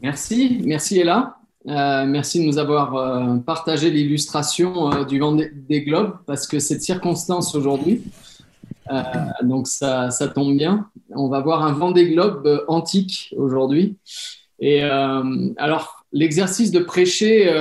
Merci, 0.00 0.60
merci 0.64 1.00
Ella. 1.00 1.38
Euh, 1.66 2.06
merci 2.06 2.40
de 2.40 2.46
nous 2.46 2.58
avoir 2.58 2.94
euh, 2.94 3.36
partagé 3.38 3.90
l'illustration 3.90 4.92
euh, 4.92 5.04
du 5.04 5.18
vent 5.18 5.32
des 5.34 5.82
globes 5.82 6.16
parce 6.24 6.46
que 6.46 6.60
cette 6.60 6.82
circonstance 6.82 7.54
aujourd'hui, 7.54 8.04
donc 9.42 9.66
ça, 9.66 10.10
ça, 10.10 10.28
tombe 10.28 10.56
bien. 10.56 10.88
On 11.10 11.28
va 11.28 11.40
voir 11.40 11.62
un 11.62 11.72
vent 11.72 11.90
des 11.90 12.08
globes 12.10 12.64
antique 12.68 13.34
aujourd'hui. 13.36 13.98
Et 14.60 14.82
alors, 14.82 16.06
l'exercice 16.10 16.70
de 16.70 16.78
prêcher 16.78 17.52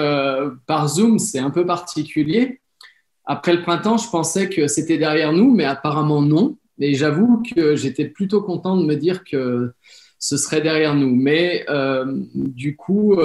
par 0.67 0.88
Zoom, 0.88 1.19
c'est 1.19 1.39
un 1.39 1.49
peu 1.49 1.65
particulier. 1.65 2.61
Après 3.25 3.54
le 3.54 3.61
printemps, 3.61 3.97
je 3.97 4.09
pensais 4.09 4.47
que 4.47 4.67
c'était 4.67 4.97
derrière 4.97 5.33
nous, 5.33 5.54
mais 5.54 5.65
apparemment 5.65 6.21
non. 6.21 6.55
Et 6.79 6.93
j'avoue 6.93 7.43
que 7.54 7.75
j'étais 7.75 8.05
plutôt 8.05 8.41
content 8.41 8.77
de 8.77 8.85
me 8.85 8.95
dire 8.95 9.25
que 9.25 9.73
ce 10.20 10.38
serait 10.38 10.61
derrière 10.61 10.95
nous. 10.95 11.15
Mais 11.15 11.65
du 12.36 12.75
coup, 12.75 13.18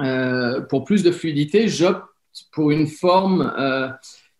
euh, 0.00 0.60
pour 0.62 0.84
plus 0.84 1.02
de 1.02 1.10
fluidité, 1.10 1.68
j'opte 1.68 2.04
pour 2.52 2.70
une 2.70 2.86
forme 2.86 3.52
euh, 3.58 3.88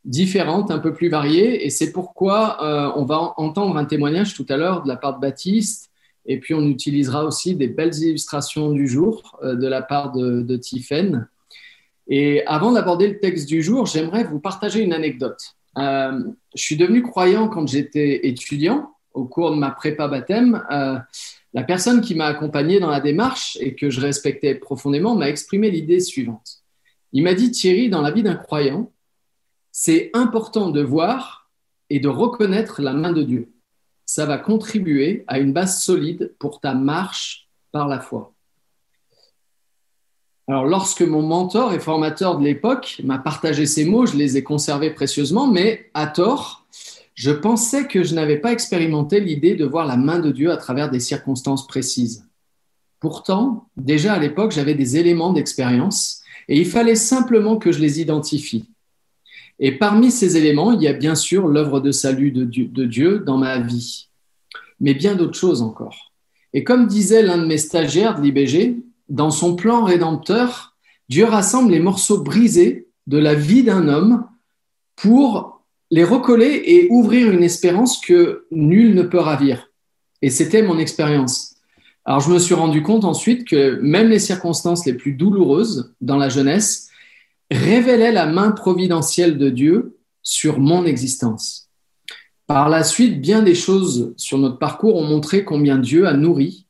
différente, 0.04 0.70
un 0.70 0.78
peu 0.78 0.92
plus 0.92 1.08
variée. 1.08 1.64
Et 1.64 1.70
c'est 1.70 1.92
pourquoi 1.92 2.62
euh, 2.62 2.92
on 2.96 3.04
va 3.04 3.34
entendre 3.36 3.76
un 3.76 3.84
témoignage 3.84 4.34
tout 4.34 4.46
à 4.48 4.56
l'heure 4.56 4.82
de 4.82 4.88
la 4.88 4.96
part 4.96 5.16
de 5.16 5.20
Baptiste. 5.20 5.90
Et 6.24 6.38
puis 6.38 6.54
on 6.54 6.62
utilisera 6.66 7.24
aussi 7.24 7.56
des 7.56 7.66
belles 7.66 7.96
illustrations 7.96 8.70
du 8.70 8.86
jour 8.86 9.40
de 9.42 9.66
la 9.66 9.82
part 9.82 10.12
de, 10.12 10.40
de. 10.40 10.60
Et 12.06 12.46
avant 12.46 12.72
d'aborder 12.72 13.08
le 13.08 13.18
texte 13.18 13.48
du 13.48 13.60
jour, 13.60 13.86
j'aimerais 13.86 14.22
vous 14.22 14.38
partager 14.38 14.82
une 14.82 14.92
anecdote. 14.92 15.56
je 15.76 16.22
suis 16.54 16.76
devenu 16.76 17.02
croyant 17.02 17.48
quand 17.48 17.66
j'étais 17.66 18.28
étudiant 18.28 18.92
au 19.14 19.24
cours 19.24 19.50
de 19.50 19.56
ma 19.56 19.70
prépa 19.70 20.08
baptême. 20.08 20.62
La 21.54 21.62
personne 21.64 22.00
qui 22.00 22.14
m'a 22.14 22.26
accompagné 22.26 22.80
dans 22.80 22.90
la 22.90 23.00
démarche 23.00 23.58
et 23.60 23.74
que 23.74 23.90
je 23.90 24.00
respectais 24.00 24.54
profondément 24.54 25.14
m'a 25.14 25.28
exprimé 25.28 25.70
l'idée 25.70 26.00
suivante. 26.00 26.62
Il 27.12 27.22
m'a 27.24 27.34
dit, 27.34 27.50
Thierry, 27.50 27.90
dans 27.90 28.00
la 28.00 28.10
vie 28.10 28.22
d'un 28.22 28.36
croyant, 28.36 28.90
c'est 29.70 30.10
important 30.14 30.70
de 30.70 30.82
voir 30.82 31.50
et 31.90 32.00
de 32.00 32.08
reconnaître 32.08 32.80
la 32.80 32.94
main 32.94 33.12
de 33.12 33.22
Dieu. 33.22 33.52
Ça 34.06 34.24
va 34.24 34.38
contribuer 34.38 35.24
à 35.26 35.38
une 35.38 35.52
base 35.52 35.82
solide 35.82 36.34
pour 36.38 36.60
ta 36.60 36.74
marche 36.74 37.48
par 37.70 37.86
la 37.86 38.00
foi. 38.00 38.32
Alors, 40.48 40.64
lorsque 40.64 41.02
mon 41.02 41.22
mentor 41.22 41.72
et 41.72 41.78
formateur 41.78 42.38
de 42.38 42.44
l'époque 42.44 43.00
m'a 43.04 43.18
partagé 43.18 43.64
ces 43.64 43.84
mots, 43.84 44.06
je 44.06 44.16
les 44.16 44.36
ai 44.36 44.42
conservés 44.42 44.90
précieusement, 44.90 45.46
mais 45.46 45.90
à 45.94 46.06
tort, 46.06 46.61
je 47.22 47.30
pensais 47.30 47.86
que 47.86 48.02
je 48.02 48.16
n'avais 48.16 48.38
pas 48.38 48.50
expérimenté 48.50 49.20
l'idée 49.20 49.54
de 49.54 49.64
voir 49.64 49.86
la 49.86 49.96
main 49.96 50.18
de 50.18 50.32
Dieu 50.32 50.50
à 50.50 50.56
travers 50.56 50.90
des 50.90 50.98
circonstances 50.98 51.68
précises. 51.68 52.28
Pourtant, 52.98 53.68
déjà 53.76 54.14
à 54.14 54.18
l'époque, 54.18 54.50
j'avais 54.50 54.74
des 54.74 54.96
éléments 54.96 55.32
d'expérience 55.32 56.22
et 56.48 56.58
il 56.58 56.66
fallait 56.66 56.96
simplement 56.96 57.58
que 57.58 57.70
je 57.70 57.78
les 57.78 58.00
identifie. 58.00 58.68
Et 59.60 59.70
parmi 59.70 60.10
ces 60.10 60.36
éléments, 60.36 60.72
il 60.72 60.82
y 60.82 60.88
a 60.88 60.94
bien 60.94 61.14
sûr 61.14 61.46
l'œuvre 61.46 61.78
de 61.78 61.92
salut 61.92 62.32
de 62.32 62.84
Dieu, 62.86 63.20
dans 63.20 63.38
ma 63.38 63.60
vie, 63.60 64.08
mais 64.80 64.92
bien 64.92 65.14
d'autres 65.14 65.38
choses 65.38 65.62
encore. 65.62 66.12
Et 66.52 66.64
comme 66.64 66.88
disait 66.88 67.22
l'un 67.22 67.38
de 67.38 67.46
mes 67.46 67.58
stagiaires 67.58 68.16
de 68.16 68.22
l'IBG, 68.22 68.82
dans 69.08 69.30
son 69.30 69.54
plan 69.54 69.84
rédempteur, 69.84 70.74
Dieu 71.08 71.26
rassemble 71.26 71.70
les 71.70 71.78
morceaux 71.78 72.20
brisés 72.20 72.88
de 73.06 73.18
la 73.18 73.36
vie 73.36 73.62
d'un 73.62 73.86
homme 73.86 74.26
pour 74.96 75.61
les 75.92 76.04
recoller 76.04 76.62
et 76.64 76.88
ouvrir 76.90 77.30
une 77.30 77.42
espérance 77.42 78.00
que 78.00 78.46
nul 78.50 78.94
ne 78.94 79.02
peut 79.02 79.20
ravir. 79.20 79.68
Et 80.22 80.30
c'était 80.30 80.62
mon 80.62 80.78
expérience. 80.78 81.56
Alors 82.06 82.20
je 82.20 82.30
me 82.30 82.38
suis 82.38 82.54
rendu 82.54 82.82
compte 82.82 83.04
ensuite 83.04 83.46
que 83.46 83.78
même 83.82 84.08
les 84.08 84.18
circonstances 84.18 84.86
les 84.86 84.94
plus 84.94 85.12
douloureuses 85.12 85.92
dans 86.00 86.16
la 86.16 86.30
jeunesse 86.30 86.88
révélaient 87.50 88.10
la 88.10 88.24
main 88.24 88.52
providentielle 88.52 89.36
de 89.36 89.50
Dieu 89.50 89.98
sur 90.22 90.58
mon 90.58 90.86
existence. 90.86 91.68
Par 92.46 92.70
la 92.70 92.84
suite, 92.84 93.20
bien 93.20 93.42
des 93.42 93.54
choses 93.54 94.14
sur 94.16 94.38
notre 94.38 94.58
parcours 94.58 94.96
ont 94.96 95.06
montré 95.06 95.44
combien 95.44 95.76
Dieu 95.76 96.06
a 96.06 96.14
nourri 96.14 96.64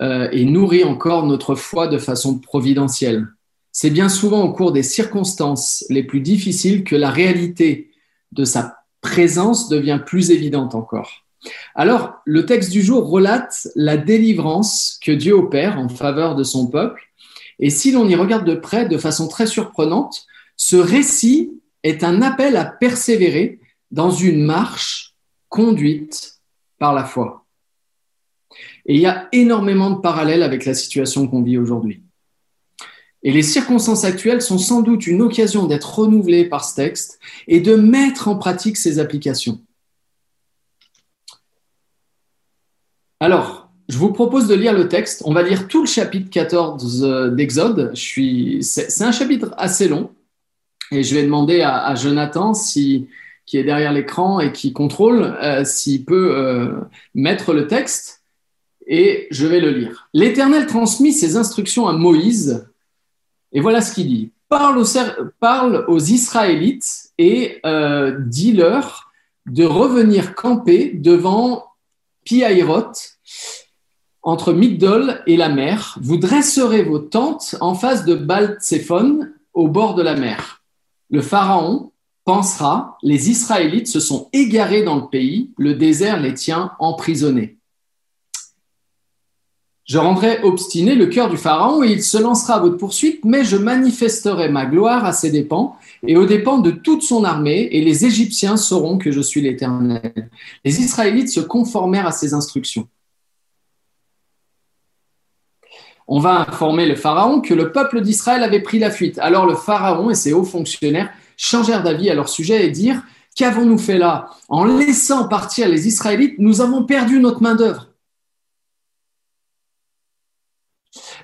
euh, 0.00 0.28
et 0.32 0.44
nourrit 0.46 0.82
encore 0.82 1.26
notre 1.26 1.54
foi 1.54 1.86
de 1.86 1.98
façon 1.98 2.40
providentielle. 2.40 3.28
C'est 3.70 3.90
bien 3.90 4.08
souvent 4.08 4.42
au 4.42 4.52
cours 4.52 4.72
des 4.72 4.82
circonstances 4.82 5.84
les 5.90 6.02
plus 6.02 6.20
difficiles 6.20 6.82
que 6.82 6.96
la 6.96 7.10
réalité 7.10 7.91
de 8.32 8.44
sa 8.44 8.78
présence 9.00 9.68
devient 9.68 10.00
plus 10.04 10.30
évidente 10.30 10.74
encore. 10.74 11.24
Alors, 11.74 12.14
le 12.24 12.46
texte 12.46 12.70
du 12.70 12.82
jour 12.82 13.08
relate 13.08 13.68
la 13.74 13.96
délivrance 13.96 14.98
que 15.02 15.12
Dieu 15.12 15.34
opère 15.34 15.78
en 15.78 15.88
faveur 15.88 16.34
de 16.34 16.44
son 16.44 16.68
peuple. 16.68 17.02
Et 17.58 17.70
si 17.70 17.92
l'on 17.92 18.08
y 18.08 18.14
regarde 18.14 18.46
de 18.46 18.54
près, 18.54 18.86
de 18.86 18.98
façon 18.98 19.28
très 19.28 19.46
surprenante, 19.46 20.26
ce 20.56 20.76
récit 20.76 21.52
est 21.82 22.04
un 22.04 22.22
appel 22.22 22.56
à 22.56 22.64
persévérer 22.64 23.58
dans 23.90 24.10
une 24.10 24.44
marche 24.44 25.14
conduite 25.48 26.40
par 26.78 26.94
la 26.94 27.04
foi. 27.04 27.44
Et 28.86 28.94
il 28.94 29.00
y 29.00 29.06
a 29.06 29.28
énormément 29.32 29.90
de 29.90 30.00
parallèles 30.00 30.42
avec 30.42 30.64
la 30.64 30.74
situation 30.74 31.26
qu'on 31.26 31.42
vit 31.42 31.58
aujourd'hui. 31.58 32.01
Et 33.24 33.30
les 33.30 33.42
circonstances 33.42 34.04
actuelles 34.04 34.42
sont 34.42 34.58
sans 34.58 34.82
doute 34.82 35.06
une 35.06 35.22
occasion 35.22 35.66
d'être 35.66 35.98
renouvelées 35.98 36.44
par 36.44 36.64
ce 36.64 36.74
texte 36.74 37.20
et 37.46 37.60
de 37.60 37.76
mettre 37.76 38.28
en 38.28 38.36
pratique 38.36 38.76
ces 38.76 38.98
applications. 38.98 39.60
Alors, 43.20 43.70
je 43.88 43.98
vous 43.98 44.12
propose 44.12 44.48
de 44.48 44.54
lire 44.54 44.72
le 44.72 44.88
texte. 44.88 45.22
On 45.24 45.32
va 45.32 45.42
lire 45.42 45.68
tout 45.68 45.82
le 45.82 45.86
chapitre 45.86 46.28
14 46.30 47.04
euh, 47.04 47.30
d'Exode. 47.30 47.92
C'est 47.94 49.02
un 49.02 49.12
chapitre 49.12 49.54
assez 49.56 49.86
long. 49.86 50.10
Et 50.90 51.04
je 51.04 51.14
vais 51.14 51.22
demander 51.22 51.62
à, 51.62 51.94
Jonathan, 51.94 52.52
qui 52.52 53.06
est 53.52 53.64
derrière 53.64 53.92
l'écran 53.92 54.40
et 54.40 54.52
qui 54.52 54.72
contrôle, 54.72 55.22
euh, 55.22 55.64
s'il 55.64 56.04
peut 56.04 56.34
euh, 56.36 56.80
mettre 57.14 57.54
le 57.54 57.66
texte. 57.66 58.22
Et 58.86 59.28
je 59.30 59.46
vais 59.46 59.60
le 59.60 59.70
lire. 59.70 60.08
L'Éternel 60.12 60.66
transmit 60.66 61.12
ses 61.12 61.36
instructions 61.36 61.86
à 61.86 61.92
Moïse 61.92 62.66
et 63.52 63.60
voilà 63.60 63.80
ce 63.80 63.92
qu'il 63.94 64.08
dit. 64.08 64.30
Parle 64.48 64.78
aux, 65.88 65.98
Israélites 65.98 67.10
et 67.16 67.60
euh, 67.64 68.18
dis-leur 68.18 69.10
de 69.46 69.64
revenir 69.64 70.34
camper 70.34 70.92
devant 70.94 71.64
Piaïroth, 72.24 73.18
entre 74.22 74.52
Migdol 74.52 75.22
et 75.26 75.36
la 75.36 75.48
mer. 75.48 75.98
Vous 76.00 76.16
dresserez 76.16 76.82
vos 76.82 76.98
tentes 76.98 77.56
en 77.60 77.74
face 77.74 78.04
de 78.04 78.14
baal 78.14 78.58
au 79.54 79.68
bord 79.68 79.94
de 79.94 80.02
la 80.02 80.16
mer. 80.16 80.62
Le 81.10 81.22
Pharaon 81.22 81.92
pensera, 82.24 82.98
les 83.02 83.30
Israélites 83.30 83.88
se 83.88 84.00
sont 84.00 84.28
égarés 84.32 84.84
dans 84.84 84.96
le 84.96 85.08
pays, 85.08 85.50
le 85.58 85.74
désert 85.74 86.20
les 86.20 86.34
tient 86.34 86.72
emprisonnés. 86.78 87.58
Je 89.84 89.98
rendrai 89.98 90.40
obstiné 90.42 90.94
le 90.94 91.06
cœur 91.06 91.28
du 91.28 91.36
Pharaon 91.36 91.82
et 91.82 91.90
il 91.90 92.02
se 92.02 92.16
lancera 92.16 92.54
à 92.54 92.60
votre 92.60 92.76
poursuite, 92.76 93.24
mais 93.24 93.44
je 93.44 93.56
manifesterai 93.56 94.48
ma 94.48 94.64
gloire 94.64 95.04
à 95.04 95.12
ses 95.12 95.30
dépens 95.30 95.76
et 96.06 96.16
aux 96.16 96.24
dépens 96.24 96.58
de 96.58 96.70
toute 96.70 97.02
son 97.02 97.24
armée, 97.24 97.68
et 97.72 97.80
les 97.80 98.04
Égyptiens 98.04 98.56
sauront 98.56 98.96
que 98.96 99.10
je 99.10 99.20
suis 99.20 99.40
l'Éternel. 99.40 100.30
Les 100.64 100.80
Israélites 100.80 101.30
se 101.30 101.40
conformèrent 101.40 102.06
à 102.06 102.12
ses 102.12 102.32
instructions. 102.32 102.88
On 106.06 106.20
va 106.20 106.40
informer 106.40 106.86
le 106.86 106.94
Pharaon 106.94 107.40
que 107.40 107.54
le 107.54 107.72
peuple 107.72 108.02
d'Israël 108.02 108.42
avait 108.42 108.62
pris 108.62 108.78
la 108.78 108.90
fuite. 108.90 109.18
Alors 109.18 109.46
le 109.46 109.54
Pharaon 109.54 110.10
et 110.10 110.14
ses 110.14 110.32
hauts 110.32 110.44
fonctionnaires 110.44 111.12
changèrent 111.36 111.82
d'avis 111.82 112.10
à 112.10 112.14
leur 112.14 112.28
sujet 112.28 112.66
et 112.66 112.70
dirent 112.70 113.02
Qu'avons-nous 113.34 113.78
fait 113.78 113.98
là? 113.98 114.28
En 114.48 114.64
laissant 114.64 115.26
partir 115.26 115.68
les 115.68 115.88
Israélites, 115.88 116.34
nous 116.38 116.60
avons 116.60 116.84
perdu 116.84 117.18
notre 117.18 117.42
main-d'œuvre. 117.42 117.91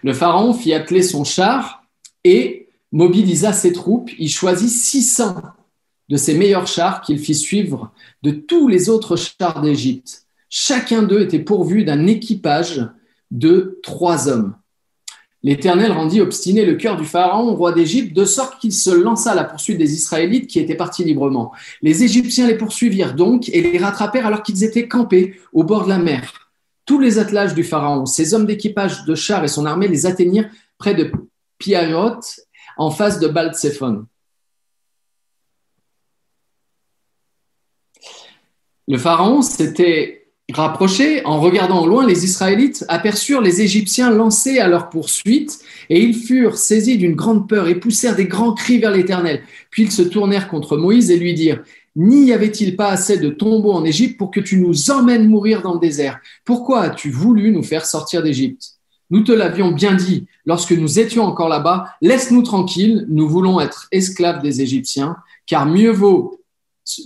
Le 0.02 0.12
pharaon 0.12 0.52
fit 0.52 0.72
atteler 0.72 1.02
son 1.02 1.24
char 1.24 1.82
et 2.24 2.68
mobilisa 2.92 3.52
ses 3.52 3.72
troupes. 3.72 4.10
Il 4.18 4.30
choisit 4.30 4.70
600 4.70 5.42
de 6.08 6.16
ses 6.16 6.34
meilleurs 6.34 6.66
chars 6.66 7.00
qu'il 7.02 7.18
fit 7.18 7.34
suivre 7.34 7.92
de 8.22 8.30
tous 8.30 8.68
les 8.68 8.88
autres 8.88 9.16
chars 9.16 9.60
d'Égypte. 9.60 10.26
Chacun 10.48 11.02
d'eux 11.02 11.22
était 11.22 11.38
pourvu 11.38 11.84
d'un 11.84 12.06
équipage 12.06 12.88
de 13.30 13.78
trois 13.82 14.28
hommes. 14.28 14.54
L'Éternel 15.44 15.92
rendit 15.92 16.20
obstiné 16.20 16.64
le 16.64 16.74
cœur 16.74 16.96
du 16.96 17.04
Pharaon, 17.04 17.54
roi 17.54 17.72
d'Égypte, 17.72 18.16
de 18.16 18.24
sorte 18.24 18.58
qu'il 18.58 18.72
se 18.72 18.90
lança 18.90 19.32
à 19.32 19.34
la 19.34 19.44
poursuite 19.44 19.78
des 19.78 19.94
Israélites 19.94 20.48
qui 20.48 20.58
étaient 20.58 20.74
partis 20.74 21.04
librement. 21.04 21.52
Les 21.80 22.02
Égyptiens 22.02 22.48
les 22.48 22.56
poursuivirent 22.56 23.14
donc 23.14 23.48
et 23.50 23.60
les 23.60 23.78
rattrapèrent 23.78 24.26
alors 24.26 24.42
qu'ils 24.42 24.64
étaient 24.64 24.88
campés 24.88 25.38
au 25.52 25.62
bord 25.62 25.84
de 25.84 25.90
la 25.90 25.98
mer 25.98 26.47
tous 26.88 26.98
les 26.98 27.18
attelages 27.18 27.54
du 27.54 27.64
Pharaon, 27.64 28.06
ses 28.06 28.32
hommes 28.32 28.46
d'équipage 28.46 29.04
de 29.04 29.14
chars 29.14 29.44
et 29.44 29.48
son 29.48 29.66
armée 29.66 29.88
les 29.88 30.06
atteignirent 30.06 30.48
près 30.78 30.94
de 30.94 31.12
Piarot, 31.58 32.20
en 32.78 32.90
face 32.90 33.20
de 33.20 33.28
Baltséphon. 33.28 34.06
Le 38.88 38.96
Pharaon 38.96 39.42
s'était 39.42 40.18
Rapprochés, 40.50 41.22
en 41.26 41.42
regardant 41.42 41.82
au 41.82 41.86
loin, 41.86 42.06
les 42.06 42.24
Israélites 42.24 42.82
aperçurent 42.88 43.42
les 43.42 43.60
Égyptiens 43.60 44.10
lancés 44.10 44.60
à 44.60 44.66
leur 44.66 44.88
poursuite, 44.88 45.58
et 45.90 46.00
ils 46.00 46.14
furent 46.14 46.56
saisis 46.56 46.96
d'une 46.96 47.14
grande 47.14 47.46
peur 47.46 47.68
et 47.68 47.74
poussèrent 47.74 48.16
des 48.16 48.24
grands 48.24 48.54
cris 48.54 48.78
vers 48.78 48.90
l'Éternel. 48.90 49.42
Puis 49.68 49.82
ils 49.82 49.92
se 49.92 50.00
tournèrent 50.00 50.48
contre 50.48 50.78
Moïse 50.78 51.10
et 51.10 51.18
lui 51.18 51.34
dirent, 51.34 51.62
N'y 51.98 52.32
avait-il 52.32 52.76
pas 52.76 52.90
assez 52.90 53.18
de 53.18 53.28
tombeaux 53.28 53.72
en 53.72 53.84
Égypte 53.84 54.18
pour 54.18 54.30
que 54.30 54.38
tu 54.38 54.60
nous 54.60 54.92
emmènes 54.92 55.28
mourir 55.28 55.62
dans 55.62 55.74
le 55.74 55.80
désert? 55.80 56.20
Pourquoi 56.44 56.82
as-tu 56.82 57.10
voulu 57.10 57.50
nous 57.50 57.64
faire 57.64 57.84
sortir 57.84 58.22
d'Égypte? 58.22 58.78
Nous 59.10 59.22
te 59.22 59.32
l'avions 59.32 59.72
bien 59.72 59.94
dit 59.94 60.26
lorsque 60.46 60.70
nous 60.70 61.00
étions 61.00 61.24
encore 61.24 61.48
là-bas, 61.48 61.86
laisse-nous 62.00 62.42
tranquilles, 62.42 63.04
nous 63.08 63.28
voulons 63.28 63.60
être 63.60 63.88
esclaves 63.90 64.42
des 64.42 64.62
Égyptiens, 64.62 65.16
car 65.44 65.66
mieux 65.66 65.90
vaut 65.90 66.40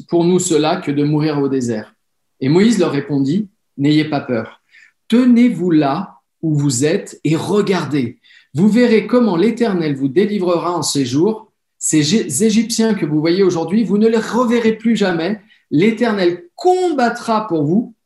pour 0.08 0.24
nous 0.24 0.38
cela 0.38 0.76
que 0.76 0.90
de 0.90 1.04
mourir 1.04 1.40
au 1.40 1.48
désert. 1.48 1.94
Et 2.40 2.50
Moïse 2.50 2.78
leur 2.78 2.92
répondit, 2.92 3.48
N'ayez 3.78 4.04
pas 4.04 4.20
peur, 4.20 4.60
tenez-vous 5.08 5.70
là 5.70 6.18
où 6.42 6.54
vous 6.54 6.84
êtes 6.84 7.18
et 7.24 7.34
regardez. 7.34 8.18
Vous 8.52 8.68
verrez 8.68 9.06
comment 9.06 9.36
l'Éternel 9.36 9.94
vous 9.94 10.08
délivrera 10.08 10.76
en 10.76 10.82
ces 10.82 11.06
jours. 11.06 11.51
Ces 11.84 12.44
Égyptiens 12.44 12.94
que 12.94 13.04
vous 13.04 13.18
voyez 13.18 13.42
aujourd'hui, 13.42 13.82
vous 13.82 13.98
ne 13.98 14.06
les 14.06 14.16
reverrez 14.16 14.74
plus 14.74 14.94
jamais. 14.94 15.40
L'Éternel 15.72 16.44
combattra 16.54 17.48
pour 17.48 17.64
vous 17.64 17.96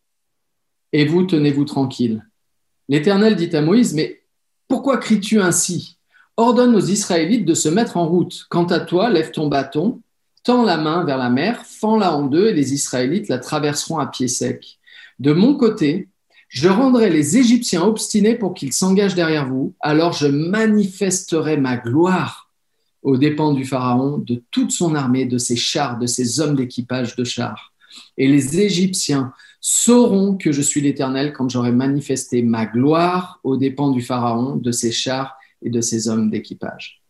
et 0.95 1.05
vous 1.05 1.25
tenez-vous 1.25 1.67
tranquille. 1.67 2.27
L'Éternel 2.89 3.37
dit 3.37 3.55
à 3.55 3.61
Moïse, 3.61 3.93
mais 3.93 4.23
pourquoi 4.67 4.97
cries-tu 4.97 5.43
ainsi? 5.43 5.99
Ordonne 6.39 6.75
aux 6.75 6.81
Israélites 6.81 7.45
de 7.45 7.53
se 7.53 7.69
mettre 7.69 7.99
en 7.99 8.09
route. 8.09 8.47
Quant 8.49 8.65
à 8.65 8.81
toi, 8.81 9.11
lève 9.11 9.31
ton 9.31 9.49
bâton 9.49 10.01
tend 10.43 10.65
la 10.65 10.79
main 10.79 11.05
vers 11.05 11.19
la 11.19 11.29
mer, 11.29 11.67
fend-la 11.67 12.17
en 12.17 12.23
deux, 12.23 12.49
et 12.49 12.55
les 12.55 12.73
Israélites 12.73 13.29
la 13.29 13.39
traverseront 13.39 13.99
à 13.99 14.07
pied 14.07 14.29
sec. 14.29 14.79
De 15.19 15.35
mon 15.35 15.55
côté, 15.55 16.09
je 16.49 16.71
rendrai 16.71 17.11
les 17.11 17.37
Égyptiens 17.37 17.83
obstinés 17.83 18.37
pour 18.37 18.55
qu'ils 18.55 18.73
s'engagent 18.73 19.15
derrière 19.15 19.47
vous, 19.47 19.75
alors 19.81 20.15
je 20.15 20.29
manifesterai 20.29 21.59
ma 21.59 21.77
gloire 21.77 22.46
aux 23.07 23.17
dépens 23.17 23.53
du 23.53 23.65
Pharaon, 23.65 24.19
de 24.19 24.43
toute 24.51 24.73
son 24.73 24.97
armée, 24.97 25.27
de 25.27 25.39
ses 25.39 25.55
chars, 25.55 25.97
de 25.97 26.07
ses 26.07 26.41
hommes 26.41 26.57
d'équipage 26.57 27.15
de 27.15 27.23
chars. 27.23 27.73
Et 28.19 28.27
les 28.27 28.59
Égyptiens 28.59 29.33
sauront 29.61 30.37
que 30.37 30.51
je 30.51 30.61
suis 30.61 30.81
l'Éternel 30.81 31.33
quand 31.33 31.49
j'aurai 31.49 31.71
manifesté 31.71 32.43
ma 32.43 32.67
gloire 32.67 33.39
aux 33.45 33.57
dépens 33.57 33.93
du 33.93 34.03
Pharaon, 34.03 34.57
de 34.57 34.73
ses 34.73 34.91
chars 34.91 35.37
et 35.63 35.71
de 35.71 35.81
ses 35.81 36.09
hommes 36.09 36.31
d'équipage. 36.31 37.01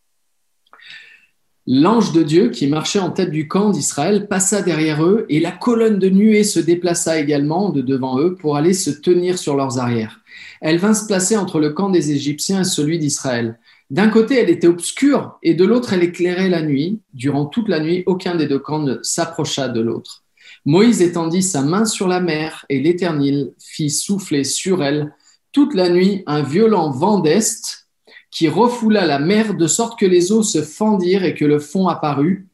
L'ange 1.66 2.12
de 2.12 2.22
Dieu 2.22 2.50
qui 2.50 2.66
marchait 2.66 2.99
en 3.00 3.10
tête 3.10 3.31
du 3.31 3.49
camp 3.49 3.70
d'Israël 3.70 4.28
passa 4.28 4.60
derrière 4.60 5.02
eux 5.02 5.25
et 5.31 5.40
la 5.40 5.50
colonne 5.50 5.99
de 5.99 6.10
nuée 6.10 6.44
se 6.44 6.60
déplaça 6.60 7.19
également 7.19 7.70
de 7.70 7.81
devant 7.81 8.20
eux 8.20 8.34
pour 8.34 8.58
aller 8.58 8.75
se 8.75 8.90
tenir 8.90 9.38
sur 9.38 9.56
leurs 9.56 9.78
arrières. 9.78 10.20
Elle 10.60 10.76
vint 10.76 10.94
se 10.94 11.06
placer 11.06 11.38
entre 11.38 11.58
le 11.58 11.70
camp 11.70 11.88
des 11.88 12.12
Égyptiens 12.12 12.60
et 12.60 12.64
celui 12.64 12.99
d'Israël. 12.99 13.58
D'un 13.91 14.09
côté, 14.09 14.37
elle 14.37 14.50
était 14.50 14.67
obscure 14.67 15.38
et 15.43 15.55
de 15.55 15.65
l'autre, 15.65 15.93
elle 15.93 16.03
éclairait 16.03 16.49
la 16.49 16.62
nuit. 16.62 17.00
Durant 17.15 17.47
toute 17.47 17.69
la 17.69 17.81
nuit, 17.81 18.03
aucun 18.06 18.35
des 18.35 18.47
deux 18.47 18.59
camps 18.59 18.81
ne 18.81 18.99
s'approcha 19.03 19.69
de 19.69 19.81
l'autre. 19.81 20.25
Moïse 20.65 21.03
étendit 21.03 21.43
sa 21.43 21.62
main 21.62 21.85
sur 21.85 22.09
la 22.09 22.21
mer 22.21 22.67
et 22.69 22.81
l'Éternel 22.81 23.53
fit 23.61 23.91
souffler 23.91 24.43
sur 24.43 24.83
elle 24.83 25.15
toute 25.53 25.75
la 25.75 25.88
nuit 25.88 26.25
un 26.27 26.43
violent 26.43 26.91
vent 26.91 27.21
d'est 27.21 27.87
qui 28.33 28.49
refoula 28.49 29.06
la 29.06 29.19
mer 29.19 29.55
de 29.55 29.67
sorte 29.67 29.99
que 29.99 30.05
les 30.05 30.33
eaux 30.33 30.43
se 30.43 30.62
fendirent 30.62 31.25
et 31.25 31.35
que 31.35 31.44
le 31.44 31.59
fond 31.59 31.88
apparut. 31.88 32.49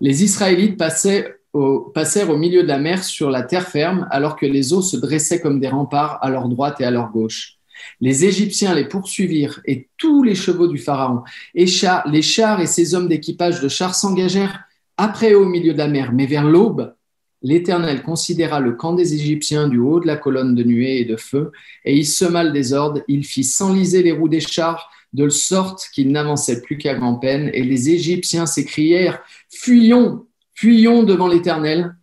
Les 0.00 0.24
Israélites 0.24 0.78
passèrent 0.78 2.30
au 2.30 2.36
milieu 2.36 2.62
de 2.62 2.68
la 2.68 2.78
mer 2.78 3.04
sur 3.04 3.30
la 3.30 3.42
terre 3.42 3.68
ferme, 3.68 4.06
alors 4.10 4.36
que 4.36 4.46
les 4.46 4.72
eaux 4.72 4.80
se 4.80 4.96
dressaient 4.96 5.40
comme 5.40 5.60
des 5.60 5.68
remparts 5.68 6.18
à 6.22 6.30
leur 6.30 6.48
droite 6.48 6.80
et 6.80 6.84
à 6.84 6.90
leur 6.90 7.10
gauche. 7.10 7.55
Les 8.00 8.24
Égyptiens 8.24 8.74
les 8.74 8.86
poursuivirent 8.86 9.60
et 9.64 9.88
tous 9.96 10.22
les 10.22 10.34
chevaux 10.34 10.68
du 10.68 10.78
Pharaon, 10.78 11.22
et 11.54 11.66
les 12.06 12.22
chars 12.22 12.60
et 12.60 12.66
ses 12.66 12.94
hommes 12.94 13.08
d'équipage 13.08 13.60
de 13.60 13.68
chars 13.68 13.94
s'engagèrent 13.94 14.60
après 14.96 15.32
eux 15.32 15.40
au 15.40 15.48
milieu 15.48 15.72
de 15.72 15.78
la 15.78 15.88
mer. 15.88 16.12
Mais 16.12 16.26
vers 16.26 16.44
l'aube, 16.44 16.94
l'Éternel 17.42 18.02
considéra 18.02 18.60
le 18.60 18.72
camp 18.72 18.94
des 18.94 19.14
Égyptiens 19.14 19.68
du 19.68 19.78
haut 19.78 20.00
de 20.00 20.06
la 20.06 20.16
colonne 20.16 20.54
de 20.54 20.62
nuée 20.62 21.00
et 21.00 21.04
de 21.04 21.16
feu, 21.16 21.52
et 21.84 21.96
il 21.96 22.06
sema 22.06 22.44
le 22.44 22.52
désordre, 22.52 23.02
il 23.08 23.24
fit 23.24 23.44
s'enliser 23.44 24.02
les 24.02 24.12
roues 24.12 24.28
des 24.28 24.40
chars 24.40 24.90
de 25.12 25.28
sorte 25.28 25.88
qu'ils 25.94 26.12
n'avançaient 26.12 26.60
plus 26.60 26.76
qu'à 26.78 26.94
grand-peine. 26.94 27.50
Et 27.54 27.62
les 27.62 27.90
Égyptiens 27.90 28.46
s'écrièrent, 28.46 29.20
Fuyons, 29.48 30.26
fuyons 30.54 31.02
devant 31.02 31.28
l'Éternel, 31.28 31.96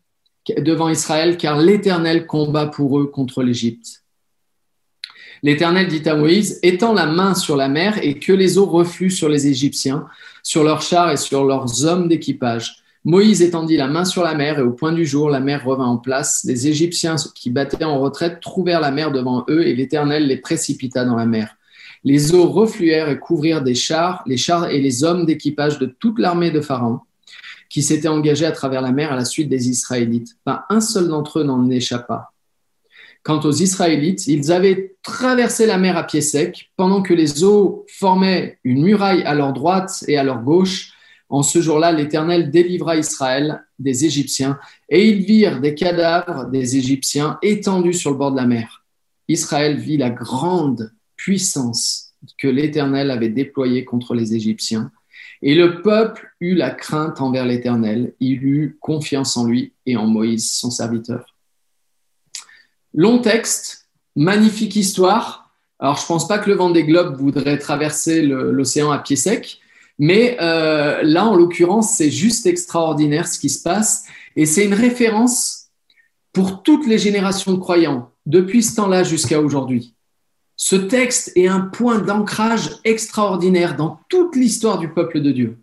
devant 0.57 0.89
Israël, 0.89 1.37
car 1.37 1.57
l'Éternel 1.57 2.25
combat 2.25 2.67
pour 2.67 2.99
eux 2.99 3.05
contre 3.05 3.43
l'Égypte. 3.43 4.02
L'Éternel 5.43 5.89
dit 5.89 6.07
à 6.07 6.15
Moïse, 6.15 6.57
étends 6.63 6.93
la 6.93 7.05
main 7.05 7.35
sur 7.35 7.57
la 7.57 7.67
mer 7.67 7.99
et 8.01 8.17
que 8.17 8.31
les 8.31 8.57
eaux 8.57 8.65
refluent 8.65 9.11
sur 9.11 9.27
les 9.27 9.47
Égyptiens, 9.47 10.05
sur 10.41 10.63
leurs 10.63 10.81
chars 10.81 11.11
et 11.11 11.17
sur 11.17 11.43
leurs 11.43 11.83
hommes 11.83 12.07
d'équipage. 12.07 12.77
Moïse 13.03 13.41
étendit 13.41 13.75
la 13.75 13.87
main 13.87 14.05
sur 14.05 14.23
la 14.23 14.35
mer 14.35 14.59
et 14.59 14.61
au 14.61 14.71
point 14.71 14.93
du 14.93 15.05
jour, 15.05 15.29
la 15.29 15.41
mer 15.41 15.65
revint 15.65 15.85
en 15.85 15.97
place. 15.97 16.45
Les 16.45 16.69
Égyptiens 16.69 17.17
qui 17.35 17.49
battaient 17.49 17.83
en 17.83 17.99
retraite 17.99 18.39
trouvèrent 18.39 18.79
la 18.79 18.91
mer 18.91 19.11
devant 19.11 19.43
eux 19.49 19.67
et 19.67 19.75
l'Éternel 19.75 20.27
les 20.27 20.37
précipita 20.37 21.03
dans 21.03 21.17
la 21.17 21.25
mer. 21.25 21.57
Les 22.05 22.33
eaux 22.33 22.47
refluèrent 22.47 23.09
et 23.09 23.19
couvrirent 23.19 23.63
des 23.63 23.75
chars, 23.75 24.23
les 24.25 24.37
chars 24.37 24.69
et 24.69 24.79
les 24.79 25.03
hommes 25.03 25.25
d'équipage 25.25 25.77
de 25.77 25.87
toute 25.87 26.19
l'armée 26.19 26.51
de 26.51 26.61
Pharaon, 26.61 27.01
qui 27.69 27.83
s'était 27.83 28.07
engagée 28.07 28.45
à 28.45 28.53
travers 28.53 28.81
la 28.81 28.93
mer 28.93 29.11
à 29.11 29.17
la 29.17 29.25
suite 29.25 29.49
des 29.49 29.67
Israélites. 29.67 30.37
Pas 30.45 30.65
un 30.69 30.79
seul 30.79 31.09
d'entre 31.09 31.39
eux 31.39 31.43
n'en 31.43 31.69
échappa. 31.69 32.32
Quant 33.23 33.39
aux 33.39 33.53
Israélites, 33.53 34.27
ils 34.27 34.51
avaient 34.51 34.97
traversé 35.01 35.65
la 35.65 35.77
mer 35.77 35.95
à 35.95 36.03
pied 36.03 36.19
sec, 36.19 36.71
pendant 36.75 37.01
que 37.01 37.13
les 37.13 37.43
eaux 37.45 37.85
formaient 37.87 38.59
une 38.65 38.83
muraille 38.83 39.23
à 39.23 39.33
leur 39.33 39.53
droite 39.53 40.03
et 40.09 40.17
à 40.17 40.23
leur 40.23 40.41
gauche. 40.41 40.91
En 41.29 41.41
ce 41.41 41.61
jour-là, 41.61 41.93
l'Éternel 41.93 42.51
délivra 42.51 42.97
Israël 42.97 43.63
des 43.79 44.03
Égyptiens, 44.03 44.59
et 44.89 45.07
ils 45.07 45.23
virent 45.23 45.61
des 45.61 45.73
cadavres 45.73 46.49
des 46.49 46.75
Égyptiens 46.75 47.39
étendus 47.41 47.93
sur 47.93 48.11
le 48.11 48.17
bord 48.17 48.31
de 48.31 48.37
la 48.37 48.45
mer. 48.45 48.83
Israël 49.29 49.77
vit 49.77 49.97
la 49.97 50.09
grande 50.09 50.91
puissance 51.15 52.13
que 52.37 52.49
l'Éternel 52.49 53.09
avait 53.09 53.29
déployée 53.29 53.85
contre 53.85 54.15
les 54.15 54.35
Égyptiens. 54.35 54.91
Et 55.41 55.55
le 55.55 55.81
peuple 55.81 56.29
eut 56.41 56.55
la 56.55 56.71
crainte 56.71 57.21
envers 57.21 57.45
l'Éternel, 57.45 58.13
il 58.19 58.43
eut 58.43 58.77
confiance 58.81 59.37
en 59.37 59.45
lui 59.45 59.73
et 59.85 59.95
en 59.95 60.07
Moïse, 60.07 60.51
son 60.51 60.71
serviteur. 60.71 61.32
Long 62.93 63.19
texte, 63.19 63.89
magnifique 64.15 64.75
histoire. 64.75 65.51
Alors, 65.79 65.97
je 65.97 66.03
ne 66.03 66.07
pense 66.07 66.27
pas 66.27 66.37
que 66.39 66.49
le 66.49 66.55
vent 66.55 66.69
des 66.69 66.83
globes 66.83 67.19
voudrait 67.19 67.57
traverser 67.57 68.21
l'océan 68.21 68.91
à 68.91 68.99
pied 68.99 69.15
sec, 69.15 69.59
mais 69.99 70.37
euh, 70.41 71.01
là, 71.03 71.25
en 71.25 71.35
l'occurrence, 71.35 71.95
c'est 71.95 72.11
juste 72.11 72.45
extraordinaire 72.45 73.27
ce 73.27 73.39
qui 73.39 73.49
se 73.49 73.61
passe. 73.61 74.05
Et 74.35 74.45
c'est 74.45 74.65
une 74.65 74.73
référence 74.73 75.67
pour 76.31 76.63
toutes 76.63 76.87
les 76.87 76.97
générations 76.97 77.53
de 77.53 77.59
croyants, 77.59 78.11
depuis 78.25 78.63
ce 78.63 78.75
temps-là 78.75 79.03
jusqu'à 79.03 79.39
aujourd'hui. 79.39 79.93
Ce 80.55 80.75
texte 80.75 81.31
est 81.35 81.47
un 81.47 81.61
point 81.61 81.99
d'ancrage 81.99 82.79
extraordinaire 82.83 83.75
dans 83.75 83.99
toute 84.09 84.35
l'histoire 84.35 84.79
du 84.79 84.89
peuple 84.89 85.21
de 85.21 85.31
Dieu. 85.31 85.57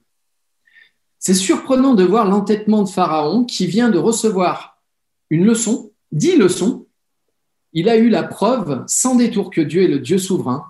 C'est 1.18 1.34
surprenant 1.34 1.94
de 1.94 2.04
voir 2.04 2.24
l'entêtement 2.24 2.82
de 2.82 2.88
Pharaon 2.88 3.44
qui 3.44 3.66
vient 3.66 3.90
de 3.90 3.98
recevoir 3.98 4.80
une 5.28 5.44
leçon, 5.44 5.92
dix 6.12 6.36
leçons. 6.36 6.86
Il 7.72 7.88
a 7.88 7.96
eu 7.96 8.08
la 8.08 8.22
preuve 8.22 8.84
sans 8.86 9.16
détour 9.16 9.50
que 9.50 9.60
Dieu 9.60 9.82
est 9.84 9.88
le 9.88 9.98
Dieu 9.98 10.18
souverain. 10.18 10.64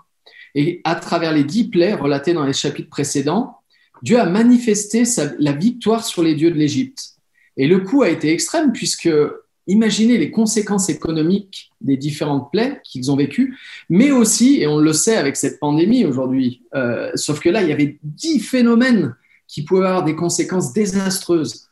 Et 0.55 0.81
à 0.85 0.97
travers 0.97 1.33
les 1.33 1.45
dix 1.45 1.65
plaies 1.65 1.95
relatées 1.95 2.35
dans 2.35 2.45
les 2.45 2.53
chapitres 2.53 2.91
précédents, 2.91 3.57
Dieu 4.03 4.19
a 4.19 4.27
manifesté 4.27 5.05
la 5.39 5.53
victoire 5.53 6.05
sur 6.05 6.23
les 6.23 6.35
dieux 6.35 6.51
de 6.51 6.59
l'Égypte. 6.59 7.15
Et 7.57 7.67
le 7.67 7.81
coup 7.81 8.03
a 8.03 8.09
été 8.09 8.33
extrême 8.33 8.73
puisque 8.73 9.11
Imaginez 9.71 10.19
les 10.19 10.33
conséquences 10.33 10.89
économiques 10.89 11.71
des 11.81 11.97
différentes 11.97 12.51
plaies 12.51 12.81
qu'ils 12.83 13.09
ont 13.13 13.17
vécues, 13.17 13.57
mais 13.89 14.11
aussi, 14.11 14.61
et 14.61 14.67
on 14.67 14.79
le 14.79 14.93
sait 14.93 15.17
avec 15.17 15.37
cette 15.37 15.61
pandémie 15.61 16.05
aujourd'hui, 16.05 16.63
euh, 16.75 17.13
sauf 17.15 17.39
que 17.39 17.49
là, 17.49 17.63
il 17.63 17.69
y 17.69 17.73
avait 17.73 17.99
dix 18.03 18.41
phénomènes 18.41 19.15
qui 19.47 19.63
pouvaient 19.63 19.87
avoir 19.87 20.03
des 20.03 20.17
conséquences 20.17 20.73
désastreuses. 20.73 21.69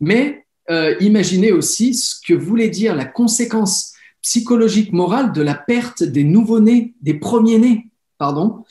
Mais 0.00 0.46
euh, 0.70 0.94
imaginez 1.00 1.52
aussi 1.52 1.92
ce 1.92 2.14
que 2.26 2.32
voulait 2.32 2.70
dire 2.70 2.94
la 2.94 3.04
conséquence 3.04 3.91
psychologique, 4.22 4.92
morale 4.92 5.32
de 5.32 5.42
la 5.42 5.54
perte 5.54 6.02
des 6.02 6.24
nouveau-nés, 6.24 6.94
des 7.02 7.14
premiers-nés, 7.14 7.90
pardon. 8.18 8.64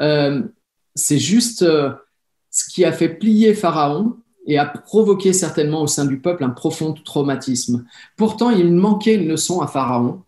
Euh, 0.00 0.42
c'est 0.94 1.18
juste 1.18 1.64
ce 2.50 2.70
qui 2.70 2.84
a 2.84 2.92
fait 2.92 3.08
plier 3.08 3.54
Pharaon 3.54 4.16
et 4.46 4.58
a 4.58 4.66
provoqué 4.66 5.32
certainement 5.32 5.82
au 5.82 5.86
sein 5.86 6.04
du 6.04 6.18
peuple 6.20 6.44
un 6.44 6.50
profond 6.50 6.92
traumatisme. 6.92 7.84
Pourtant, 8.16 8.50
il 8.50 8.72
manquait 8.72 9.14
une 9.14 9.28
leçon 9.28 9.60
à 9.60 9.66
Pharaon, 9.66 10.22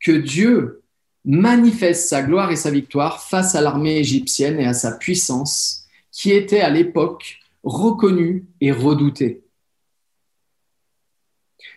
que 0.00 0.12
Dieu 0.12 0.82
manifeste 1.24 2.08
sa 2.08 2.22
gloire 2.22 2.50
et 2.50 2.56
sa 2.56 2.70
victoire 2.70 3.22
face 3.22 3.54
à 3.54 3.60
l'armée 3.60 3.98
égyptienne 3.98 4.58
et 4.58 4.66
à 4.66 4.72
sa 4.72 4.92
puissance, 4.92 5.84
qui 6.12 6.32
était 6.32 6.60
à 6.60 6.70
l'époque 6.70 7.38
reconnue 7.62 8.46
et 8.60 8.72
redoutée. 8.72 9.42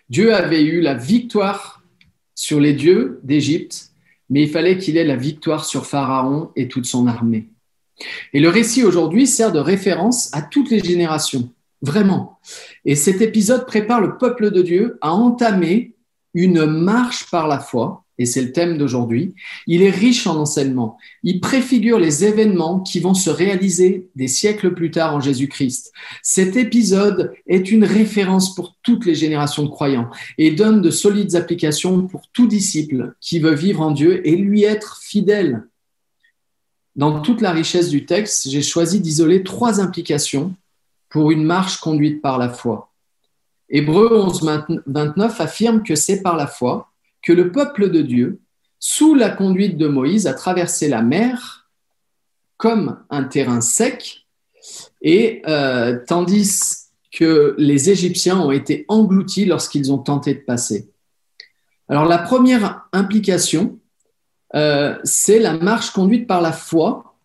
Dieu 0.10 0.34
avait 0.34 0.63
eu 0.63 0.80
la 0.80 0.94
victoire 0.94 1.83
sur 2.36 2.60
les 2.60 2.74
dieux 2.74 3.20
d'Égypte, 3.24 3.92
mais 4.30 4.44
il 4.44 4.50
fallait 4.50 4.78
qu'il 4.78 4.98
ait 4.98 5.04
la 5.04 5.16
victoire 5.16 5.66
sur 5.66 5.86
Pharaon 5.86 6.50
et 6.56 6.68
toute 6.68 6.86
son 6.86 7.08
armée. 7.08 7.50
Et 8.34 8.40
le 8.40 8.50
récit 8.50 8.84
aujourd'hui 8.84 9.28
sert 9.28 9.52
de 9.52 9.60
référence 9.60 10.34
à 10.34 10.42
toutes 10.42 10.70
les 10.70 10.80
générations, 10.80 11.50
vraiment. 11.82 12.40
Et 12.86 12.96
cet 12.96 13.22
épisode 13.22 13.66
prépare 13.66 14.02
le 14.02 14.18
peuple 14.18 14.52
de 14.52 14.62
Dieu 14.62 14.98
à 15.02 15.13
entamer 15.13 15.94
une 16.34 16.66
marche 16.66 17.30
par 17.30 17.48
la 17.48 17.60
foi 17.60 18.03
et 18.20 18.25
c'est 18.25 18.41
le 18.41 18.51
thème 18.51 18.77
d'aujourd'hui, 18.77 19.34
il 19.65 19.82
est 19.82 19.89
riche 19.89 20.27
en 20.27 20.38
enseignements. 20.38 20.98
Il 21.24 21.39
préfigure 21.39 21.98
les 21.98 22.25
événements 22.25 22.79
qui 22.79 23.00
vont 23.00 23.15
se 23.15 23.29
réaliser 23.29 24.10
des 24.15 24.27
siècles 24.27 24.74
plus 24.75 24.91
tard 24.91 25.15
en 25.15 25.20
Jésus-Christ. 25.20 25.91
Cet 26.22 26.55
épisode 26.55 27.34
est 27.48 27.72
une 27.72 27.84
référence 27.84 28.53
pour 28.53 28.75
toutes 28.84 29.05
les 29.05 29.15
générations 29.15 29.63
de 29.63 29.70
croyants 29.70 30.12
et 30.38 30.51
donne 30.51 30.82
de 30.82 30.91
solides 30.91 31.36
applications 31.36 32.08
pour 32.08 32.29
tout 32.32 32.48
disciple 32.48 33.15
qui 33.20 33.39
veut 33.39 33.55
vivre 33.55 33.82
en 33.82 33.91
Dieu 33.91 34.25
et 34.27 34.36
lui 34.36 34.63
être 34.63 35.00
fidèle. 35.01 35.63
Dans 36.96 37.22
toute 37.22 37.41
la 37.41 37.51
richesse 37.51 37.89
du 37.89 38.05
texte, 38.05 38.48
j'ai 38.48 38.62
choisi 38.62 39.00
d'isoler 39.00 39.41
trois 39.41 39.82
implications 39.82 40.53
pour 41.10 41.32
une 41.32 41.43
marche 41.43 41.77
conduite 41.77 42.22
par 42.22 42.38
la 42.38 42.50
foi. 42.50 42.91
Hébreu 43.70 44.10
11, 44.15 44.82
29 44.86 45.41
affirme 45.41 45.82
que 45.82 45.96
c'est 45.96 46.22
par 46.22 46.38
la 46.38 46.46
foi 46.46 46.93
que 47.24 47.34
le 47.34 47.51
peuple 47.51 47.89
de 47.89 48.01
Dieu, 48.01 48.39
sous 48.80 49.15
la 49.15 49.30
conduite 49.30 49.77
de 49.77 49.88
Moïse, 49.88 50.27
a 50.27 50.34
traversé 50.34 50.89
la 50.89 51.01
mer 51.01 51.70
comme 52.58 53.03
un 53.10 53.24
terrain 53.24 53.62
sec, 53.62 54.27
et 55.01 55.42
euh, 55.48 56.00
tandis 56.08 56.89
que 57.12 57.56
les 57.58 57.89
Égyptiens 57.89 58.39
ont 58.39 58.51
été 58.51 58.86
engloutis 58.88 59.46
lorsqu'ils 59.46 59.92
ont 59.92 59.98
tenté 59.98 60.34
de 60.34 60.39
passer. 60.39 60.89
Alors 61.89 62.06
la 62.06 62.18
première 62.18 62.88
implication, 62.94 63.80
euh, 64.56 64.98
c'est 65.03 65.39
la 65.39 65.53
marche 65.53 65.92
conduite 65.92 66.27
par 66.27 66.42
la 66.42 66.51
foi, 66.51 67.15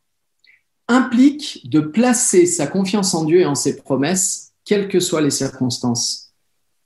implique 0.89 1.69
de 1.69 1.81
placer 1.81 2.47
sa 2.47 2.67
confiance 2.67 3.15
en 3.15 3.25
Dieu 3.25 3.41
et 3.41 3.47
en 3.47 3.55
ses 3.55 3.77
promesses, 3.77 4.53
quelles 4.65 4.89
que 4.89 5.01
soient 5.01 5.21
les 5.21 5.31
circonstances. 5.31 6.33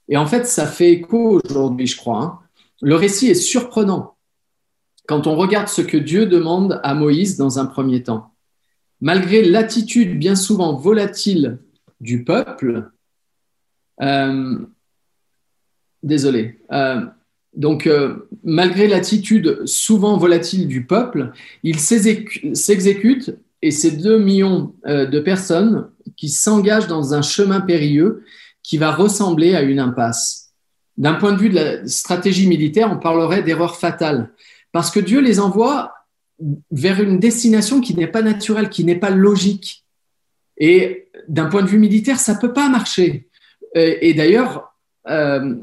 Et 0.09 0.17
en 0.17 0.25
fait, 0.25 0.45
ça 0.45 0.67
fait 0.67 0.91
écho 0.91 1.41
aujourd'hui, 1.43 1.87
je 1.87 1.97
crois. 1.97 2.21
Hein. 2.21 2.39
Le 2.83 2.95
récit 2.95 3.27
est 3.29 3.35
surprenant 3.35 4.17
quand 5.07 5.25
on 5.25 5.37
regarde 5.37 5.69
ce 5.69 5.81
que 5.81 5.95
Dieu 5.95 6.25
demande 6.25 6.81
à 6.83 6.93
Moïse 6.93 7.37
dans 7.37 7.57
un 7.57 7.65
premier 7.65 8.03
temps. 8.03 8.33
Malgré 8.99 9.41
l'attitude 9.41 10.19
bien 10.19 10.35
souvent 10.35 10.75
volatile 10.75 11.59
du 12.01 12.25
peuple, 12.25 12.91
euh, 14.01 14.57
désolé, 16.03 16.59
euh, 16.73 17.05
donc 17.55 17.87
euh, 17.87 18.27
malgré 18.43 18.89
l'attitude 18.89 19.65
souvent 19.65 20.17
volatile 20.17 20.67
du 20.67 20.85
peuple, 20.85 21.31
il 21.63 21.79
s'exécute 21.79 23.37
et 23.61 23.71
ces 23.71 23.91
deux 23.91 24.19
millions 24.19 24.75
de 24.85 25.19
personnes 25.21 25.89
qui 26.17 26.27
s'engagent 26.27 26.87
dans 26.87 27.13
un 27.13 27.21
chemin 27.21 27.61
périlleux 27.61 28.25
qui 28.61 28.77
va 28.77 28.91
ressembler 28.91 29.55
à 29.55 29.61
une 29.61 29.79
impasse 29.79 30.42
d'un 30.97 31.15
point 31.15 31.33
de 31.33 31.39
vue 31.39 31.49
de 31.49 31.55
la 31.55 31.87
stratégie 31.87 32.47
militaire, 32.47 32.91
on 32.91 32.99
parlerait 32.99 33.43
d'erreur 33.43 33.77
fatale. 33.77 34.31
Parce 34.71 34.91
que 34.91 34.99
Dieu 34.99 35.19
les 35.21 35.39
envoie 35.39 35.93
vers 36.71 37.01
une 37.01 37.19
destination 37.19 37.81
qui 37.81 37.95
n'est 37.95 38.07
pas 38.07 38.21
naturelle, 38.21 38.69
qui 38.69 38.83
n'est 38.83 38.99
pas 38.99 39.09
logique. 39.09 39.85
Et 40.57 41.09
d'un 41.27 41.45
point 41.45 41.61
de 41.63 41.67
vue 41.67 41.79
militaire, 41.79 42.19
ça 42.19 42.35
ne 42.35 42.39
peut 42.39 42.53
pas 42.53 42.69
marcher. 42.69 43.27
Et 43.75 44.13
d'ailleurs, 44.13 44.73
euh, 45.09 45.55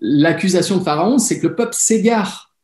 l'accusation 0.00 0.78
de 0.78 0.84
Pharaon, 0.84 1.18
c'est 1.18 1.40
que 1.40 1.48
le 1.48 1.54
peuple 1.54 1.74
s'égare. 1.74 2.54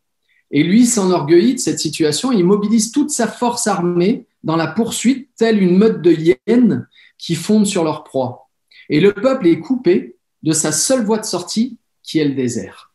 Et 0.50 0.62
lui 0.62 0.87
s'enorgueillit 0.87 1.55
de 1.55 1.61
cette 1.61 1.78
situation. 1.78 2.33
Il 2.33 2.45
mobilise 2.45 2.90
toute 2.90 3.11
sa 3.11 3.26
force 3.26 3.67
armée 3.67 4.26
dans 4.45 4.57
la 4.57 4.67
poursuite, 4.67 5.28
telle 5.37 5.62
une 5.62 5.76
meute 5.76 6.00
de 6.00 6.12
hyènes 6.12 6.87
qui 7.19 7.35
fondent 7.35 7.67
sur 7.67 7.85
leur 7.85 8.05
proie. 8.05 8.49
Et 8.88 9.00
le 9.00 9.12
peuple 9.12 9.47
est 9.49 9.59
coupé 9.59 10.17
de 10.43 10.52
sa 10.52 10.73
seule 10.73 11.05
voie 11.05 11.19
de 11.19 11.25
sortie, 11.25 11.76
qui 12.08 12.18
est 12.18 12.24
le 12.24 12.34
désert. 12.34 12.90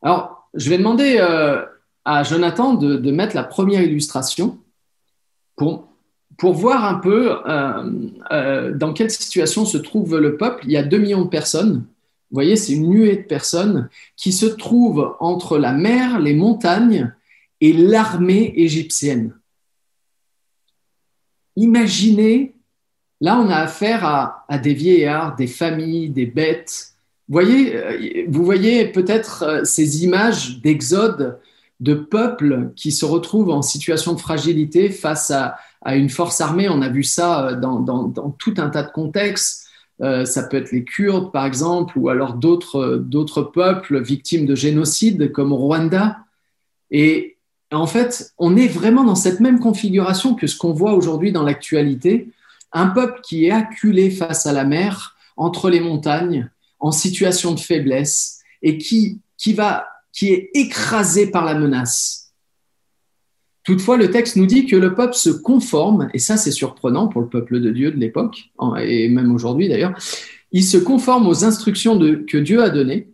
Alors, 0.00 0.48
je 0.54 0.70
vais 0.70 0.78
demander 0.78 1.18
euh, 1.20 1.62
à 2.06 2.22
Jonathan 2.22 2.72
de, 2.72 3.10
mettre 3.10 3.36
la 3.36 3.44
première 3.44 3.82
illustration 3.82 4.58
pour, 5.54 5.86
voir 6.40 6.84
un 6.86 6.94
peu 6.94 7.36
euh, 7.46 7.90
euh, 8.32 8.74
dans 8.74 8.94
quelle 8.94 9.10
situation 9.10 9.66
se 9.66 9.76
trouve 9.76 10.16
le 10.16 10.38
peuple. 10.38 10.64
Il 10.64 10.72
y 10.72 10.78
a 10.78 10.82
2 10.82 10.96
millions 10.96 11.24
de 11.24 11.28
personnes. 11.28 11.84
Vous 12.30 12.34
voyez, 12.34 12.56
c'est 12.56 12.72
une 12.72 12.88
nuée 12.88 13.16
de 13.16 13.22
personnes 13.22 13.90
qui 14.16 14.32
se 14.32 14.46
trouvent 14.46 15.14
entre 15.20 15.58
la 15.58 15.72
mer, 15.72 16.18
les 16.18 16.34
montagnes 16.34 17.12
et 17.60 17.74
l'armée 17.74 18.54
égyptienne. 18.56 19.34
Imaginez, 21.54 22.54
là 23.20 23.38
on 23.38 23.48
a 23.48 23.56
affaire 23.56 24.04
à 24.48 24.58
des 24.58 24.74
vieillards, 24.74 25.36
des 25.36 25.46
familles, 25.46 26.10
des 26.10 26.26
bêtes, 26.26 26.95
voyez, 27.28 27.76
euh, 27.76 28.24
vous 28.28 28.44
voyez 28.44 28.86
peut-être 28.86 29.42
euh, 29.42 29.64
ces 29.64 30.04
images 30.04 30.60
d'exode 30.60 31.38
de 31.80 31.94
peuples 31.94 32.70
qui 32.74 32.92
se 32.92 33.04
retrouvent 33.04 33.50
en 33.50 33.62
situation 33.62 34.14
de 34.14 34.20
fragilité 34.20 34.90
face 34.90 35.30
à, 35.30 35.56
une 35.94 36.08
force 36.08 36.40
armée. 36.40 36.68
On 36.68 36.82
a 36.82 36.88
vu 36.88 37.04
ça 37.04 37.48
euh, 37.48 37.56
dans, 37.56 38.32
tout 38.38 38.54
un 38.56 38.70
tas 38.70 38.82
de 38.82 38.90
contextes. 38.90 39.68
ça 40.00 40.42
peut 40.42 40.56
être 40.56 40.72
les 40.72 40.84
Kurdes, 40.84 41.32
par 41.32 41.44
exemple, 41.46 41.98
ou 41.98 42.08
alors 42.08 42.34
d'autres 42.34 43.42
peuples 43.42 44.02
victimes 44.02 44.46
de 44.46 44.54
génocide, 44.54 45.32
comme 45.32 45.52
au 45.52 45.56
Rwanda. 45.56 46.18
Et 46.90 47.36
en 47.72 47.86
fait, 47.86 48.32
on 48.38 48.56
est 48.56 48.68
vraiment 48.68 49.04
dans 49.04 49.14
cette 49.14 49.40
même 49.40 49.60
configuration 49.60 50.34
que 50.34 50.46
ce 50.46 50.56
qu'on 50.56 50.72
voit 50.72 50.94
aujourd'hui 50.94 51.32
dans 51.32 51.42
l'actualité. 51.42 52.30
Un 52.72 52.88
peuple 52.88 53.20
qui 53.22 53.46
est 53.46 53.50
acculé 53.50 54.10
face 54.10 54.46
à 54.46 54.52
la 54.52 54.64
mer, 54.64 55.16
entre 55.36 55.68
les 55.68 55.80
montagnes, 55.80 56.50
en 56.86 56.92
situation 56.92 57.52
de 57.52 57.58
faiblesse 57.58 58.38
et 58.62 58.78
qui, 58.78 59.20
est 60.22 60.50
écrasé 60.54 61.26
par 61.30 61.44
la 61.44 61.54
menace. 61.54 62.32
Toutefois, 63.64 63.96
le 63.96 64.10
texte 64.10 64.36
nous 64.36 64.46
dit 64.46 64.66
que 64.66 64.76
le 64.76 64.94
peuple 64.94 65.14
se 65.14 65.30
conforme, 65.30 66.08
et 66.14 66.20
ça 66.20 66.36
c'est 66.36 66.52
surprenant 66.52 67.08
pour 67.08 67.20
le 67.20 67.28
peuple 67.28 67.60
de 67.60 67.70
Dieu 67.70 67.90
de 67.90 67.98
l'époque, 67.98 68.50
et 68.78 69.08
même 69.08 69.34
aujourd'hui 69.34 69.68
d'ailleurs, 69.68 69.98
il 70.52 70.62
se 70.62 70.76
conforme 70.78 71.26
aux 71.26 71.44
instructions 71.44 71.98
que 71.98 72.38
Dieu 72.38 72.62
a 72.62 72.70
données 72.70 73.08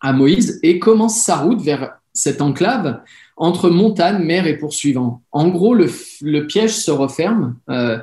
à 0.00 0.12
Moïse 0.12 0.60
et 0.62 0.78
commence 0.78 1.20
sa 1.20 1.38
route 1.38 1.60
vers 1.60 1.98
cette 2.12 2.40
enclave 2.40 3.02
entre 3.36 3.70
montagne, 3.70 4.22
mer 4.22 4.46
et 4.46 4.56
poursuivant. 4.56 5.24
En 5.32 5.48
gros, 5.48 5.74
le, 5.74 6.46
piège 6.46 6.76
se 6.76 6.92
referme 6.92 7.56
euh, 7.68 7.98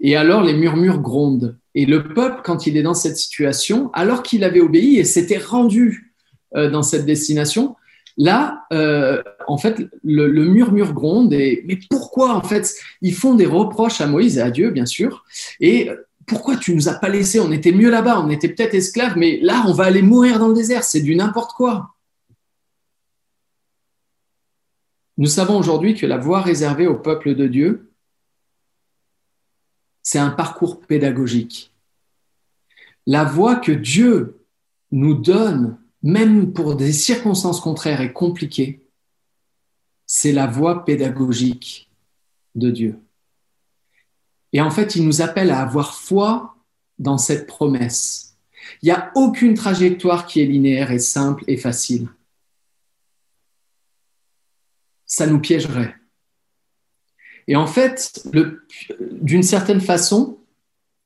et 0.00 0.16
alors 0.16 0.42
les 0.42 0.54
murmures 0.54 0.98
grondent. 0.98 1.56
Et 1.74 1.86
le 1.86 2.12
peuple, 2.12 2.42
quand 2.44 2.66
il 2.66 2.76
est 2.76 2.82
dans 2.82 2.94
cette 2.94 3.16
situation, 3.16 3.90
alors 3.92 4.22
qu'il 4.22 4.44
avait 4.44 4.60
obéi 4.60 4.98
et 4.98 5.04
s'était 5.04 5.38
rendu 5.38 6.14
euh, 6.54 6.70
dans 6.70 6.82
cette 6.82 7.06
destination, 7.06 7.76
là, 8.16 8.64
euh, 8.72 9.22
en 9.46 9.56
fait, 9.56 9.88
le, 10.04 10.28
murmure 10.44 10.92
gronde. 10.92 11.32
Et, 11.32 11.64
mais 11.66 11.78
pourquoi, 11.88 12.34
en 12.34 12.42
fait, 12.42 12.74
ils 13.00 13.14
font 13.14 13.34
des 13.34 13.46
reproches 13.46 14.00
à 14.00 14.06
Moïse 14.06 14.38
et 14.38 14.42
à 14.42 14.50
Dieu, 14.50 14.70
bien 14.70 14.86
sûr. 14.86 15.24
Et 15.60 15.90
pourquoi 16.26 16.56
tu 16.56 16.74
nous 16.74 16.88
as 16.88 16.94
pas 16.94 17.08
laissés? 17.08 17.40
On 17.40 17.52
était 17.52 17.72
mieux 17.72 17.90
là-bas, 17.90 18.20
on 18.20 18.30
était 18.30 18.48
peut-être 18.48 18.74
esclaves, 18.74 19.16
mais 19.16 19.38
là, 19.40 19.64
on 19.66 19.72
va 19.72 19.84
aller 19.84 20.02
mourir 20.02 20.38
dans 20.38 20.48
le 20.48 20.54
désert. 20.54 20.84
C'est 20.84 21.00
du 21.00 21.14
n'importe 21.14 21.52
quoi. 21.52 21.94
Nous 25.18 25.26
savons 25.26 25.58
aujourd'hui 25.58 25.94
que 25.94 26.06
la 26.06 26.18
voie 26.18 26.40
réservée 26.40 26.86
au 26.86 26.96
peuple 26.96 27.34
de 27.34 27.46
Dieu, 27.46 27.91
c'est 30.02 30.18
un 30.18 30.30
parcours 30.30 30.80
pédagogique. 30.80 31.72
La 33.06 33.24
voie 33.24 33.56
que 33.56 33.72
Dieu 33.72 34.44
nous 34.90 35.14
donne, 35.14 35.78
même 36.02 36.52
pour 36.52 36.76
des 36.76 36.92
circonstances 36.92 37.60
contraires 37.60 38.00
et 38.00 38.12
compliquées, 38.12 38.86
c'est 40.06 40.32
la 40.32 40.46
voie 40.46 40.84
pédagogique 40.84 41.88
de 42.54 42.70
Dieu. 42.70 42.98
Et 44.52 44.60
en 44.60 44.70
fait, 44.70 44.96
il 44.96 45.06
nous 45.06 45.22
appelle 45.22 45.50
à 45.50 45.62
avoir 45.62 45.94
foi 45.94 46.56
dans 46.98 47.18
cette 47.18 47.46
promesse. 47.46 48.36
Il 48.82 48.86
n'y 48.86 48.92
a 48.92 49.10
aucune 49.14 49.54
trajectoire 49.54 50.26
qui 50.26 50.40
est 50.40 50.46
linéaire 50.46 50.90
et 50.90 50.98
simple 50.98 51.44
et 51.46 51.56
facile. 51.56 52.08
Ça 55.06 55.26
nous 55.26 55.40
piégerait. 55.40 55.96
Et 57.48 57.56
en 57.56 57.66
fait, 57.66 58.24
d'une 59.10 59.42
certaine 59.42 59.80
façon, 59.80 60.38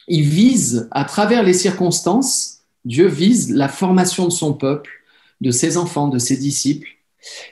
il 0.08 0.22
vise, 0.22 0.88
à 0.90 1.04
travers 1.04 1.42
les 1.42 1.52
circonstances, 1.54 2.60
Dieu 2.84 3.06
vise 3.06 3.52
la 3.52 3.68
formation 3.68 4.26
de 4.26 4.32
son 4.32 4.52
peuple, 4.52 4.90
de 5.40 5.50
ses 5.50 5.76
enfants, 5.76 6.08
de 6.08 6.18
ses 6.18 6.36
disciples, 6.36 6.88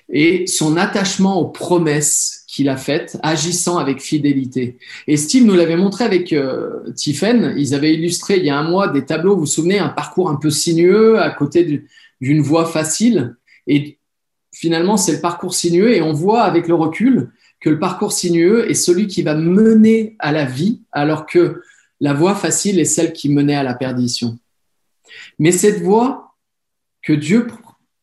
et 0.08 0.46
son 0.46 0.76
attachement 0.76 1.40
aux 1.40 1.48
promesses 1.48 2.44
qu'il 2.46 2.68
a 2.68 2.76
faites, 2.76 3.18
agissant 3.24 3.78
avec 3.78 4.00
fidélité. 4.00 4.78
Et 5.08 5.16
Steve 5.16 5.44
nous 5.44 5.54
l'avait 5.54 5.76
montré 5.76 6.04
avec 6.04 6.32
euh, 6.32 6.84
ils 7.06 7.74
avaient 7.74 7.94
illustré 7.94 8.36
il 8.36 8.44
y 8.44 8.50
a 8.50 8.56
un 8.56 8.68
mois 8.68 8.88
des 8.88 9.04
tableaux, 9.04 9.34
vous 9.34 9.40
vous 9.40 9.46
souvenez, 9.46 9.80
un 9.80 9.88
parcours 9.88 10.30
un 10.30 10.36
peu 10.36 10.50
sinueux 10.50 11.18
à 11.18 11.30
côté 11.30 11.82
d'une 12.20 12.40
voie 12.40 12.66
facile. 12.66 13.34
Et 13.66 13.98
finalement, 14.52 14.96
c'est 14.96 15.12
le 15.12 15.20
parcours 15.20 15.52
sinueux 15.52 15.94
et 15.94 16.02
on 16.02 16.12
voit 16.12 16.42
avec 16.42 16.68
le 16.68 16.74
recul 16.74 17.32
que 17.64 17.71
le 17.71 17.78
parcours 17.78 18.12
sinueux 18.12 18.71
est 18.71 18.75
celui 18.75 19.06
qui 19.06 19.23
va 19.23 19.35
mener 19.35 20.16
à 20.18 20.33
la 20.33 20.44
vie, 20.44 20.83
alors 20.92 21.25
que 21.25 21.62
la 21.99 22.12
voie 22.12 22.35
facile 22.35 22.78
est 22.78 22.85
celle 22.85 23.14
qui 23.14 23.30
menait 23.30 23.54
à 23.54 23.62
la 23.62 23.73
perdition. 23.73 24.38
Mais 25.38 25.50
cette 25.50 25.80
voie 25.80 26.35
que 27.02 27.14
Dieu 27.14 27.47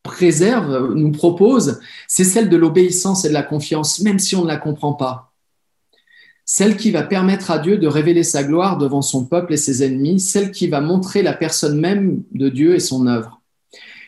préserve, 0.01 0.95
nous 0.95 1.11
propose, 1.11 1.79
c'est 2.07 2.23
celle 2.23 2.49
de 2.49 2.57
l'obéissance 2.57 3.23
et 3.23 3.29
de 3.29 3.35
la 3.35 3.43
confiance, 3.43 3.99
même 3.99 4.17
si 4.17 4.35
on 4.35 4.41
ne 4.41 4.47
la 4.47 4.57
comprend 4.57 4.93
pas. 4.93 5.31
Celle 6.43 6.75
qui 6.75 6.89
va 6.89 7.03
permettre 7.03 7.51
à 7.51 7.59
Dieu 7.59 7.77
de 7.77 7.85
révéler 7.85 8.23
sa 8.23 8.43
gloire 8.43 8.79
devant 8.79 9.03
son 9.03 9.27
peuple 9.27 9.53
et 9.53 9.57
ses 9.57 9.83
ennemis, 9.83 10.19
celle 10.19 10.49
qui 10.49 10.69
va 10.69 10.81
montrer 10.81 11.21
la 11.21 11.33
personne 11.33 11.79
même 11.79 12.23
de 12.31 12.49
Dieu 12.49 12.73
et 12.73 12.79
son 12.79 13.05
œuvre. 13.05 13.40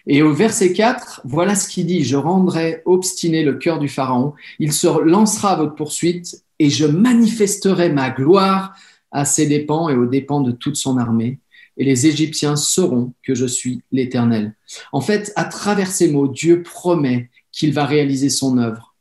Et 0.05 0.21
au 0.21 0.33
verset 0.33 0.73
4, 0.73 1.21
voilà 1.23 1.55
ce 1.55 1.67
qu'il 1.67 1.85
dit, 1.85 2.03
je 2.03 2.17
rendrai 2.17 2.81
obstiné 2.85 3.43
le 3.43 3.53
cœur 3.53 3.79
du 3.79 3.87
Pharaon, 3.87 4.33
il 4.59 4.73
se 4.73 4.87
lancera 5.01 5.51
à 5.51 5.55
votre 5.55 5.75
poursuite 5.75 6.43
et 6.59 6.69
je 6.69 6.85
manifesterai 6.85 7.89
ma 7.89 8.09
gloire 8.09 8.75
à 9.11 9.25
ses 9.25 9.45
dépens 9.45 9.89
et 9.89 9.95
aux 9.95 10.05
dépens 10.05 10.41
de 10.41 10.51
toute 10.51 10.75
son 10.75 10.97
armée 10.97 11.39
et 11.77 11.83
les 11.83 12.07
Égyptiens 12.07 12.55
sauront 12.55 13.13
que 13.23 13.35
je 13.35 13.45
suis 13.45 13.81
l'Éternel. 13.91 14.55
En 14.91 15.01
fait, 15.01 15.31
à 15.35 15.45
travers 15.45 15.91
ces 15.91 16.11
mots, 16.11 16.27
Dieu 16.27 16.63
promet 16.63 17.29
qu'il 17.51 17.73
va 17.73 17.85
réaliser 17.85 18.29
son 18.29 18.57
œuvre 18.57 18.95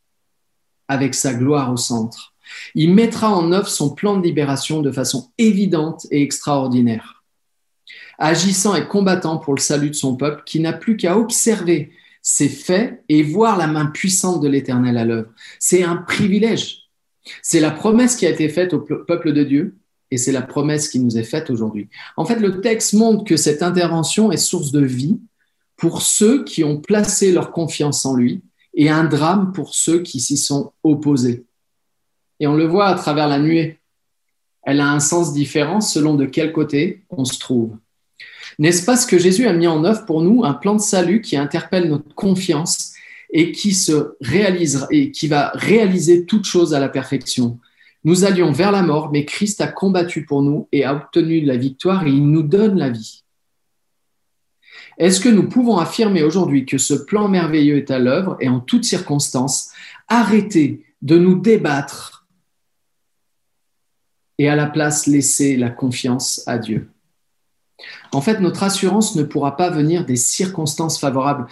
avec 0.88 1.14
sa 1.14 1.34
gloire 1.34 1.72
au 1.72 1.76
centre. 1.76 2.34
Il 2.74 2.94
mettra 2.94 3.30
en 3.30 3.52
œuvre 3.52 3.68
son 3.68 3.90
plan 3.90 4.16
de 4.16 4.22
libération 4.22 4.82
de 4.82 4.90
façon 4.92 5.30
évidente 5.38 6.06
et 6.10 6.22
extraordinaire, 6.22 7.21
agissant 8.18 8.74
et 8.74 8.86
combattant 8.86 9.38
pour 9.38 9.54
le 9.54 9.60
salut 9.60 9.90
de 9.90 9.94
son 9.94 10.16
peuple 10.16 10.42
qui 10.46 10.60
n'a 10.60 10.72
plus 10.72 10.96
qu'à 10.96 11.18
observer 11.18 11.92
ses 12.22 12.48
faits 12.48 13.02
et 13.08 13.22
voir 13.22 13.56
la 13.58 13.66
main 13.66 13.86
puissante 13.86 14.40
de 14.40 14.48
l'Éternel 14.48 14.96
à 14.96 15.04
l'œuvre. 15.04 15.30
C'est 15.58 15.82
un 15.82 15.96
privilège. 15.96 16.88
C'est 17.42 17.60
la 17.60 17.70
promesse 17.70 18.16
qui 18.16 18.26
a 18.26 18.30
été 18.30 18.48
faite 18.48 18.72
au 18.74 18.80
peuple 18.80 19.32
de 19.32 19.44
Dieu 19.44 19.76
et 20.10 20.18
c'est 20.18 20.32
la 20.32 20.42
promesse 20.42 20.88
qui 20.88 21.00
nous 21.00 21.18
est 21.18 21.24
faite 21.24 21.50
aujourd'hui. 21.50 21.88
En 22.16 22.24
fait, 22.24 22.36
le 22.36 22.60
texte 22.60 22.94
montre 22.94 23.24
que 23.24 23.36
cette 23.36 23.62
intervention 23.62 24.30
est 24.30 24.36
source 24.36 24.70
de 24.70 24.84
vie 24.84 25.18
pour 25.76 26.02
ceux 26.02 26.44
qui 26.44 26.64
ont 26.64 26.80
placé 26.80 27.32
leur 27.32 27.50
confiance 27.50 28.04
en 28.04 28.14
lui 28.14 28.42
et 28.74 28.88
un 28.88 29.04
drame 29.04 29.52
pour 29.52 29.74
ceux 29.74 30.00
qui 30.00 30.20
s'y 30.20 30.36
sont 30.36 30.72
opposés. 30.84 31.44
Et 32.40 32.46
on 32.46 32.56
le 32.56 32.66
voit 32.66 32.88
à 32.88 32.94
travers 32.94 33.28
la 33.28 33.38
nuée. 33.38 33.80
Elle 34.62 34.80
a 34.80 34.90
un 34.90 35.00
sens 35.00 35.32
différent 35.32 35.80
selon 35.80 36.14
de 36.14 36.26
quel 36.26 36.52
côté 36.52 37.04
on 37.10 37.24
se 37.24 37.38
trouve. 37.38 37.76
N'est-ce 38.58 38.84
pas 38.84 38.96
ce 38.96 39.06
que 39.06 39.18
Jésus 39.18 39.46
a 39.46 39.52
mis 39.52 39.66
en 39.66 39.84
œuvre 39.84 40.04
pour 40.04 40.22
nous, 40.22 40.44
un 40.44 40.54
plan 40.54 40.74
de 40.74 40.80
salut 40.80 41.20
qui 41.20 41.36
interpelle 41.36 41.88
notre 41.88 42.14
confiance 42.14 42.92
et 43.32 43.52
qui 43.52 43.72
se 43.72 44.14
réalisera 44.20 44.86
et 44.90 45.10
qui 45.10 45.28
va 45.28 45.52
réaliser 45.54 46.26
toute 46.26 46.44
chose 46.44 46.74
à 46.74 46.80
la 46.80 46.88
perfection? 46.88 47.58
Nous 48.04 48.24
allions 48.24 48.50
vers 48.50 48.72
la 48.72 48.82
mort, 48.82 49.10
mais 49.12 49.24
Christ 49.24 49.60
a 49.60 49.68
combattu 49.68 50.24
pour 50.24 50.42
nous 50.42 50.68
et 50.72 50.84
a 50.84 50.94
obtenu 50.94 51.40
la 51.40 51.56
victoire 51.56 52.06
et 52.06 52.10
il 52.10 52.30
nous 52.30 52.42
donne 52.42 52.78
la 52.78 52.90
vie. 52.90 53.22
Est-ce 54.98 55.20
que 55.20 55.28
nous 55.28 55.48
pouvons 55.48 55.78
affirmer 55.78 56.22
aujourd'hui 56.22 56.66
que 56.66 56.78
ce 56.78 56.94
plan 56.94 57.28
merveilleux 57.28 57.76
est 57.76 57.90
à 57.90 57.98
l'œuvre 57.98 58.36
et 58.40 58.48
en 58.48 58.60
toutes 58.60 58.84
circonstances, 58.84 59.70
arrêter 60.08 60.84
de 61.00 61.16
nous 61.16 61.38
débattre 61.38 62.26
et 64.38 64.48
à 64.48 64.56
la 64.56 64.66
place 64.66 65.06
laisser 65.06 65.56
la 65.56 65.70
confiance 65.70 66.42
à 66.46 66.58
Dieu? 66.58 66.90
En 68.12 68.20
fait, 68.20 68.40
notre 68.40 68.62
assurance 68.62 69.16
ne 69.16 69.22
pourra 69.22 69.56
pas 69.56 69.70
venir 69.70 70.04
des 70.04 70.16
circonstances 70.16 70.98
favorables. 70.98 71.46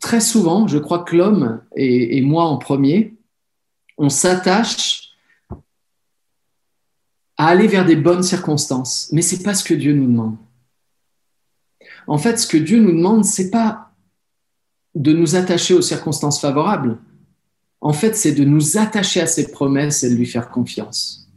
Très 0.00 0.20
souvent, 0.20 0.66
je 0.66 0.78
crois 0.78 1.00
que 1.00 1.16
l'homme, 1.16 1.62
et, 1.76 2.20
moi 2.22 2.44
en 2.44 2.58
premier, 2.58 3.14
on 3.98 4.08
s'attache 4.08 5.12
à 7.36 7.46
aller 7.46 7.66
vers 7.66 7.84
des 7.84 7.96
bonnes 7.96 8.22
circonstances. 8.22 9.08
Mais 9.12 9.22
c'est 9.22 9.42
pas 9.42 9.54
ce 9.54 9.64
que 9.64 9.74
Dieu 9.74 9.94
nous 9.94 10.06
demande. 10.06 10.36
En 12.06 12.18
fait, 12.18 12.36
ce 12.38 12.46
que 12.46 12.56
Dieu 12.56 12.80
nous 12.80 12.92
demande, 12.92 13.24
c'est 13.24 13.50
pas 13.50 13.92
de 14.94 15.12
nous 15.12 15.36
attacher 15.36 15.74
aux 15.74 15.82
circonstances 15.82 16.40
favorables. 16.40 16.98
En 17.80 17.92
fait, 17.92 18.14
c'est 18.14 18.32
de 18.32 18.44
nous 18.44 18.76
attacher 18.76 19.20
à 19.20 19.26
ses 19.26 19.50
promesses 19.50 20.02
et 20.02 20.10
de 20.10 20.14
lui 20.14 20.26
faire 20.26 20.50
confiance. 20.50 21.28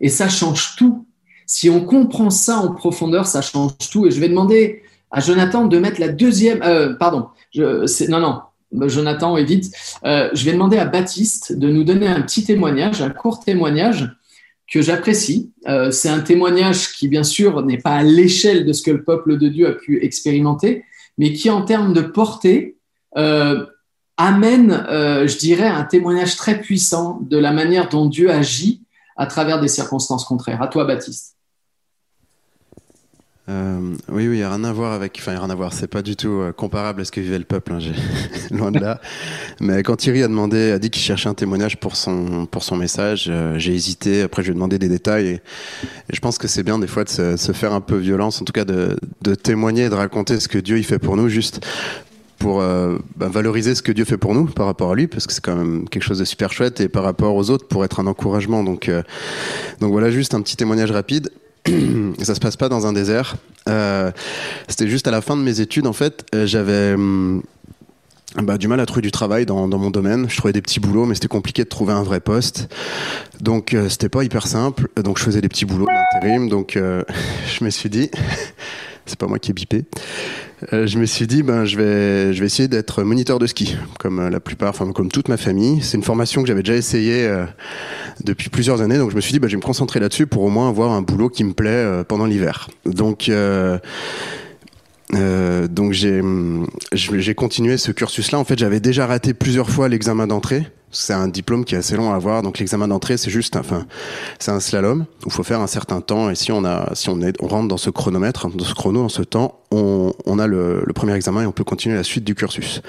Et 0.00 0.08
ça 0.08 0.28
change 0.28 0.76
tout. 0.76 1.07
Si 1.48 1.70
on 1.70 1.80
comprend 1.80 2.28
ça 2.28 2.58
en 2.58 2.74
profondeur, 2.74 3.26
ça 3.26 3.40
change 3.40 3.72
tout. 3.90 4.06
Et 4.06 4.10
je 4.10 4.20
vais 4.20 4.28
demander 4.28 4.82
à 5.10 5.20
Jonathan 5.20 5.64
de 5.64 5.78
mettre 5.78 5.98
la 5.98 6.08
deuxième. 6.08 6.62
Euh, 6.62 6.94
pardon. 6.94 7.28
Non, 7.56 8.20
non. 8.20 8.40
Jonathan, 8.86 9.34
évite. 9.38 9.72
Euh, 10.04 10.28
je 10.34 10.44
vais 10.44 10.52
demander 10.52 10.76
à 10.76 10.84
Baptiste 10.84 11.58
de 11.58 11.70
nous 11.70 11.84
donner 11.84 12.06
un 12.06 12.20
petit 12.20 12.44
témoignage, 12.44 13.00
un 13.00 13.08
court 13.08 13.40
témoignage 13.40 14.14
que 14.70 14.82
j'apprécie. 14.82 15.50
Euh, 15.66 15.90
c'est 15.90 16.10
un 16.10 16.20
témoignage 16.20 16.92
qui, 16.92 17.08
bien 17.08 17.24
sûr, 17.24 17.64
n'est 17.64 17.78
pas 17.78 17.94
à 17.94 18.02
l'échelle 18.02 18.66
de 18.66 18.74
ce 18.74 18.82
que 18.82 18.90
le 18.90 19.02
peuple 19.02 19.38
de 19.38 19.48
Dieu 19.48 19.66
a 19.68 19.72
pu 19.72 20.04
expérimenter, 20.04 20.84
mais 21.16 21.32
qui, 21.32 21.48
en 21.48 21.62
termes 21.62 21.94
de 21.94 22.02
portée, 22.02 22.76
euh, 23.16 23.64
amène, 24.18 24.84
je 24.90 25.38
dirais, 25.38 25.68
un 25.68 25.84
témoignage 25.84 26.36
très 26.36 26.60
puissant 26.60 27.20
de 27.22 27.38
la 27.38 27.52
manière 27.52 27.88
dont 27.88 28.04
Dieu 28.04 28.30
agit 28.30 28.82
à 29.16 29.26
travers 29.26 29.60
des 29.60 29.68
circonstances 29.68 30.26
contraires. 30.26 30.60
À 30.60 30.66
toi, 30.66 30.84
Baptiste. 30.84 31.37
Euh, 33.48 33.94
oui, 34.10 34.28
oui, 34.28 34.36
il 34.36 34.38
n'y 34.38 34.42
a 34.42 34.50
rien 34.50 34.64
à 34.64 34.72
voir 34.72 34.92
avec. 34.92 35.16
Enfin, 35.18 35.32
il 35.32 35.34
n'y 35.34 35.38
a 35.38 35.42
rien 35.42 35.50
à 35.50 35.54
voir. 35.54 35.72
C'est 35.72 35.86
pas 35.86 36.02
du 36.02 36.16
tout 36.16 36.40
euh, 36.40 36.52
comparable 36.52 37.00
à 37.00 37.04
ce 37.04 37.10
que 37.10 37.20
vivait 37.20 37.38
le 37.38 37.44
peuple. 37.44 37.72
Hein, 37.72 37.78
loin 38.50 38.70
de 38.70 38.78
là. 38.78 39.00
Mais 39.60 39.82
quand 39.82 39.96
Thierry 39.96 40.22
a 40.22 40.28
demandé, 40.28 40.70
a 40.70 40.78
dit 40.78 40.90
qu'il 40.90 41.02
cherchait 41.02 41.28
un 41.28 41.34
témoignage 41.34 41.78
pour 41.78 41.96
son 41.96 42.46
pour 42.46 42.62
son 42.62 42.76
message, 42.76 43.26
euh, 43.30 43.58
j'ai 43.58 43.74
hésité. 43.74 44.22
Après, 44.22 44.42
je 44.42 44.48
lui 44.48 44.52
ai 44.52 44.54
demandé 44.54 44.78
des 44.78 44.88
détails. 44.88 45.26
Et, 45.28 45.40
je 46.12 46.20
pense 46.20 46.36
que 46.36 46.46
c'est 46.46 46.62
bien 46.62 46.78
des 46.78 46.86
fois 46.86 47.04
de 47.04 47.08
se, 47.08 47.52
faire 47.52 47.72
un 47.72 47.80
peu 47.80 47.96
violence, 47.96 48.42
en 48.42 48.44
tout 48.44 48.52
cas 48.52 48.64
de, 48.64 48.96
témoigner, 49.34 49.88
de 49.88 49.94
raconter 49.94 50.40
ce 50.40 50.48
que 50.48 50.58
Dieu 50.58 50.78
il 50.78 50.84
fait 50.84 50.98
pour 50.98 51.16
nous, 51.16 51.28
juste 51.28 51.64
pour 52.38 52.60
bah, 52.60 53.28
valoriser 53.28 53.74
ce 53.74 53.82
que 53.82 53.92
Dieu 53.92 54.04
fait 54.04 54.16
pour 54.16 54.32
nous 54.32 54.46
par 54.46 54.66
rapport 54.66 54.92
à 54.92 54.94
lui, 54.94 55.06
parce 55.06 55.26
que 55.26 55.32
c'est 55.32 55.40
quand 55.42 55.56
même 55.56 55.88
quelque 55.88 56.02
chose 56.02 56.18
de 56.18 56.24
super 56.24 56.52
chouette, 56.52 56.80
et 56.80 56.88
par 56.88 57.02
rapport 57.02 57.34
aux 57.34 57.50
autres 57.50 57.66
pour 57.66 57.84
être 57.84 58.00
un 58.00 58.06
encouragement. 58.06 58.62
Donc, 58.64 58.90
donc 59.80 59.92
voilà, 59.92 60.10
juste 60.10 60.34
un 60.34 60.40
petit 60.40 60.56
témoignage 60.56 60.90
rapide. 60.90 61.30
Ça 62.22 62.34
se 62.34 62.40
passe 62.40 62.56
pas 62.56 62.68
dans 62.68 62.86
un 62.86 62.92
désert. 62.92 63.36
Euh, 63.68 64.10
c'était 64.68 64.88
juste 64.88 65.06
à 65.08 65.10
la 65.10 65.20
fin 65.20 65.36
de 65.36 65.42
mes 65.42 65.60
études, 65.60 65.86
en 65.86 65.92
fait, 65.92 66.26
euh, 66.34 66.46
j'avais 66.46 66.94
hum, 66.94 67.42
bah, 68.36 68.58
du 68.58 68.68
mal 68.68 68.80
à 68.80 68.86
trouver 68.86 69.02
du 69.02 69.10
travail 69.10 69.46
dans, 69.46 69.66
mon 69.66 69.90
domaine. 69.90 70.26
Je 70.28 70.36
trouvais 70.36 70.52
des 70.52 70.62
petits 70.62 70.80
boulots, 70.80 71.06
mais 71.06 71.14
c'était 71.14 71.28
compliqué 71.28 71.64
de 71.64 71.68
trouver 71.68 71.92
un 71.92 72.02
vrai 72.02 72.20
poste. 72.20 72.68
Donc, 73.40 73.74
euh, 73.74 73.88
c'était 73.88 74.08
pas 74.08 74.24
hyper 74.24 74.46
simple. 74.46 74.88
Donc, 74.96 75.18
je 75.18 75.24
faisais 75.24 75.40
des 75.40 75.48
petits 75.48 75.64
boulots 75.64 75.86
d'intérim. 75.86 76.48
Donc, 76.48 76.78
je 77.58 77.64
me 77.64 77.70
suis 77.70 77.90
dit, 77.90 78.10
c'est 79.08 79.18
pas 79.18 79.26
moi 79.26 79.38
qui 79.38 79.50
ai 79.50 79.54
bipé. 79.54 79.84
Euh, 80.72 80.86
je 80.86 80.98
me 80.98 81.06
suis 81.06 81.26
dit, 81.26 81.42
ben, 81.42 81.64
je 81.64 81.76
vais, 81.76 82.32
je 82.32 82.40
vais 82.40 82.46
essayer 82.46 82.68
d'être 82.68 83.02
moniteur 83.02 83.38
de 83.38 83.46
ski, 83.46 83.76
comme 83.98 84.18
euh, 84.18 84.30
la 84.30 84.40
plupart, 84.40 84.70
enfin, 84.70 84.90
comme 84.92 85.10
toute 85.10 85.28
ma 85.28 85.36
famille. 85.36 85.80
C'est 85.82 85.96
une 85.96 86.02
formation 86.02 86.42
que 86.42 86.48
j'avais 86.48 86.62
déjà 86.62 86.76
essayée 86.76 87.26
euh, 87.26 87.44
depuis 88.24 88.50
plusieurs 88.50 88.80
années, 88.80 88.98
donc 88.98 89.10
je 89.10 89.16
me 89.16 89.20
suis 89.20 89.32
dit, 89.32 89.38
ben, 89.38 89.48
je 89.48 89.52
vais 89.52 89.60
me 89.60 89.66
concentrer 89.66 90.00
là-dessus 90.00 90.26
pour 90.26 90.42
au 90.42 90.50
moins 90.50 90.68
avoir 90.68 90.92
un 90.92 91.02
boulot 91.02 91.28
qui 91.28 91.44
me 91.44 91.52
plaît 91.52 92.04
pendant 92.08 92.26
l'hiver. 92.26 92.68
Donc, 92.84 93.30
donc 95.12 95.92
j'ai, 95.92 97.34
continué 97.34 97.76
ce 97.76 97.92
cursus-là. 97.92 98.38
En 98.38 98.44
fait, 98.44 98.58
j'avais 98.58 98.80
déjà 98.80 99.06
raté 99.06 99.34
plusieurs 99.34 99.70
fois 99.70 99.88
l'examen 99.88 100.26
d'entrée 100.26 100.66
c'est 100.90 101.12
un 101.12 101.28
diplôme 101.28 101.64
qui 101.64 101.74
est 101.74 101.78
assez 101.78 101.96
long 101.96 102.12
à 102.12 102.16
avoir. 102.16 102.42
Donc 102.42 102.58
l'examen 102.58 102.88
d'entrée, 102.88 103.16
c'est 103.16 103.30
juste, 103.30 103.56
enfin, 103.56 103.86
c'est 104.38 104.50
un 104.50 104.60
slalom 104.60 105.02
où 105.24 105.26
il 105.26 105.32
faut 105.32 105.42
faire 105.42 105.60
un 105.60 105.66
certain 105.66 106.00
temps. 106.00 106.30
Et 106.30 106.34
si 106.34 106.52
on 106.52 106.64
a, 106.64 106.94
si 106.94 107.10
on 107.10 107.20
est, 107.20 107.36
on 107.42 107.46
rentre 107.46 107.68
dans 107.68 107.76
ce 107.76 107.90
chronomètre, 107.90 108.48
dans 108.48 108.64
ce 108.64 108.74
chrono, 108.74 109.02
dans 109.02 109.08
ce 109.08 109.22
temps, 109.22 109.60
on, 109.70 110.12
on 110.26 110.38
a 110.38 110.46
le 110.46 110.84
premier 110.94 111.14
examen 111.14 111.42
et 111.42 111.46
on 111.46 111.52
peut 111.52 111.64
continuer 111.64 111.96
la 111.96 112.04
suite 112.04 112.24
du 112.24 112.34
cursus. 112.34 112.80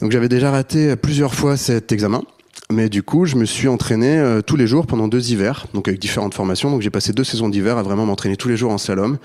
Donc 0.00 0.10
j'avais 0.12 0.28
déjà 0.28 0.50
raté 0.50 0.96
plusieurs 0.96 1.34
fois 1.34 1.56
cet 1.56 1.92
examen. 1.92 2.22
Mais 2.70 2.90
du 2.90 3.02
coup, 3.02 3.24
je 3.24 3.36
me 3.36 3.46
suis 3.46 3.66
entraîné 3.66 4.18
euh, 4.18 4.42
tous 4.42 4.56
les 4.56 4.66
jours 4.66 4.86
pendant 4.86 5.08
deux 5.08 5.30
hivers, 5.30 5.66
donc 5.72 5.88
avec 5.88 5.98
différentes 5.98 6.34
formations. 6.34 6.70
Donc 6.70 6.82
j'ai 6.82 6.90
passé 6.90 7.14
deux 7.14 7.24
saisons 7.24 7.48
d'hiver 7.48 7.78
à 7.78 7.82
vraiment 7.82 8.04
m'entraîner 8.04 8.36
tous 8.36 8.48
les 8.48 8.58
jours 8.58 8.72
en 8.72 8.78
slalom. 8.78 9.16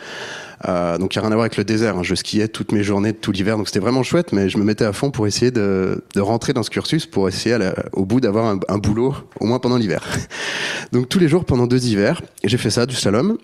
Euh, 0.66 0.98
donc 0.98 1.14
il 1.14 1.18
n'y 1.18 1.20
a 1.20 1.24
rien 1.24 1.32
à 1.34 1.36
voir 1.36 1.44
avec 1.44 1.58
le 1.58 1.66
désert. 1.66 1.98
Hein. 1.98 2.04
Je 2.04 2.16
skiais 2.16 2.48
toutes 2.48 2.72
mes 2.72 2.84
journées 2.84 3.12
de 3.12 3.18
tout 3.18 3.34
l'hiver, 3.34 3.58
donc 3.58 3.68
c'était 3.68 3.82
vraiment 3.82 4.02
chouette. 4.02 4.32
Mais 4.32 4.48
je 4.48 4.58
me 4.58 4.64
mettais 4.64 4.86
à 4.86 4.94
fond 4.94 5.12
pour 5.12 5.28
essayer 5.28 5.52
de, 5.52 6.02
de 6.16 6.22
rentrer 6.22 6.54
dans 6.54 6.64
ce 6.64 6.70
cursus, 6.70 7.06
pour 7.06 7.28
essayer 7.28 7.58
au 7.92 8.06
bout 8.06 8.22
d'avoir 8.22 8.46
un, 8.46 8.60
un, 8.70 8.78
boulot, 8.78 9.14
au 9.42 9.46
moins 9.46 9.60
pendant 9.60 9.78
l'hiver. 9.78 10.04
donc 10.94 11.10
tous 11.10 11.20
les 11.20 11.28
jours 11.28 11.44
pendant 11.44 11.68
deux 11.68 11.86
hivers, 11.86 12.22
j'ai 12.46 12.58
fait 12.58 12.70
ça, 12.70 12.86
du 12.86 12.96
slalom. 12.96 13.38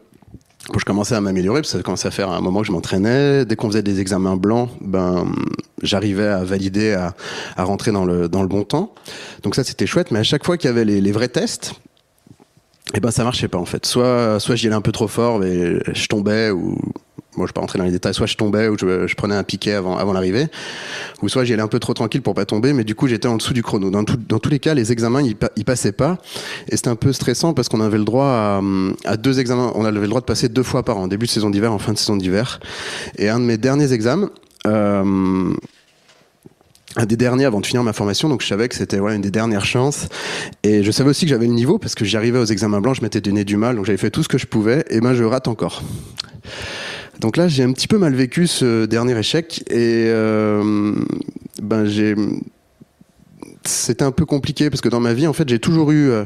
Je 0.78 0.86
commençais 0.86 1.16
à 1.16 1.22
m'améliorer, 1.22 1.62
parce 1.62 1.72
que 1.72 1.78
ça 1.78 1.84
commençait 1.84 2.08
à 2.08 2.12
faire 2.12 2.30
un 2.30 2.42
moment 2.42 2.62
que 2.62 2.68
je 2.68 2.72
m'entraînais. 2.72 3.46
Dès 3.46 3.56
qu'on 3.56 3.68
faisait 3.68 3.82
des 3.82 4.00
examens 4.00 4.38
blancs, 4.38 4.70
ben, 4.82 5.32
j'arrivais 5.82 6.28
à 6.28 6.44
valider, 6.44 6.94
à, 6.94 7.16
à, 7.58 7.64
rentrer 7.64 7.92
dans 7.92 8.06
le, 8.06 8.30
dans 8.30 8.42
le 8.42 8.48
bon 8.48 8.64
temps. 8.64 8.94
Donc 9.44 9.56
ça, 9.56 9.64
c'était 9.64 9.88
chouette. 9.88 10.12
Mais 10.12 10.20
à 10.20 10.24
chaque 10.24 10.46
fois 10.46 10.58
qu'il 10.58 10.70
y 10.70 10.72
avait 10.72 10.86
les, 10.86 11.12
vrais 11.12 11.28
tests, 11.28 11.74
eh 12.94 13.00
ben, 13.00 13.10
ça 13.12 13.24
marchait 13.24 13.48
pas, 13.48 13.58
en 13.58 13.66
fait. 13.66 13.86
Soit, 13.86 14.40
soit 14.40 14.56
j'y 14.56 14.68
allais 14.68 14.76
un 14.76 14.82
peu 14.82 14.92
trop 14.92 15.08
fort, 15.08 15.40
mais 15.40 15.80
je 15.94 16.08
tombais 16.08 16.52
ou, 16.52 16.78
moi 17.40 17.48
je 17.48 17.54
peux 17.54 17.56
pas 17.56 17.62
rentrer 17.62 17.80
dans 17.80 17.86
les 17.86 17.92
détails, 17.92 18.14
soit 18.14 18.28
je 18.28 18.36
tombais 18.36 18.68
ou 18.68 18.78
je, 18.78 19.16
prenais 19.16 19.36
un 19.36 19.44
piquet 19.44 19.74
avant, 19.74 19.98
avant 19.98 20.14
l'arrivée, 20.14 20.48
ou 21.22 21.30
soit 21.30 21.44
j'y 21.44 21.54
allais 21.54 21.64
un 21.64 21.68
peu 21.68 21.80
trop 21.80 21.94
tranquille 21.94 22.22
pour 22.22 22.36
pas 22.36 22.46
tomber, 22.46 22.74
mais 22.74 22.84
du 22.84 22.96
coup 22.96 23.08
j'étais 23.08 23.28
en 23.28 23.38
dessous 23.38 23.54
du 23.54 23.64
chrono. 23.64 23.90
Dans, 23.90 24.04
dans 24.04 24.40
tous 24.40 24.50
les 24.50 24.60
cas, 24.60 24.74
les 24.74 24.92
examens 24.92 25.22
ils, 25.22 25.66
passaient 25.66 25.92
pas, 25.92 26.18
et 26.70 26.76
c'était 26.76 26.90
un 26.90 26.96
peu 26.96 27.14
stressant 27.14 27.54
parce 27.54 27.70
qu'on 27.70 27.82
avait 27.82 27.98
le 27.98 28.06
droit 28.06 28.62
à, 29.06 29.18
deux 29.18 29.40
examens, 29.40 29.72
on 29.76 29.86
avait 29.86 30.00
le 30.02 30.08
droit 30.08 30.22
de 30.22 30.26
passer 30.26 30.50
deux 30.50 30.64
fois 30.64 30.84
par 30.84 30.98
an, 30.98 31.08
début 31.08 31.26
de 31.26 31.32
saison 31.32 31.50
d'hiver, 31.50 31.72
en 31.72 31.80
fin 31.80 31.94
de 31.94 31.98
saison 31.98 32.18
d'hiver. 32.18 32.60
Et 33.18 33.30
un 33.30 33.40
de 33.40 33.46
mes 33.46 33.58
derniers 33.58 33.94
examens, 33.94 34.30
euh, 34.68 35.54
un 36.96 37.06
des 37.06 37.18
derniers 37.18 37.46
avant 37.46 37.62
de 37.62 37.66
finir 37.66 37.84
ma 37.84 37.94
formation, 37.94 38.30
donc 38.30 38.42
je 38.42 38.48
savais 38.48 38.68
que 38.68 38.76
c'était 38.76 38.98
une 38.98 39.22
des 39.22 39.32
dernières 39.32 39.66
chances. 39.66 40.08
Et 40.64 40.84
je 40.84 40.92
savais 40.92 41.10
aussi 41.10 41.26
que 41.26 41.30
j'avais 41.30 41.48
le 41.48 41.54
niveau 41.54 41.78
parce 41.78 41.96
que 41.96 42.04
j'y 42.04 42.18
arrivais 42.18 42.40
aux 42.40 42.46
examens 42.46 42.82
blancs, 42.82 42.96
je 42.96 43.02
m'étais 43.02 43.22
donné 43.22 43.46
du 43.46 43.58
mal, 43.58 43.76
donc 43.76 43.86
j'avais 43.86 43.98
fait 43.98 44.12
tout 44.12 44.24
ce 44.24 44.28
que 44.28 44.38
je 44.38 44.48
pouvais, 44.48 44.84
et 44.90 45.00
ben 45.00 45.14
je 45.14 45.24
rate 45.24 45.48
encore. 45.48 45.84
Donc 47.20 47.36
là, 47.36 47.48
j'ai 47.48 47.64
un 47.64 47.74
petit 47.74 47.88
peu 47.88 47.98
mal 47.98 48.14
vécu 48.14 48.48
ce 48.48 48.86
dernier 48.86 49.18
échec, 49.18 49.64
et 49.70 50.06
euh, 50.08 50.96
ben 51.62 51.86
j'ai 51.86 52.16
c'était 53.66 54.04
un 54.04 54.12
peu 54.12 54.26
compliqué 54.26 54.70
parce 54.70 54.82
que 54.82 54.90
dans 54.90 55.00
ma 55.00 55.14
vie, 55.14 55.28
en 55.28 55.34
fait, 55.34 55.48
j'ai 55.48 55.60
toujours 55.60 55.92
eu 55.92 56.10
euh, 56.10 56.24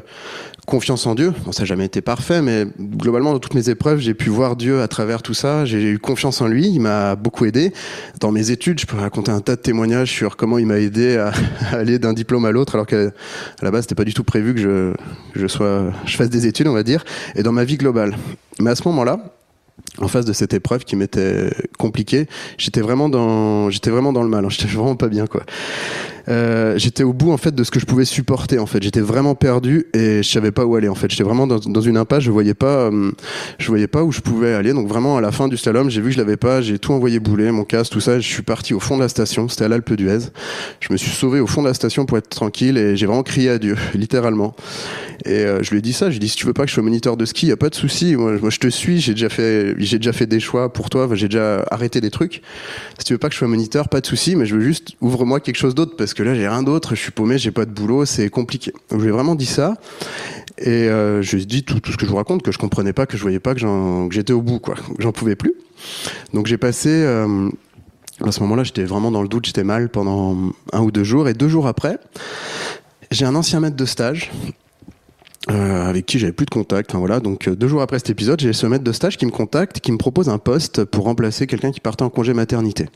confiance 0.66 1.06
en 1.06 1.16
Dieu. 1.16 1.34
Ça 1.52 1.64
n'a 1.64 1.66
jamais 1.66 1.86
été 1.86 2.02
parfait, 2.02 2.42
mais 2.42 2.66
globalement, 2.80 3.34
dans 3.34 3.40
toutes 3.40 3.54
mes 3.54 3.70
épreuves, 3.70 4.00
j'ai 4.00 4.14
pu 4.14 4.30
voir 4.30 4.56
Dieu 4.56 4.82
à 4.82 4.88
travers 4.88 5.22
tout 5.22 5.34
ça. 5.34 5.66
J'ai 5.66 5.82
eu 5.82 6.00
confiance 6.00 6.42
en 6.42 6.48
lui. 6.48 6.68
Il 6.68 6.80
m'a 6.80 7.16
beaucoup 7.16 7.46
aidé. 7.46 7.74
Dans 8.20 8.32
mes 8.32 8.52
études, 8.52 8.80
je 8.80 8.86
peux 8.86 8.98
raconter 8.98 9.32
un 9.32 9.42
tas 9.42 9.56
de 9.56 9.62
témoignages 9.62 10.12
sur 10.12 10.38
comment 10.38 10.58
il 10.58 10.68
m'a 10.68 10.80
aidé 10.80 11.18
à, 11.18 11.32
aller 11.72 12.00
d'un 12.00 12.14
diplôme 12.14 12.46
à 12.46 12.52
l'autre, 12.52 12.76
alors 12.76 12.88
qu'à 12.88 13.10
la 13.62 13.72
base, 13.72 13.84
c'était 13.84 13.96
pas 13.96 14.06
du 14.06 14.14
tout 14.14 14.24
prévu 14.24 14.54
que 14.54 14.62
je, 14.62 14.94
je 15.36 15.48
sois, 15.48 15.92
je 16.06 16.16
fasse 16.16 16.30
des 16.30 16.48
études, 16.48 16.68
on 16.68 16.74
va 16.74 16.84
dire. 16.84 17.04
Et 17.36 17.44
dans 17.44 17.52
ma 17.52 17.64
vie 17.64 17.78
globale. 17.78 18.16
Mais 18.60 18.70
à 18.70 18.76
ce 18.76 18.88
moment-là, 18.88 19.20
en 20.00 20.08
face 20.08 20.26
de 20.26 20.34
cette 20.34 20.54
épreuve 20.54 20.86
qui 20.86 20.96
m'était 20.96 21.50
compliquée, 21.78 22.28
j'étais 22.58 22.82
vraiment 22.82 23.10
dans, 23.10 23.70
j'étais 23.70 23.90
vraiment 23.90 24.14
dans 24.14 24.24
le 24.24 24.30
mal. 24.30 24.46
Hein. 24.46 24.50
J'étais 24.54 24.68
vraiment 24.68 24.96
pas 24.96 25.08
bien, 25.08 25.28
quoi. 25.28 25.44
Euh, 26.30 26.78
j'étais 26.78 27.04
au 27.04 27.14
bout 27.14 27.32
en 27.32 27.38
fait 27.38 27.54
de 27.54 27.64
ce 27.64 27.72
que 27.72 27.80
je 27.80 27.86
pouvais 27.86 28.06
supporter. 28.06 28.60
En 28.60 28.66
fait, 28.66 28.82
j'étais 28.82 29.02
vraiment 29.02 29.36
perdu 29.36 29.88
et 29.94 30.24
je 30.24 30.30
savais 30.30 30.52
pas 30.52 30.66
où 30.66 30.76
aller. 30.76 30.88
En 30.88 30.96
fait, 30.96 31.10
j'étais 31.12 31.24
vraiment 31.24 31.48
dans, 31.48 31.82
une 31.82 31.98
impasse. 31.98 32.24
Je 32.24 32.32
voyais 32.32 32.54
pas, 32.54 32.90
euh, 32.90 33.12
je 33.60 33.68
voyais 33.68 33.88
pas 33.88 34.04
où 34.04 34.12
je 34.12 34.22
pouvais 34.22 34.54
aller. 34.54 34.74
Donc 34.74 34.88
vraiment 34.88 35.18
à 35.18 35.22
la 35.22 35.32
fin 35.32 35.48
du 35.48 35.58
slalom, 35.58 35.90
j'ai 35.90 36.02
vu 36.02 36.08
que 36.08 36.14
je 36.14 36.20
l'avais 36.20 36.38
pas. 36.38 36.62
J'ai 36.62 36.80
tout 36.80 36.94
envoyé 36.94 37.20
bouler, 37.20 37.52
mon 37.52 37.64
casque, 37.64 37.92
tout 37.92 38.00
ça. 38.00 38.20
Je 38.20 38.28
suis 38.28 38.44
parti 38.44 38.74
au 38.74 38.80
fond 38.80 38.96
de 38.96 39.02
la 39.02 39.10
station. 39.10 39.50
C'était 39.50 39.66
à 39.66 39.68
l'Alpe 39.68 39.94
d'Huez. 39.94 40.30
Je 40.80 40.92
me 40.92 40.98
suis 40.98 41.12
sauvé 41.12 41.40
au 41.40 41.48
fond 41.48 41.62
de 41.62 41.68
la 41.68 41.74
station 41.74 42.06
pour 42.06 42.18
être 42.18 42.30
tranquille 42.30 42.78
et 42.78 42.96
j'ai 42.96 43.06
vraiment 43.06 43.24
crié 43.24 43.50
à 43.50 43.58
Dieu, 43.58 43.76
littéralement. 43.94 44.56
Et 45.26 45.46
euh, 45.46 45.64
je 45.64 45.72
lui 45.72 45.80
ai 45.80 45.82
dit 45.82 45.94
ça. 45.94 46.06
Je 46.06 46.12
lui 46.12 46.18
ai 46.18 46.20
dit 46.20 46.30
si 46.30 46.36
tu 46.36 46.46
veux 46.46 46.54
pas 46.54 46.64
que 46.64 46.70
je 46.70 46.74
sois 46.74 46.84
moniteur 46.84 47.18
de 47.18 47.26
ski, 47.26 47.48
y 47.48 47.52
a 47.52 47.58
pas 47.58 47.70
de 47.70 47.76
souci. 47.76 48.16
Moi, 48.16 48.38
moi, 48.40 48.50
je 48.50 48.60
te 48.60 48.68
suis. 48.68 49.00
J'ai 49.00 49.14
déjà 49.14 49.30
fait, 49.30 49.76
j'ai 49.78 49.98
déjà 49.98 50.14
fait 50.14 50.26
des 50.26 50.40
choix 50.40 50.72
pour 50.72 50.90
toi. 50.90 51.08
J'ai 51.14 51.28
déjà 51.28 51.66
arrêté 51.70 52.02
des 52.02 52.12
trucs. 52.12 52.42
Si 52.98 53.06
tu 53.06 53.14
veux 53.14 53.20
pas 53.20 53.28
que 53.28 53.34
je 53.34 53.40
sois 53.40 53.48
moniteur, 53.48 53.90
pas 53.90 54.02
de 54.02 54.06
souci. 54.06 54.36
Mais 54.36 54.46
je 54.46 54.56
veux 54.56 54.62
juste 54.62 54.94
ouvre-moi 55.02 55.40
quelque 55.40 55.58
chose 55.58 55.76
d'autre 55.76 55.96
parce 55.98 56.13
que 56.14 56.24
là 56.24 56.36
j'ai 56.36 56.48
rien 56.48 56.64
d'autre. 56.64 56.96
Je 56.96 57.02
suis 57.02 57.12
paumé, 57.12 57.38
j'ai 57.38 57.52
pas 57.52 57.66
de 57.66 57.72
boulot, 57.72 58.06
c'est 58.06 58.30
compliqué. 58.30 58.72
Donc 58.90 59.00
je 59.00 59.06
lui 59.06 59.10
ai 59.10 59.12
vraiment 59.12 59.36
dit 59.36 59.46
ça. 59.46 59.76
Et 60.58 60.70
euh, 60.70 61.22
je 61.22 61.36
lui 61.36 61.44
ai 61.44 61.46
dit 61.46 61.64
tout, 61.64 61.80
tout, 61.80 61.92
ce 61.92 61.98
que 61.98 62.06
je 62.06 62.12
vous 62.12 62.18
raconte, 62.18 62.44
que 62.44 62.52
je 62.52 62.58
comprenais 62.58 62.94
pas, 62.94 63.06
que 63.06 63.18
je 63.18 63.22
voyais 63.22 63.40
pas, 63.40 63.56
que 63.56 63.62
j'étais 64.12 64.34
au 64.34 64.42
bout, 64.42 64.60
quoi. 64.60 64.76
J'en 65.00 65.12
pouvais 65.12 65.36
plus. 65.36 65.54
Donc 66.34 66.48
j'ai 66.48 66.58
passé. 66.58 66.90
Euh, 66.90 67.50
à 68.24 68.32
ce 68.32 68.40
moment-là, 68.42 68.64
j'étais 68.64 68.84
vraiment 68.84 69.12
dans 69.12 69.22
le 69.22 69.28
doute, 69.28 69.46
j'étais 69.46 69.64
mal 69.64 69.90
pendant 69.90 70.54
un 70.72 70.82
ou 70.82 70.92
deux 70.92 71.04
jours. 71.04 71.28
Et 71.28 71.34
deux 71.34 71.50
jours 71.50 71.68
après, 71.68 71.98
j'ai 73.12 73.26
un 73.26 73.36
ancien 73.36 73.60
maître 73.60 73.76
de 73.76 73.86
stage 73.86 74.32
euh, 75.52 75.90
avec 75.90 76.06
qui 76.06 76.20
j'avais 76.20 76.32
plus 76.32 76.46
de 76.46 76.52
contact. 76.52 76.92
Enfin, 76.92 77.00
voilà, 77.00 77.20
donc 77.20 77.48
euh, 77.48 77.56
deux 77.56 77.68
jours 77.68 77.82
après 77.82 78.00
cet 78.00 78.10
épisode, 78.10 78.40
j'ai 78.40 78.54
ce 78.54 78.66
maître 78.66 78.84
de 78.84 78.92
stage 78.94 79.18
qui 79.18 79.26
me 79.26 79.32
contacte, 79.32 79.82
qui 79.82 79.92
me 79.92 79.98
propose 79.98 80.30
un 80.30 80.38
poste 80.38 80.86
pour 80.86 81.04
remplacer 81.04 81.48
quelqu'un 81.48 81.72
qui 81.72 81.82
partait 81.82 82.04
en 82.04 82.10
congé 82.10 82.34
maternité. 82.34 82.88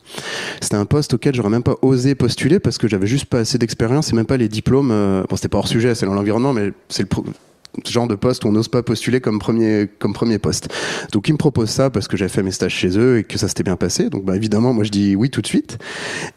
C'était 0.62 0.77
un 0.77 0.86
poste 0.86 1.15
auquel 1.15 1.36
j'aurais 1.36 1.49
même 1.49 1.63
pas 1.63 1.75
osé 1.81 2.15
postuler 2.15 2.60
parce 2.60 2.77
que 2.77 2.88
j'avais 2.88 3.07
juste 3.07 3.25
pas 3.25 3.39
assez 3.39 3.57
d'expérience 3.57 4.13
et 4.13 4.15
même 4.15 4.25
pas 4.25 4.38
les 4.38 4.47
diplômes. 4.47 4.91
Euh, 4.91 5.23
bon, 5.29 5.36
c'était 5.36 5.49
pas 5.49 5.57
hors 5.57 5.67
sujet, 5.67 5.93
c'est 5.93 6.05
dans 6.05 6.13
l'environnement, 6.13 6.53
mais 6.53 6.71
c'est 6.88 7.03
le 7.13 7.89
genre 7.91 8.07
de 8.07 8.15
poste 8.15 8.45
où 8.45 8.47
on 8.47 8.53
n'ose 8.53 8.69
pas 8.69 8.81
postuler 8.81 9.19
comme 9.19 9.39
premier 9.39 9.89
comme 9.99 10.13
premier 10.13 10.39
poste. 10.39 10.69
Donc 11.12 11.27
il 11.27 11.33
me 11.33 11.38
propose 11.38 11.69
ça 11.69 11.89
parce 11.89 12.07
que 12.07 12.15
j'avais 12.15 12.29
fait 12.29 12.43
mes 12.43 12.51
stages 12.51 12.73
chez 12.73 12.97
eux 12.97 13.17
et 13.17 13.23
que 13.25 13.38
ça 13.38 13.49
s'était 13.49 13.63
bien 13.63 13.75
passé. 13.75 14.10
Donc 14.10 14.23
bah 14.23 14.38
évidemment 14.38 14.71
moi 14.71 14.86
je 14.86 14.91
dis 14.91 15.17
oui 15.17 15.29
tout 15.29 15.41
de 15.41 15.47
suite. 15.47 15.77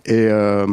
Et 0.07 0.27
euh, 0.29 0.67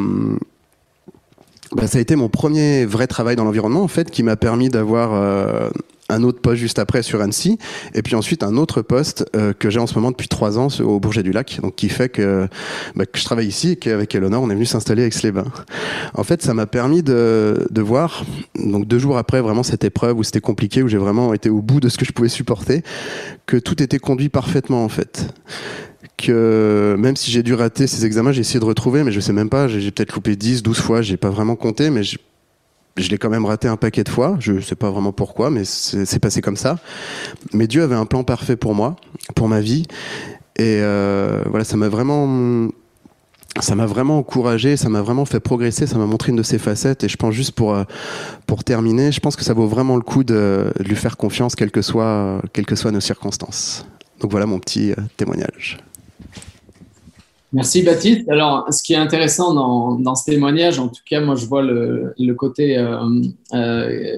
bah, 1.72 1.86
ça 1.86 1.98
a 1.98 2.00
été 2.00 2.16
mon 2.16 2.28
premier 2.28 2.84
vrai 2.84 3.06
travail 3.06 3.36
dans 3.36 3.44
l'environnement 3.44 3.82
en 3.82 3.88
fait 3.88 4.10
qui 4.10 4.22
m'a 4.22 4.36
permis 4.36 4.68
d'avoir 4.70 5.12
euh, 5.14 5.68
un 6.08 6.22
autre 6.22 6.40
poste 6.40 6.56
juste 6.56 6.78
après 6.78 7.02
sur 7.02 7.20
Annecy 7.20 7.58
et 7.94 8.02
puis 8.02 8.14
ensuite 8.14 8.42
un 8.42 8.56
autre 8.56 8.80
poste 8.80 9.26
euh, 9.36 9.52
que 9.52 9.68
j'ai 9.68 9.78
en 9.78 9.86
ce 9.86 9.94
moment 9.94 10.10
depuis 10.10 10.28
trois 10.28 10.58
ans 10.58 10.68
au 10.80 10.98
Bourget 10.98 11.22
du 11.22 11.32
Lac 11.32 11.60
donc 11.62 11.76
qui 11.76 11.90
fait 11.90 12.08
que, 12.08 12.48
bah, 12.96 13.04
que 13.04 13.18
je 13.18 13.24
travaille 13.24 13.46
ici 13.46 13.72
et 13.72 13.76
qu'avec 13.76 14.14
Eleonore 14.14 14.42
on 14.42 14.50
est 14.50 14.54
venu 14.54 14.66
s'installer 14.66 15.02
avec 15.02 15.20
les 15.22 15.32
en 16.14 16.24
fait 16.24 16.42
ça 16.42 16.54
m'a 16.54 16.66
permis 16.66 17.02
de, 17.02 17.66
de 17.70 17.82
voir 17.82 18.24
donc 18.56 18.86
deux 18.86 18.98
jours 18.98 19.18
après 19.18 19.42
vraiment 19.42 19.62
cette 19.62 19.84
épreuve 19.84 20.18
où 20.18 20.22
c'était 20.22 20.40
compliqué 20.40 20.82
où 20.82 20.88
j'ai 20.88 20.96
vraiment 20.96 21.34
été 21.34 21.50
au 21.50 21.60
bout 21.60 21.80
de 21.80 21.90
ce 21.90 21.98
que 21.98 22.06
je 22.06 22.12
pouvais 22.12 22.30
supporter 22.30 22.82
que 23.44 23.58
tout 23.58 23.82
était 23.82 23.98
conduit 23.98 24.30
parfaitement 24.30 24.84
en 24.84 24.88
fait 24.88 25.26
que 26.18 26.96
même 26.98 27.16
si 27.16 27.30
j'ai 27.30 27.42
dû 27.42 27.54
rater 27.54 27.86
ces 27.86 28.04
examens, 28.04 28.32
j'ai 28.32 28.40
essayé 28.40 28.60
de 28.60 28.64
retrouver, 28.64 29.04
mais 29.04 29.12
je 29.12 29.20
sais 29.20 29.32
même 29.32 29.48
pas, 29.48 29.68
j'ai 29.68 29.90
peut-être 29.90 30.14
loupé 30.14 30.36
10, 30.36 30.62
12 30.62 30.78
fois, 30.78 31.00
j'ai 31.00 31.16
pas 31.16 31.30
vraiment 31.30 31.56
compté, 31.56 31.88
mais 31.88 32.02
je, 32.02 32.18
l'ai 32.96 33.18
quand 33.18 33.30
même 33.30 33.46
raté 33.46 33.68
un 33.68 33.76
paquet 33.76 34.04
de 34.04 34.08
fois, 34.08 34.36
je 34.40 34.60
sais 34.60 34.74
pas 34.74 34.90
vraiment 34.90 35.12
pourquoi, 35.12 35.50
mais 35.50 35.64
c'est 35.64 36.18
passé 36.18 36.42
comme 36.42 36.56
ça. 36.56 36.78
Mais 37.54 37.66
Dieu 37.66 37.82
avait 37.82 37.94
un 37.94 38.06
plan 38.06 38.24
parfait 38.24 38.56
pour 38.56 38.74
moi, 38.74 38.96
pour 39.34 39.48
ma 39.48 39.60
vie, 39.60 39.84
et 40.56 40.80
euh, 40.82 41.42
voilà, 41.46 41.64
ça 41.64 41.76
m'a 41.76 41.88
vraiment 41.88 42.68
ça 43.60 43.74
m'a 43.74 43.86
vraiment 43.86 44.18
encouragé, 44.18 44.76
ça 44.76 44.88
m'a 44.88 45.02
vraiment 45.02 45.24
fait 45.24 45.40
progresser, 45.40 45.86
ça 45.86 45.98
m'a 45.98 46.06
montré 46.06 46.30
une 46.30 46.36
de 46.36 46.42
ses 46.42 46.58
facettes. 46.58 47.04
Et 47.04 47.08
je 47.08 47.16
pense 47.16 47.34
juste 47.34 47.52
pour, 47.52 47.74
euh, 47.74 47.84
pour 48.46 48.62
terminer, 48.62 49.10
je 49.10 49.20
pense 49.20 49.36
que 49.36 49.44
ça 49.44 49.54
vaut 49.54 49.66
vraiment 49.66 49.96
le 49.96 50.02
coup 50.02 50.22
de, 50.24 50.72
lui 50.80 50.96
faire 50.96 51.16
confiance, 51.16 51.56
quelles 51.56 51.70
que 51.70 51.82
soient, 51.82 52.40
quelles 52.52 52.66
que 52.66 52.76
soient 52.76 52.92
nos 52.92 53.00
circonstances. 53.00 53.86
Donc 54.20 54.30
voilà 54.30 54.46
mon 54.46 54.58
petit 54.58 54.92
euh, 54.92 54.96
témoignage. 55.16 55.78
Merci 57.52 57.82
Baptiste. 57.82 58.28
Alors, 58.28 58.72
ce 58.72 58.82
qui 58.82 58.92
est 58.92 58.96
intéressant 58.96 59.54
dans, 59.98 60.14
ce 60.14 60.30
témoignage, 60.30 60.78
en 60.78 60.88
tout 60.88 61.02
cas, 61.06 61.20
moi 61.20 61.34
je 61.34 61.46
vois 61.46 61.62
le, 61.62 62.12
le 62.18 62.34
côté 62.34 62.76
euh, 62.76 62.98
euh, 63.54 64.16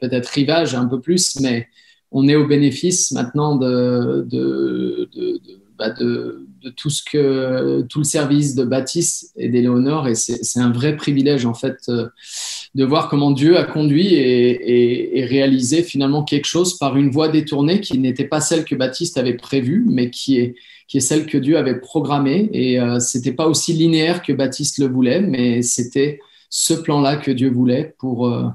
peut-être 0.00 0.28
rivage 0.28 0.74
un 0.74 0.86
peu 0.86 0.98
plus, 1.00 1.38
mais 1.40 1.68
on 2.10 2.26
est 2.26 2.36
au 2.36 2.46
bénéfice 2.46 3.12
maintenant 3.12 3.56
de, 3.56 4.26
de, 4.30 5.10
de, 5.14 5.40
bah 5.78 5.90
de, 5.90 6.46
tout 6.76 6.90
ce 6.90 7.02
que 7.02 7.82
tout 7.82 8.00
le 8.00 8.04
service 8.04 8.54
de 8.54 8.64
Baptiste 8.64 9.32
et 9.36 9.48
d'Éléonore, 9.48 10.08
et 10.08 10.14
c'est 10.14 10.60
un 10.60 10.72
vrai 10.72 10.96
privilège 10.96 11.46
en 11.46 11.54
fait 11.54 11.78
euh, 11.88 12.08
de 12.74 12.84
voir 12.84 13.08
comment 13.08 13.30
Dieu 13.30 13.56
a 13.56 13.64
conduit 13.64 14.14
et, 14.14 15.18
et, 15.18 15.24
réalisé 15.24 15.82
finalement 15.82 16.24
quelque 16.24 16.46
chose 16.46 16.78
par 16.78 16.96
une 16.96 17.10
voie 17.10 17.28
détournée 17.28 17.80
qui 17.80 17.98
n'était 17.98 18.26
pas 18.26 18.40
celle 18.40 18.64
que 18.64 18.74
Baptiste 18.74 19.16
avait 19.18 19.36
prévue, 19.36 19.84
mais 19.88 20.10
qui 20.10 20.38
est 20.38 20.56
qui 20.88 20.96
est 20.96 21.00
celle 21.00 21.26
que 21.26 21.38
Dieu 21.38 21.56
avait 21.56 21.78
programmée. 21.78 22.48
Et 22.52 22.80
euh, 22.80 22.98
c'était 22.98 23.32
pas 23.32 23.46
aussi 23.46 23.74
linéaire 23.74 24.22
que 24.22 24.32
Baptiste 24.32 24.78
le 24.78 24.88
voulait, 24.88 25.20
mais 25.20 25.62
c'était 25.62 26.18
ce 26.50 26.72
plan-là 26.72 27.16
que 27.18 27.30
Dieu 27.30 27.50
voulait 27.50 27.94
pour, 27.98 28.26
euh, 28.26 28.48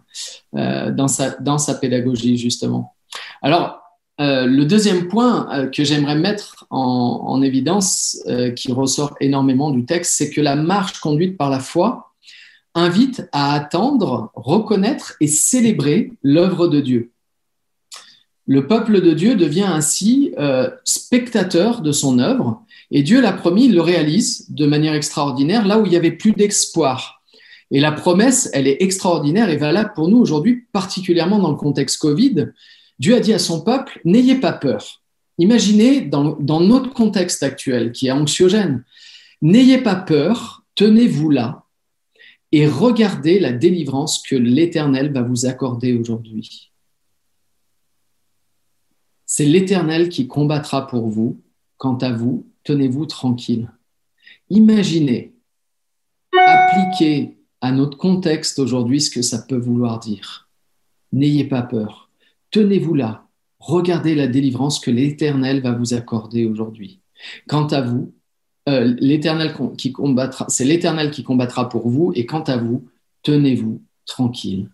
euh, 0.56 0.92
dans, 0.92 1.08
sa, 1.08 1.30
dans 1.40 1.60
sa 1.60 1.76
pédagogie, 1.76 2.38
justement. 2.38 2.96
Alors, 3.44 3.83
euh, 4.22 4.46
le 4.46 4.66
deuxième 4.66 5.08
point 5.08 5.50
euh, 5.54 5.68
que 5.68 5.84
j'aimerais 5.84 6.16
mettre 6.16 6.68
en, 6.70 7.24
en 7.26 7.42
évidence, 7.42 8.20
euh, 8.28 8.52
qui 8.52 8.72
ressort 8.72 9.16
énormément 9.20 9.72
du 9.72 9.86
texte, 9.86 10.14
c'est 10.16 10.30
que 10.30 10.42
la 10.42 10.56
marche 10.56 11.00
conduite 11.00 11.38
par 11.38 11.50
la 11.50 11.60
foi 11.60 12.12
invite 12.76 13.28
à 13.32 13.54
attendre, 13.54 14.32
reconnaître 14.36 15.16
et 15.20 15.28
célébrer 15.28 16.12
l'œuvre 16.22 16.68
de 16.68 16.82
Dieu. 16.82 17.12
Le 18.46 18.68
peuple 18.68 19.02
de 19.02 19.14
Dieu 19.14 19.36
devient 19.36 19.62
ainsi 19.64 20.34
spectateur 20.84 21.82
de 21.82 21.92
son 21.94 22.18
œuvre 22.18 22.64
et 22.92 23.04
Dieu 23.04 23.22
l'a 23.22 23.32
promis, 23.32 23.66
il 23.66 23.76
le 23.76 23.82
réalise 23.82 24.50
de 24.50 24.66
manière 24.66 24.96
extraordinaire 24.96 25.66
là 25.66 25.80
où 25.80 25.86
il 25.86 25.90
n'y 25.90 25.96
avait 25.96 26.12
plus 26.12 26.34
d'espoir. 26.34 27.22
Et 27.72 27.80
la 27.80 27.92
promesse, 27.92 28.50
elle 28.54 28.68
est 28.68 28.82
extraordinaire 28.82 29.50
et 29.50 29.58
valable 29.58 29.94
pour 29.96 30.10
nous 30.10 30.18
aujourd'hui, 30.18 30.66
particulièrement 30.74 31.40
dans 31.40 31.52
le 31.52 31.56
contexte 31.56 32.00
Covid. 32.00 32.48
Dieu 33.00 33.16
a 33.16 33.20
dit 33.20 33.34
à 33.34 33.40
son 33.40 33.62
peuple, 33.62 34.00
n'ayez 34.06 34.36
pas 34.36 34.54
peur. 34.54 35.02
Imaginez 35.38 36.02
dans, 36.02 36.38
notre 36.40 36.94
contexte 36.94 37.44
actuel 37.44 37.92
qui 37.92 38.08
est 38.08 38.12
anxiogène, 38.12 38.84
n'ayez 39.42 39.80
pas 39.80 39.96
peur, 39.96 40.64
tenez-vous 40.76 41.30
là 41.30 41.66
et 42.52 42.68
regardez 42.68 43.40
la 43.40 43.52
délivrance 43.52 44.22
que 44.22 44.36
l'Éternel 44.36 45.12
va 45.12 45.24
vous 45.24 45.48
accorder 45.48 45.94
aujourd'hui. 45.94 46.72
C'est 49.26 49.46
l'Éternel 49.46 50.10
qui 50.10 50.28
combattra 50.28 50.86
pour 50.86 51.10
vous. 51.10 51.42
Quant 51.78 51.98
à 51.98 52.12
vous, 52.14 52.46
tenez-vous 52.64 53.08
tranquille. 53.08 53.72
Imaginez, 54.50 55.34
appliquez 56.32 57.40
à 57.60 57.72
notre 57.72 57.98
contexte 57.98 58.60
aujourd'hui 58.60 59.02
ce 59.02 59.10
que 59.10 59.24
ça 59.24 59.40
peut 59.42 59.58
vouloir 59.58 60.00
dire. 60.00 60.48
N'ayez 61.12 61.46
pas 61.46 61.64
peur. 61.64 62.03
Tenez-vous 62.54 62.94
là. 62.94 63.26
Regardez 63.58 64.14
la 64.14 64.28
délivrance 64.28 64.80
que 64.80 64.92
l'Éternel 64.92 65.62
va 65.62 65.72
vous 65.72 65.96
accorder 65.96 66.46
aujourd'hui. 66.46 67.02
Quant 67.48 67.66
à 67.68 67.82
vous, 67.82 68.14
euh, 68.70 68.94
l'éternel 69.00 69.56
qui 69.76 69.92
combattra, 69.92 70.46
c'est 70.50 70.64
l'éternel 70.64 71.10
qui 71.10 71.24
combattra 71.24 71.68
pour 71.68 71.90
vous, 71.90 72.14
et 72.16 72.28
quant 72.28 72.44
à 72.44 72.58
vous, 72.58 72.86
tenez-vous 73.24 73.82
tranquille. 74.06 74.70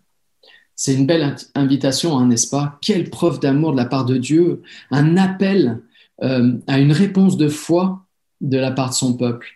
C'est 0.76 0.94
une 0.94 1.06
belle 1.06 1.34
invitation, 1.54 2.18
hein, 2.18 2.26
n'est-ce 2.26 2.50
pas? 2.50 2.78
Quelle 2.82 3.08
preuve 3.08 3.40
d'amour 3.40 3.72
de 3.72 3.78
la 3.78 3.86
part 3.86 4.04
de 4.04 4.18
Dieu, 4.18 4.60
un 4.90 5.16
appel 5.16 5.80
euh, 6.22 6.58
à 6.66 6.78
une 6.78 6.92
réponse 6.92 7.38
de 7.38 7.48
foi 7.48 8.04
de 8.42 8.58
la 8.58 8.72
part 8.72 8.90
de 8.90 8.94
son 8.94 9.16
peuple. 9.16 9.48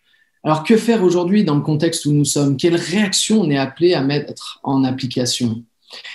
Alors 0.45 0.65
que 0.65 0.79
faire 0.79 1.03
aujourd'hui 1.03 1.45
dans 1.45 1.57
le 1.57 1.61
contexte 1.61 2.07
où 2.07 2.13
nous 2.13 2.25
sommes? 2.25 2.57
Quelle 2.57 2.77
réaction 2.77 3.43
on 3.43 3.51
est 3.51 3.59
appelé 3.59 3.93
à 3.93 4.03
mettre 4.03 4.61
en 4.63 4.83
application? 4.85 5.63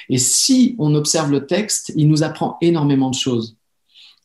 Et 0.09 0.17
si 0.17 0.75
on 0.79 0.95
observe 0.95 1.31
le 1.31 1.45
texte, 1.45 1.91
il 1.95 2.07
nous 2.07 2.23
apprend 2.23 2.57
énormément 2.61 3.09
de 3.09 3.15
choses. 3.15 3.57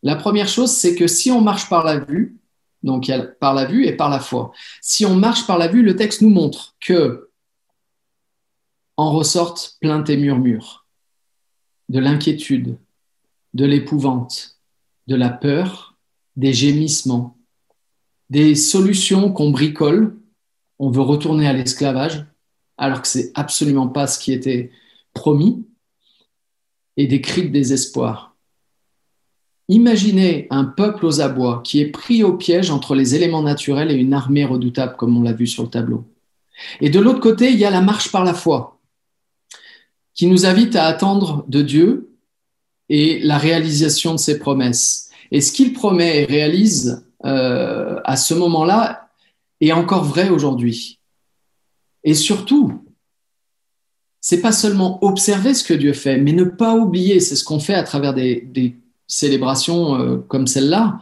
La 0.03 0.17
première 0.17 0.49
chose, 0.49 0.71
c'est 0.71 0.95
que 0.95 1.07
si 1.07 1.31
on 1.31 1.41
marche 1.41 1.69
par 1.69 1.85
la 1.85 1.99
vue, 1.99 2.39
donc 2.85 3.11
par 3.41 3.55
la 3.55 3.65
vue 3.65 3.87
et 3.87 3.93
par 3.93 4.11
la 4.11 4.21
foi. 4.21 4.53
Si 4.83 5.07
on 5.07 5.17
marche 5.17 5.47
par 5.47 5.59
la 5.59 5.69
vue, 5.69 5.83
le 5.83 5.97
texte 5.97 6.21
nous 6.21 6.31
montre 6.31 6.77
que 6.81 7.31
en 8.97 9.11
ressortent 9.11 9.77
plaintes 9.81 10.11
et 10.11 10.17
murmures, 10.17 10.87
de 11.89 11.99
l'inquiétude, 11.99 12.79
de 13.55 13.65
l'épouvante, 13.65 14.59
de 15.07 15.17
la 15.17 15.31
peur, 15.31 15.97
des 16.37 16.53
gémissements, 16.53 17.37
des 18.31 18.55
solutions 18.55 19.33
qu'on 19.33 19.51
bricole. 19.51 20.17
On 20.79 20.91
veut 20.91 21.03
retourner 21.03 21.49
à 21.49 21.53
l'esclavage, 21.53 22.27
alors 22.77 23.03
que 23.03 23.09
c'est 23.09 23.33
absolument 23.35 23.89
pas 23.89 24.07
ce 24.07 24.19
qui 24.19 24.33
était 24.33 24.71
promis, 25.15 25.65
et 26.97 27.07
des 27.07 27.21
cris 27.21 27.43
de 27.43 27.49
désespoir. 27.49 28.37
Imaginez 29.69 30.47
un 30.51 30.65
peuple 30.65 31.07
aux 31.07 31.21
abois 31.21 31.63
qui 31.65 31.81
est 31.81 31.87
pris 31.87 32.23
au 32.23 32.37
piège 32.37 32.71
entre 32.71 32.95
les 32.95 33.15
éléments 33.15 33.43
naturels 33.43 33.91
et 33.91 33.95
une 33.95 34.13
armée 34.13 34.45
redoutable, 34.45 34.97
comme 34.97 35.17
on 35.17 35.23
l'a 35.23 35.33
vu 35.33 35.47
sur 35.47 35.63
le 35.63 35.71
tableau. 35.71 36.05
Et 36.81 36.91
de 36.91 37.01
l'autre 37.01 37.21
côté, 37.21 37.51
il 37.51 37.59
y 37.59 37.65
a 37.65 37.71
la 37.71 37.81
marche 37.81 38.13
par 38.13 38.25
la 38.25 38.35
foi, 38.35 38.79
qui 40.13 40.27
nous 40.27 40.47
invite 40.47 40.77
à 40.77 40.85
attendre 40.85 41.45
de 41.49 41.63
Dieu 41.63 42.11
et 42.89 43.19
la 43.21 43.39
réalisation 43.39 44.13
de 44.13 44.19
ses 44.19 44.39
promesses. 44.39 45.11
Et 45.31 45.41
ce 45.41 45.53
qu'il 45.53 45.73
promet 45.73 46.23
et 46.23 46.25
réalise 46.27 47.07
euh, 47.25 48.01
à 48.05 48.17
ce 48.17 48.35
moment-là 48.35 49.09
est 49.61 49.73
encore 49.73 50.05
vrai 50.05 50.29
aujourd'hui. 50.29 51.01
Et 52.05 52.15
surtout, 52.15 52.84
c'est 54.27 54.41
pas 54.41 54.53
seulement 54.53 55.05
observer 55.05 55.53
ce 55.53 55.63
que 55.63 55.75
Dieu 55.75 55.93
fait, 55.93 56.17
mais 56.17 56.33
ne 56.33 56.45
pas 56.45 56.75
oublier, 56.77 57.21
c'est 57.21 57.37
ce 57.37 57.45
qu'on 57.45 57.61
fait 57.61 57.75
à 57.75 57.83
travers 57.83 58.15
des, 58.15 58.75
célébrations 59.07 60.01
euh, 60.01 60.17
comme 60.17 60.47
celle-là, 60.47 60.99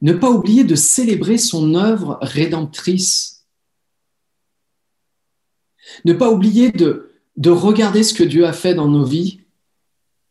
ne 0.00 0.14
pas 0.14 0.30
oublier 0.30 0.64
de 0.64 0.74
célébrer 0.74 1.36
son 1.36 1.74
œuvre 1.74 2.18
rédemptrice. 2.22 3.44
Ne 6.06 6.14
pas 6.14 6.30
oublier 6.30 6.70
de, 6.70 7.12
de 7.36 7.50
regarder 7.50 8.02
ce 8.02 8.14
que 8.14 8.24
Dieu 8.24 8.46
a 8.46 8.54
fait 8.54 8.74
dans 8.74 8.88
nos 8.88 9.04
vies 9.04 9.40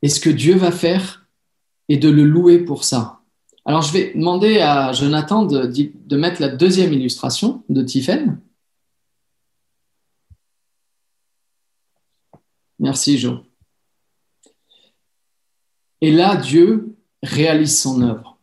et 0.02 0.10
ce 0.10 0.20
que 0.20 0.32
Dieu 0.32 0.56
va 0.56 0.72
faire 0.72 1.28
et 1.90 1.98
de 1.98 2.10
le 2.10 2.24
louer 2.24 2.58
pour 2.58 2.86
ça. 2.86 3.20
Alors, 3.66 3.84
je 3.84 3.94
vais 3.94 4.14
demander 4.16 4.58
à 4.58 4.94
Jonathan 4.94 5.46
de, 5.46 5.68
de 5.68 6.18
mettre 6.18 6.42
la 6.42 6.50
deuxième 6.50 6.92
illustration 6.92 7.62
de 7.70 7.84
Tiffen. 7.84 8.40
Merci, 12.82 13.18
Jo. 13.18 13.38
Et 16.02 16.12
là, 16.12 16.36
Dieu 16.36 16.96
réalise 17.24 17.80
son 17.80 18.02
œuvre. 18.02 18.38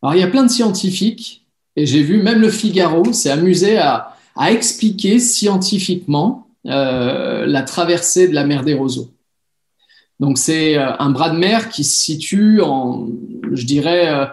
Alors, 0.00 0.16
il 0.16 0.20
y 0.20 0.24
a 0.24 0.28
plein 0.28 0.44
de 0.44 0.50
scientifiques, 0.50 1.46
et 1.76 1.86
j'ai 1.86 2.02
vu 2.02 2.22
même 2.22 2.40
le 2.40 2.50
Figaro 2.50 3.12
s'est 3.12 3.30
amusé 3.30 3.78
à, 3.78 4.16
à 4.34 4.50
expliquer 4.50 5.18
scientifiquement 5.18 6.48
euh, 6.66 7.44
la 7.46 7.62
traversée 7.62 8.28
de 8.28 8.34
la 8.34 8.44
mer 8.44 8.64
des 8.64 8.74
Roseaux. 8.74 9.10
Donc 10.20 10.38
c'est 10.38 10.78
euh, 10.78 10.96
un 10.98 11.10
bras 11.10 11.30
de 11.30 11.36
mer 11.36 11.68
qui 11.68 11.84
se 11.84 11.98
situe 12.00 12.60
en, 12.60 13.08
je 13.52 13.64
dirais, 13.64 14.08
euh, 14.08 14.26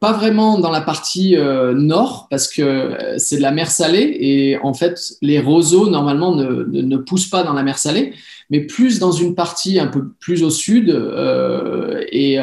pas 0.00 0.12
vraiment 0.12 0.58
dans 0.58 0.70
la 0.70 0.82
partie 0.82 1.36
nord 1.36 2.26
parce 2.28 2.48
que 2.48 2.96
c'est 3.16 3.38
de 3.38 3.42
la 3.42 3.50
mer 3.50 3.70
salée 3.70 4.16
et 4.20 4.58
en 4.58 4.74
fait 4.74 5.14
les 5.22 5.40
roseaux 5.40 5.88
normalement 5.88 6.34
ne, 6.34 6.64
ne, 6.64 6.96
poussent 6.98 7.30
pas 7.30 7.42
dans 7.42 7.54
la 7.54 7.62
mer 7.62 7.78
salée, 7.78 8.12
mais 8.50 8.60
plus 8.60 8.98
dans 8.98 9.12
une 9.12 9.34
partie 9.34 9.78
un 9.78 9.86
peu 9.86 10.08
plus 10.20 10.42
au 10.42 10.50
sud 10.50 10.90
et 12.12 12.38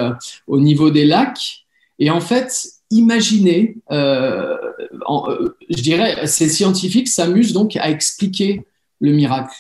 au 0.48 0.60
niveau 0.60 0.90
des 0.90 1.06
lacs. 1.06 1.66
Et 2.00 2.10
en 2.10 2.22
fait, 2.22 2.70
imaginez, 2.90 3.78
je 3.92 5.82
dirais, 5.82 6.26
ces 6.26 6.50
scientifiques 6.50 7.08
s'amusent 7.08 7.54
donc 7.54 7.76
à 7.76 7.90
expliquer 7.90 8.66
le 9.00 9.12
miracle. 9.12 9.56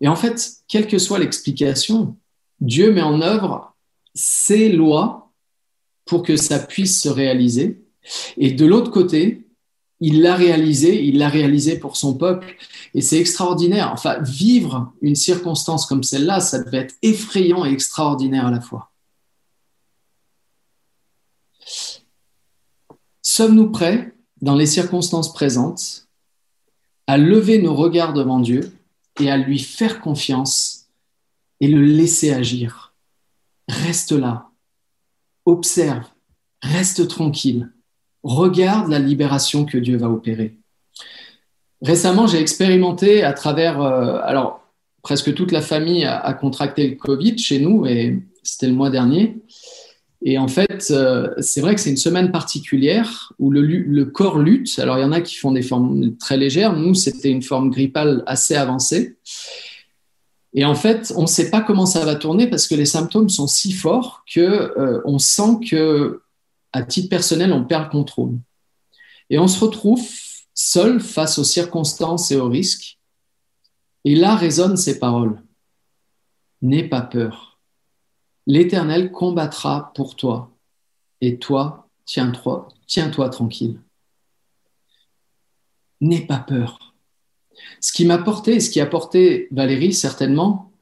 Et 0.00 0.08
en 0.08 0.16
fait, 0.16 0.50
quelle 0.68 0.86
que 0.86 0.98
soit 0.98 1.18
l'explication, 1.18 2.16
Dieu 2.60 2.92
met 2.92 3.02
en 3.02 3.20
œuvre 3.22 3.74
ses 4.14 4.68
lois 4.70 5.25
pour 6.06 6.22
que 6.22 6.36
ça 6.36 6.58
puisse 6.58 7.02
se 7.02 7.08
réaliser. 7.08 7.82
Et 8.36 8.52
de 8.52 8.64
l'autre 8.64 8.90
côté, 8.90 9.46
il 10.00 10.22
l'a 10.22 10.36
réalisé, 10.36 11.04
il 11.04 11.18
l'a 11.18 11.28
réalisé 11.28 11.78
pour 11.78 11.96
son 11.96 12.14
peuple. 12.14 12.56
Et 12.94 13.00
c'est 13.00 13.18
extraordinaire. 13.18 13.90
Enfin, 13.92 14.18
vivre 14.20 14.92
une 15.02 15.16
circonstance 15.16 15.86
comme 15.86 16.02
celle-là, 16.02 16.40
ça 16.40 16.62
devait 16.62 16.78
être 16.78 16.94
effrayant 17.02 17.64
et 17.64 17.72
extraordinaire 17.72 18.46
à 18.46 18.50
la 18.50 18.60
fois. 18.60 18.92
Sommes-nous 23.22 23.70
prêts, 23.70 24.14
dans 24.40 24.54
les 24.54 24.66
circonstances 24.66 25.32
présentes, 25.32 26.06
à 27.06 27.18
lever 27.18 27.60
nos 27.60 27.74
regards 27.74 28.12
devant 28.12 28.40
Dieu 28.40 28.72
et 29.20 29.30
à 29.30 29.36
lui 29.36 29.58
faire 29.58 30.00
confiance 30.00 30.86
et 31.60 31.68
le 31.68 31.82
laisser 31.82 32.32
agir? 32.32 32.94
Reste 33.68 34.12
là, 34.12 34.45
observe, 35.46 36.04
reste 36.60 37.08
tranquille, 37.08 37.70
regarde 38.22 38.90
la 38.90 38.98
libération 38.98 39.64
que 39.64 39.78
Dieu 39.78 39.96
va 39.96 40.10
opérer. 40.10 40.56
Récemment, 41.82 42.26
j'ai 42.26 42.40
expérimenté 42.40 43.22
à 43.22 43.32
travers, 43.32 43.80
euh, 43.80 44.18
alors 44.22 44.62
presque 45.02 45.32
toute 45.34 45.52
la 45.52 45.60
famille 45.60 46.04
a, 46.04 46.32
contracté 46.32 46.88
le 46.88 46.96
Covid 46.96 47.38
chez 47.38 47.60
nous 47.60 47.86
et 47.86 48.20
c'était 48.42 48.66
le 48.66 48.72
mois 48.72 48.90
dernier. 48.90 49.36
Et 50.22 50.38
en 50.38 50.48
fait, 50.48 50.88
euh, 50.90 51.28
c'est 51.38 51.60
vrai 51.60 51.76
que 51.76 51.80
c'est 51.80 51.90
une 51.90 51.96
semaine 51.96 52.32
particulière 52.32 53.32
où 53.38 53.50
le, 53.50 54.04
corps 54.06 54.38
lutte. 54.38 54.76
Alors, 54.80 54.98
il 54.98 55.02
y 55.02 55.04
en 55.04 55.12
a 55.12 55.20
qui 55.20 55.36
font 55.36 55.52
des 55.52 55.62
formes 55.62 56.16
très 56.16 56.36
légères. 56.36 56.72
Nous, 56.72 56.94
c'était 56.94 57.30
une 57.30 57.42
forme 57.42 57.70
grippale 57.70 58.24
assez 58.26 58.56
avancée. 58.56 59.16
Et 60.56 60.64
en 60.64 60.74
fait, 60.74 61.12
on 61.16 61.22
ne 61.22 61.26
sait 61.26 61.50
pas 61.50 61.60
comment 61.60 61.84
ça 61.84 62.04
va 62.06 62.16
tourner 62.16 62.48
parce 62.48 62.66
que 62.66 62.74
les 62.74 62.86
symptômes 62.86 63.28
sont 63.28 63.46
si 63.46 63.72
forts 63.72 64.24
que 64.26 64.40
euh, 64.40 65.02
on 65.04 65.18
sent 65.18 65.60
que, 65.70 66.22
à 66.72 66.82
titre 66.82 67.10
personnel, 67.10 67.52
on 67.52 67.62
perd 67.62 67.84
le 67.84 67.90
contrôle. 67.90 68.38
Et 69.28 69.38
on 69.38 69.48
se 69.48 69.62
retrouve 69.62 70.02
seul 70.54 70.98
face 70.98 71.38
aux 71.38 71.44
circonstances 71.44 72.30
et 72.30 72.36
aux 72.36 72.48
risques. 72.48 72.98
Et 74.04 74.14
là 74.14 74.34
résonnent 74.34 74.78
ces 74.78 74.98
paroles. 74.98 75.42
N'aie 76.62 76.88
pas 76.88 77.02
peur 77.02 77.60
L'Éternel 78.46 79.10
combattra 79.10 79.92
pour 79.94 80.14
toi, 80.14 80.52
et 81.20 81.38
toi, 81.38 81.88
tiens-toi 82.04 82.68
tiens 82.86 83.10
-toi 83.10 83.28
tranquille. 83.28 83.80
N'aie 86.00 86.24
pas 86.24 86.38
peur. 86.38 86.94
Ce 87.80 87.92
qui 87.92 88.04
m'a 88.04 88.18
porté, 88.18 88.60
ce 88.60 88.70
qui 88.70 88.80
a 88.80 88.86
porté 88.86 89.48
Valérie 89.50 89.92
certainement, 89.92 90.72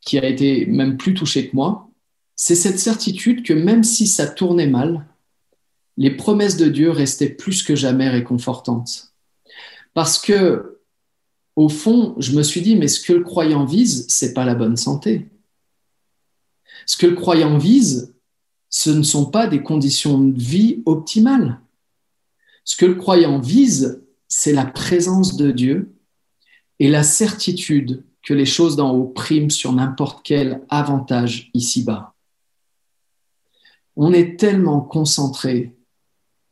qui 0.00 0.18
a 0.18 0.26
été 0.26 0.66
même 0.66 0.96
plus 0.96 1.14
touchée 1.14 1.48
que 1.48 1.56
moi, 1.56 1.90
c'est 2.36 2.54
cette 2.54 2.78
certitude 2.78 3.44
que 3.44 3.52
même 3.52 3.84
si 3.84 4.06
ça 4.06 4.26
tournait 4.26 4.68
mal, 4.68 5.06
les 5.96 6.12
promesses 6.12 6.56
de 6.56 6.68
Dieu 6.68 6.90
restaient 6.90 7.28
plus 7.28 7.62
que 7.62 7.74
jamais 7.74 8.08
réconfortantes. 8.08 9.12
Parce 9.94 10.18
que, 10.18 10.78
au 11.56 11.68
fond, 11.68 12.14
je 12.18 12.36
me 12.36 12.44
suis 12.44 12.60
dit, 12.60 12.76
mais 12.76 12.86
ce 12.86 13.00
que 13.00 13.12
le 13.12 13.24
croyant 13.24 13.64
vise, 13.64 14.06
c'est 14.08 14.32
pas 14.32 14.44
la 14.44 14.54
bonne 14.54 14.76
santé. 14.76 15.26
Ce 16.86 16.96
que 16.96 17.06
le 17.06 17.16
croyant 17.16 17.58
vise, 17.58 18.14
ce 18.70 18.90
ne 18.90 19.02
sont 19.02 19.26
pas 19.26 19.48
des 19.48 19.62
conditions 19.62 20.20
de 20.20 20.38
vie 20.40 20.82
optimales. 20.86 21.60
Ce 22.62 22.76
que 22.76 22.86
le 22.86 22.94
croyant 22.94 23.40
vise, 23.40 24.04
c'est 24.28 24.52
la 24.52 24.66
présence 24.66 25.36
de 25.36 25.50
Dieu 25.50 25.97
et 26.78 26.88
la 26.88 27.02
certitude 27.02 28.04
que 28.22 28.34
les 28.34 28.46
choses 28.46 28.76
d'en 28.76 28.92
haut 28.92 29.06
priment 29.06 29.50
sur 29.50 29.72
n'importe 29.72 30.20
quel 30.24 30.62
avantage 30.68 31.50
ici-bas. 31.54 32.14
On 33.96 34.12
est 34.12 34.38
tellement 34.38 34.80
concentré 34.80 35.74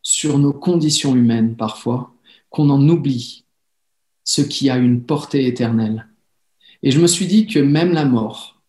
sur 0.02 0.38
nos 0.38 0.52
conditions 0.52 1.14
humaines 1.14 1.56
parfois 1.56 2.14
qu'on 2.50 2.70
en 2.70 2.88
oublie 2.88 3.44
ce 4.24 4.42
qui 4.42 4.70
a 4.70 4.76
une 4.76 5.02
portée 5.02 5.46
éternelle. 5.46 6.08
Et 6.82 6.90
je 6.90 7.00
me 7.00 7.06
suis 7.06 7.26
dit 7.26 7.46
que 7.46 7.58
même 7.58 7.92
la 7.92 8.04
mort, 8.04 8.60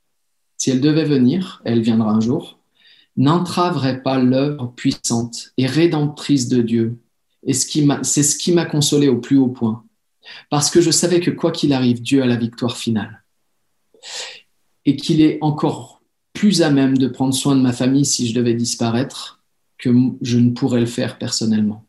si 0.58 0.70
elle 0.70 0.82
devait 0.82 1.06
venir, 1.06 1.62
elle 1.66 1.82
viendra 1.82 2.12
un 2.12 2.20
jour, 2.20 2.60
n'entraverait 3.16 4.04
pas 4.04 4.20
l'œuvre 4.20 4.74
puissante 4.76 5.54
et 5.58 5.66
rédemptrice 5.66 6.48
de 6.48 6.62
Dieu. 6.62 7.00
Et 7.44 7.54
c'est 7.54 8.24
ce 8.24 8.38
qui 8.38 8.52
m'a 8.52 8.66
consolé 8.66 9.08
au 9.08 9.20
plus 9.20 9.38
haut 9.38 9.48
point. 9.48 9.84
Parce 10.50 10.70
que 10.70 10.82
je 10.82 10.92
savais 10.92 11.20
que 11.20 11.32
quoi 11.32 11.52
qu'il 11.52 11.74
arrive, 11.74 12.02
Dieu 12.02 12.22
a 12.22 12.26
la 12.26 12.36
victoire 12.36 12.78
finale. 12.78 13.24
Et 14.86 14.96
qu'il 14.96 15.22
est 15.22 15.38
encore 15.42 16.02
plus 16.34 16.62
à 16.62 16.70
même 16.70 16.98
de 16.98 17.08
prendre 17.08 17.34
soin 17.34 17.56
de 17.56 17.62
ma 17.62 17.74
famille 17.74 18.06
si 18.06 18.28
je 18.28 18.36
devais 18.36 18.54
disparaître 18.54 19.42
que 19.78 19.90
je 20.22 20.38
ne 20.38 20.52
pourrais 20.52 20.80
le 20.80 20.86
faire 20.86 21.18
personnellement. 21.18 21.86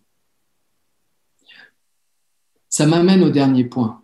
Ça 2.69 2.87
m'amène 2.87 3.23
au 3.23 3.31
dernier 3.31 3.65
point. 3.65 4.03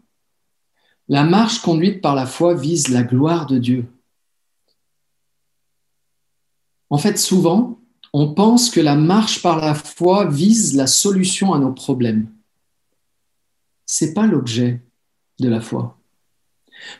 La 1.09 1.25
marche 1.25 1.61
conduite 1.61 2.01
par 2.01 2.14
la 2.14 2.27
foi 2.27 2.55
vise 2.55 2.88
la 2.88 3.03
gloire 3.03 3.47
de 3.47 3.59
Dieu. 3.59 3.87
En 6.88 6.99
fait, 6.99 7.18
souvent, 7.18 7.81
on 8.12 8.33
pense 8.33 8.70
que 8.70 8.81
la 8.81 8.94
marche 8.94 9.42
par 9.42 9.59
la 9.59 9.75
foi 9.75 10.27
vise 10.27 10.75
la 10.75 10.87
solution 10.87 11.53
à 11.53 11.59
nos 11.59 11.73
problèmes. 11.73 12.34
Ce 13.87 14.05
n'est 14.05 14.14
pas 14.14 14.27
l'objet 14.27 14.81
de 15.40 15.49
la 15.49 15.61
foi. 15.61 15.99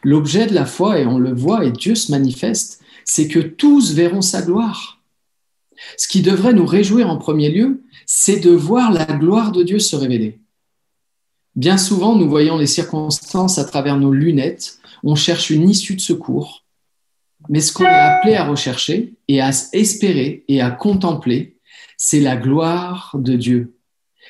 L'objet 0.03 0.47
de 0.47 0.55
la 0.55 0.67
foi, 0.67 0.99
et 0.99 1.07
on 1.07 1.19
le 1.19 1.35
voit, 1.35 1.65
et 1.65 1.73
Dieu 1.73 1.95
se 1.95 2.11
manifeste, 2.11 2.83
c'est 3.05 3.29
que 3.29 3.41
tous 3.41 3.93
verront 3.93 4.23
sa 4.23 4.43
gloire. 4.43 5.01
Ce 5.97 6.09
qui 6.09 6.23
devrait 6.23 6.55
nous 6.55 6.67
réjouir 6.67 7.09
en 7.09 7.19
premier 7.19 7.51
lieu, 7.51 7.83
c'est 8.07 8.41
de 8.41 8.51
voir 8.51 8.93
la 8.93 9.05
gloire 9.05 9.53
de 9.53 9.63
Dieu 9.63 9.79
se 9.79 9.97
révéler. 9.97 10.41
Bien 11.57 11.79
souvent, 11.79 12.17
nous 12.17 12.29
voyons 12.29 12.57
les 12.57 12.67
circonstances 12.67 13.59
à 13.59 13.65
travers 13.65 13.99
nos 13.99 14.13
lunettes, 14.13 14.79
on 15.03 15.15
cherche 15.15 15.51
une 15.51 15.69
issue 15.69 15.95
de 15.95 16.01
secours, 16.01 16.65
mais 17.49 17.61
ce 17.61 17.73
qu'on 17.73 17.85
est 17.85 17.89
appelé 17.89 18.35
à 18.35 18.45
rechercher 18.45 19.15
et 19.29 19.41
à 19.41 19.51
espérer 19.73 20.45
et 20.49 20.61
à 20.61 20.71
contempler, 20.71 21.59
c'est 21.97 22.21
la 22.21 22.37
gloire 22.37 23.15
de 23.15 23.35
Dieu. 23.35 23.74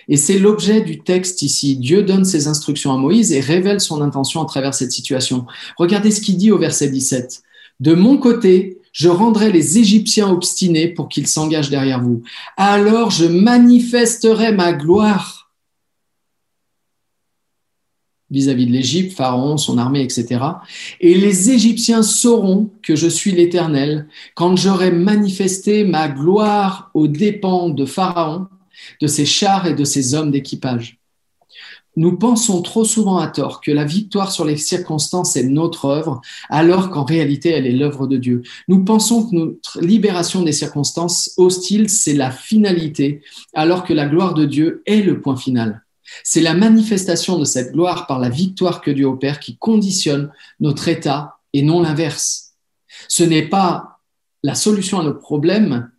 Et 0.08 0.16
c'est 0.16 0.38
l'objet 0.38 0.80
du 0.80 1.00
texte 1.00 1.42
ici. 1.42 1.76
Dieu 1.76 2.02
donne 2.02 2.24
ses 2.24 2.48
instructions 2.48 2.92
à 2.92 2.96
Moïse 2.96 3.32
et 3.32 3.40
révèle 3.40 3.80
son 3.80 4.02
intention 4.02 4.42
à 4.42 4.46
travers 4.46 4.74
cette 4.74 4.92
situation. 4.92 5.46
Regardez 5.76 6.10
ce 6.10 6.20
qu'il 6.20 6.36
dit 6.36 6.52
au 6.52 6.58
verset 6.58 6.88
17. 6.88 7.42
De 7.80 7.94
mon 7.94 8.18
côté, 8.18 8.78
je 8.92 9.08
rendrai 9.08 9.50
les 9.50 9.78
Égyptiens 9.78 10.30
obstinés 10.30 10.88
pour 10.88 11.08
qu'ils 11.08 11.26
s'engagent 11.26 11.70
derrière 11.70 12.00
vous. 12.00 12.22
Alors 12.56 13.10
je 13.10 13.24
manifesterai 13.24 14.52
ma 14.52 14.72
gloire 14.72 15.44
vis-à-vis 18.30 18.66
de 18.66 18.72
l'Égypte, 18.72 19.16
Pharaon, 19.16 19.56
son 19.56 19.78
armée, 19.78 20.02
etc. 20.02 20.40
Et 21.00 21.14
les 21.14 21.50
Égyptiens 21.50 22.02
sauront 22.02 22.68
que 22.82 22.96
je 22.96 23.06
suis 23.06 23.32
l'Éternel 23.32 24.08
quand 24.34 24.56
j'aurai 24.56 24.90
manifesté 24.90 25.84
ma 25.84 26.08
gloire 26.08 26.90
aux 26.94 27.06
dépens 27.06 27.68
de 27.68 27.86
Pharaon, 27.86 28.48
de 29.00 29.06
ses 29.06 29.26
chars 29.26 29.66
et 29.66 29.74
de 29.74 29.84
ses 29.84 30.14
hommes 30.14 30.30
d'équipage. 30.30 30.98
Nous 31.96 32.16
pensons 32.18 32.60
trop 32.62 32.84
souvent 32.84 33.18
à 33.18 33.28
tort 33.28 33.60
que 33.60 33.70
la 33.70 33.84
victoire 33.84 34.32
sur 34.32 34.44
les 34.44 34.56
circonstances 34.56 35.36
est 35.36 35.44
notre 35.44 35.84
œuvre, 35.84 36.20
alors 36.48 36.90
qu'en 36.90 37.04
réalité 37.04 37.50
elle 37.50 37.66
est 37.66 37.72
l'œuvre 37.72 38.06
de 38.08 38.16
Dieu. 38.16 38.42
Nous 38.66 38.84
pensons 38.84 39.28
que 39.28 39.36
notre 39.36 39.80
libération 39.80 40.42
des 40.42 40.52
circonstances 40.52 41.32
hostiles, 41.36 41.88
c'est 41.88 42.14
la 42.14 42.32
finalité, 42.32 43.22
alors 43.52 43.84
que 43.84 43.92
la 43.92 44.06
gloire 44.06 44.34
de 44.34 44.44
Dieu 44.44 44.82
est 44.86 45.02
le 45.02 45.20
point 45.20 45.36
final. 45.36 45.84
C'est 46.24 46.40
la 46.40 46.54
manifestation 46.54 47.38
de 47.38 47.44
cette 47.44 47.72
gloire 47.72 48.06
par 48.06 48.18
la 48.18 48.28
victoire 48.28 48.80
que 48.80 48.90
Dieu 48.90 49.06
opère 49.06 49.40
qui 49.40 49.56
conditionne 49.56 50.32
notre 50.60 50.88
état 50.88 51.38
et 51.52 51.62
non 51.62 51.80
l'inverse. 51.80 52.54
Ce 53.08 53.22
n'est 53.22 53.48
pas 53.48 54.00
la 54.42 54.54
solution 54.54 55.00
à 55.00 55.04
nos 55.04 55.14
problèmes 55.14 55.90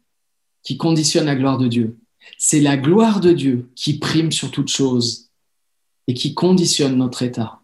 qui 0.63 0.77
conditionne 0.77 1.25
la 1.25 1.35
gloire 1.35 1.57
de 1.57 1.67
Dieu. 1.67 1.97
C'est 2.37 2.59
la 2.59 2.77
gloire 2.77 3.19
de 3.19 3.31
Dieu 3.31 3.69
qui 3.75 3.99
prime 3.99 4.31
sur 4.31 4.51
toute 4.51 4.69
chose 4.69 5.29
et 6.07 6.13
qui 6.13 6.33
conditionne 6.33 6.97
notre 6.97 7.23
état. 7.23 7.61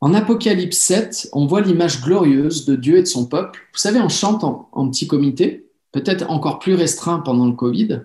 En 0.00 0.12
Apocalypse 0.14 0.76
7, 0.78 1.30
on 1.32 1.46
voit 1.46 1.62
l'image 1.62 2.02
glorieuse 2.02 2.66
de 2.66 2.76
Dieu 2.76 2.98
et 2.98 3.02
de 3.02 3.06
son 3.06 3.26
peuple. 3.26 3.60
Vous 3.72 3.78
savez, 3.78 4.00
on 4.00 4.08
chante 4.08 4.44
en, 4.44 4.88
petit 4.90 5.06
comité, 5.06 5.66
peut-être 5.90 6.30
encore 6.30 6.58
plus 6.58 6.74
restreint 6.74 7.20
pendant 7.20 7.46
le 7.46 7.54
Covid. 7.54 8.02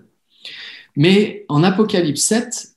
Mais 0.96 1.44
en 1.48 1.62
Apocalypse 1.62 2.22
7, 2.22 2.72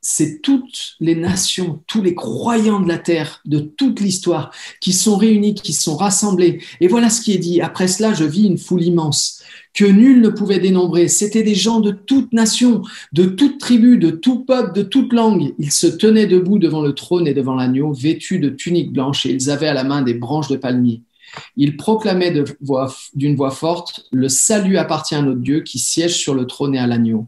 c'est 0.00 0.40
toutes 0.40 0.96
les 1.00 1.14
nations, 1.14 1.82
tous 1.86 2.02
les 2.02 2.14
croyants 2.14 2.80
de 2.80 2.88
la 2.88 2.98
terre, 2.98 3.42
de 3.44 3.58
toute 3.58 4.00
l'histoire, 4.00 4.50
qui 4.80 4.92
sont 4.94 5.16
réunis, 5.16 5.54
qui 5.54 5.74
sont 5.74 5.96
rassemblés. 5.96 6.62
Et 6.80 6.88
voilà 6.88 7.10
ce 7.10 7.20
qui 7.20 7.34
est 7.34 7.38
dit. 7.38 7.60
Après 7.60 7.88
cela, 7.88 8.14
je 8.14 8.24
vis 8.24 8.46
une 8.46 8.58
foule 8.58 8.82
immense 8.82 9.37
que 9.74 9.84
nul 9.84 10.20
ne 10.20 10.28
pouvait 10.28 10.58
dénombrer. 10.58 11.08
C'étaient 11.08 11.42
des 11.42 11.54
gens 11.54 11.80
de 11.80 11.92
toute 11.92 12.32
nation, 12.32 12.82
de 13.12 13.24
toute 13.24 13.58
tribu, 13.58 13.98
de 13.98 14.10
tout 14.10 14.44
peuple, 14.44 14.74
de 14.74 14.82
toute 14.82 15.12
langue. 15.12 15.54
Ils 15.58 15.72
se 15.72 15.86
tenaient 15.86 16.26
debout 16.26 16.58
devant 16.58 16.82
le 16.82 16.94
trône 16.94 17.26
et 17.26 17.34
devant 17.34 17.54
l'agneau, 17.54 17.92
vêtus 17.92 18.38
de 18.38 18.48
tuniques 18.48 18.92
blanches, 18.92 19.26
et 19.26 19.30
ils 19.30 19.50
avaient 19.50 19.68
à 19.68 19.74
la 19.74 19.84
main 19.84 20.02
des 20.02 20.14
branches 20.14 20.48
de 20.48 20.56
palmier. 20.56 21.02
Ils 21.56 21.76
proclamaient 21.76 22.32
d'une 23.14 23.36
voix 23.36 23.50
forte, 23.50 24.06
Le 24.12 24.28
salut 24.28 24.78
appartient 24.78 25.14
à 25.14 25.22
notre 25.22 25.40
Dieu 25.40 25.60
qui 25.60 25.78
siège 25.78 26.16
sur 26.16 26.34
le 26.34 26.46
trône 26.46 26.74
et 26.74 26.78
à 26.78 26.86
l'agneau. 26.86 27.26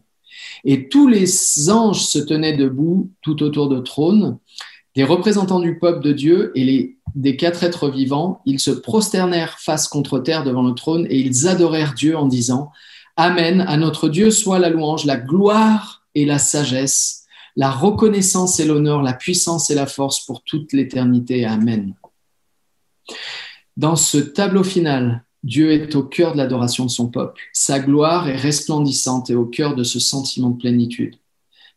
Et 0.65 0.89
tous 0.89 1.09
les 1.09 1.71
anges 1.71 2.05
se 2.05 2.19
tenaient 2.19 2.57
debout 2.57 3.11
tout 3.23 3.43
autour 3.43 3.69
de 3.69 3.79
trône, 3.79 4.39
des 4.97 5.05
représentants 5.05 5.61
du 5.61 5.79
peuple 5.79 6.03
de 6.03 6.13
Dieu 6.13 6.53
et 6.55 6.65
les, 6.65 6.97
des 7.15 7.37
quatre 7.37 7.63
êtres 7.63 7.89
vivants. 7.91 8.41
Ils 8.47 8.61
se 8.61 8.71
prosternèrent 8.71 9.59
face 9.59 9.89
contre 9.89 10.19
terre 10.19 10.45
devant 10.45 10.63
le 10.63 10.75
trône 10.75 11.07
et 11.09 11.19
ils 11.19 11.49
adorèrent 11.49 11.95
Dieu 11.95 12.17
en 12.17 12.27
disant 12.27 12.71
Amen, 13.17 13.61
à 13.61 13.77
notre 13.77 14.09
Dieu 14.09 14.31
soit 14.31 14.59
la 14.59 14.71
louange, 14.71 15.05
la 15.05 15.17
gloire 15.17 16.03
et 16.15 16.25
la 16.25 16.39
sagesse, 16.39 17.27
la 17.57 17.71
reconnaissance 17.71 18.61
et 18.61 18.65
l'honneur, 18.65 19.03
la 19.03 19.13
puissance 19.13 19.71
et 19.71 19.75
la 19.75 19.87
force 19.87 20.25
pour 20.25 20.43
toute 20.43 20.73
l'éternité. 20.73 21.45
Amen. 21.45 21.95
Dans 23.77 23.97
ce 23.97 24.19
tableau 24.19 24.65
final, 24.65 25.25
Dieu 25.43 25.73
est 25.73 25.95
au 25.95 26.03
cœur 26.03 26.33
de 26.33 26.39
l'adoration 26.39 26.85
de 26.85 26.91
son 26.91 27.09
peuple. 27.09 27.41
Sa 27.53 27.81
gloire 27.81 28.29
est 28.29 28.37
resplendissante 28.37 29.31
et 29.31 29.35
au 29.35 29.47
cœur 29.47 29.75
de 29.75 29.85
ce 29.85 29.99
sentiment 29.99 30.51
de 30.51 30.59
plénitude. 30.59 31.17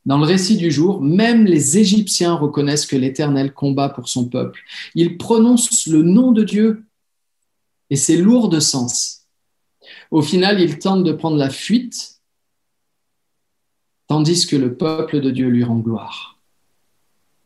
Dans 0.05 0.17
le 0.17 0.25
récit 0.25 0.57
du 0.57 0.69
jour, 0.69 1.01
même 1.01 1.45
les 1.45 1.77
Égyptiens 1.77 2.33
reconnaissent 2.33 2.85
que 2.85 2.95
l'Éternel 2.95 3.53
combat 3.53 3.89
pour 3.89 4.09
son 4.09 4.27
peuple. 4.27 4.59
Ils 4.95 5.17
prononcent 5.17 5.87
le 5.87 6.01
nom 6.01 6.31
de 6.31 6.43
Dieu 6.43 6.83
et 7.89 7.95
c'est 7.95 8.17
lourd 8.17 8.49
de 8.49 8.59
sens. 8.59 9.27
Au 10.11 10.21
final, 10.21 10.59
ils 10.59 10.79
tentent 10.79 11.03
de 11.03 11.13
prendre 11.13 11.37
la 11.37 11.49
fuite, 11.49 12.21
tandis 14.07 14.45
que 14.45 14.55
le 14.55 14.75
peuple 14.75 15.21
de 15.21 15.31
Dieu 15.31 15.47
lui 15.47 15.63
rend 15.63 15.79
gloire. 15.79 16.37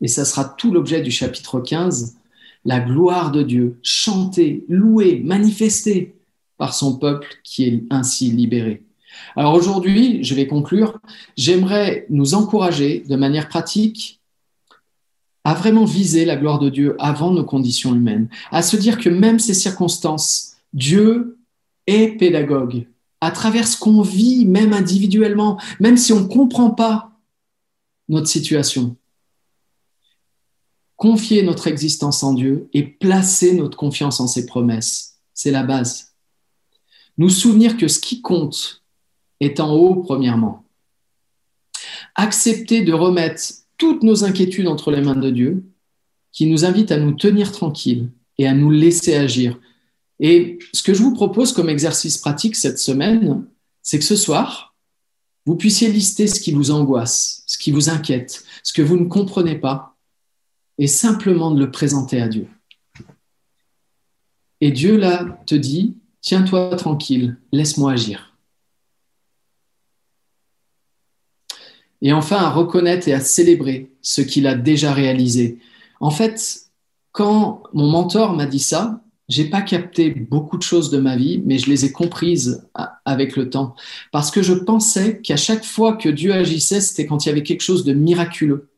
Et 0.00 0.08
ça 0.08 0.24
sera 0.24 0.44
tout 0.44 0.72
l'objet 0.72 1.00
du 1.00 1.10
chapitre 1.10 1.60
15 1.60 2.18
la 2.64 2.80
gloire 2.80 3.30
de 3.30 3.42
Dieu, 3.42 3.78
chantée, 3.82 4.64
louée, 4.68 5.20
manifestée 5.20 6.16
par 6.56 6.74
son 6.74 6.98
peuple 6.98 7.28
qui 7.44 7.64
est 7.64 7.84
ainsi 7.88 8.30
libéré. 8.30 8.82
Alors 9.36 9.54
aujourd'hui, 9.54 10.22
je 10.24 10.34
vais 10.34 10.46
conclure, 10.46 10.98
j'aimerais 11.36 12.06
nous 12.10 12.34
encourager 12.34 13.04
de 13.08 13.16
manière 13.16 13.48
pratique 13.48 14.20
à 15.44 15.54
vraiment 15.54 15.84
viser 15.84 16.24
la 16.24 16.36
gloire 16.36 16.58
de 16.58 16.68
Dieu 16.68 16.96
avant 16.98 17.30
nos 17.30 17.44
conditions 17.44 17.94
humaines, 17.94 18.28
à 18.50 18.62
se 18.62 18.76
dire 18.76 18.98
que 18.98 19.08
même 19.08 19.38
ces 19.38 19.54
circonstances, 19.54 20.56
Dieu 20.72 21.38
est 21.86 22.18
pédagogue. 22.18 22.86
À 23.20 23.30
travers 23.30 23.66
ce 23.66 23.78
qu'on 23.78 24.02
vit, 24.02 24.44
même 24.44 24.72
individuellement, 24.72 25.58
même 25.80 25.96
si 25.96 26.12
on 26.12 26.20
ne 26.20 26.28
comprend 26.28 26.70
pas 26.70 27.12
notre 28.08 28.28
situation, 28.28 28.96
confier 30.96 31.42
notre 31.42 31.66
existence 31.66 32.22
en 32.22 32.34
Dieu 32.34 32.68
et 32.74 32.82
placer 32.82 33.54
notre 33.54 33.76
confiance 33.76 34.20
en 34.20 34.26
ses 34.26 34.46
promesses. 34.46 35.18
C'est 35.32 35.50
la 35.50 35.62
base. 35.62 36.12
Nous 37.16 37.30
souvenir 37.30 37.76
que 37.76 37.88
ce 37.88 38.00
qui 38.00 38.20
compte 38.20 38.82
est 39.40 39.60
en 39.60 39.72
haut, 39.74 39.96
premièrement. 39.96 40.64
Accepter 42.14 42.82
de 42.82 42.92
remettre 42.92 43.42
toutes 43.76 44.02
nos 44.02 44.24
inquiétudes 44.24 44.66
entre 44.66 44.90
les 44.90 45.00
mains 45.00 45.16
de 45.16 45.30
Dieu, 45.30 45.64
qui 46.32 46.46
nous 46.46 46.64
invite 46.64 46.92
à 46.92 46.98
nous 46.98 47.12
tenir 47.12 47.52
tranquilles 47.52 48.10
et 48.38 48.46
à 48.46 48.54
nous 48.54 48.70
laisser 48.70 49.14
agir. 49.14 49.58
Et 50.20 50.58
ce 50.72 50.82
que 50.82 50.94
je 50.94 51.02
vous 51.02 51.14
propose 51.14 51.52
comme 51.52 51.68
exercice 51.68 52.18
pratique 52.18 52.56
cette 52.56 52.78
semaine, 52.78 53.46
c'est 53.82 53.98
que 53.98 54.04
ce 54.04 54.16
soir, 54.16 54.74
vous 55.46 55.56
puissiez 55.56 55.90
lister 55.90 56.26
ce 56.26 56.40
qui 56.40 56.52
vous 56.52 56.70
angoisse, 56.70 57.42
ce 57.46 57.56
qui 57.56 57.70
vous 57.70 57.88
inquiète, 57.88 58.44
ce 58.62 58.72
que 58.72 58.82
vous 58.82 58.96
ne 58.96 59.06
comprenez 59.06 59.56
pas, 59.56 59.96
et 60.76 60.86
simplement 60.86 61.50
de 61.52 61.60
le 61.60 61.70
présenter 61.70 62.20
à 62.20 62.28
Dieu. 62.28 62.48
Et 64.60 64.72
Dieu 64.72 64.96
là 64.96 65.40
te 65.46 65.54
dit, 65.54 65.96
tiens-toi 66.20 66.74
tranquille, 66.76 67.38
laisse-moi 67.52 67.92
agir. 67.92 68.27
Et 72.02 72.12
enfin, 72.12 72.36
à 72.36 72.50
reconnaître 72.50 73.08
et 73.08 73.12
à 73.12 73.20
célébrer 73.20 73.90
ce 74.02 74.20
qu'il 74.20 74.46
a 74.46 74.54
déjà 74.54 74.92
réalisé. 74.92 75.58
En 76.00 76.10
fait, 76.10 76.62
quand 77.12 77.62
mon 77.72 77.88
mentor 77.88 78.34
m'a 78.34 78.46
dit 78.46 78.60
ça, 78.60 79.02
j'ai 79.28 79.44
pas 79.44 79.60
capté 79.60 80.10
beaucoup 80.10 80.56
de 80.56 80.62
choses 80.62 80.90
de 80.90 80.98
ma 80.98 81.16
vie, 81.16 81.42
mais 81.44 81.58
je 81.58 81.68
les 81.68 81.84
ai 81.84 81.92
comprises 81.92 82.66
avec 83.04 83.36
le 83.36 83.50
temps. 83.50 83.74
Parce 84.10 84.30
que 84.30 84.42
je 84.42 84.54
pensais 84.54 85.20
qu'à 85.20 85.36
chaque 85.36 85.64
fois 85.64 85.96
que 85.96 86.08
Dieu 86.08 86.32
agissait, 86.32 86.80
c'était 86.80 87.06
quand 87.06 87.24
il 87.24 87.28
y 87.28 87.32
avait 87.32 87.42
quelque 87.42 87.60
chose 87.60 87.84
de 87.84 87.92
miraculeux. 87.92 88.70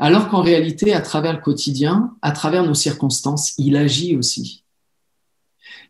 Alors 0.00 0.28
qu'en 0.28 0.42
réalité, 0.42 0.94
à 0.94 1.00
travers 1.00 1.34
le 1.34 1.40
quotidien, 1.40 2.16
à 2.22 2.32
travers 2.32 2.64
nos 2.64 2.74
circonstances, 2.74 3.52
il 3.58 3.76
agit 3.76 4.16
aussi. 4.16 4.64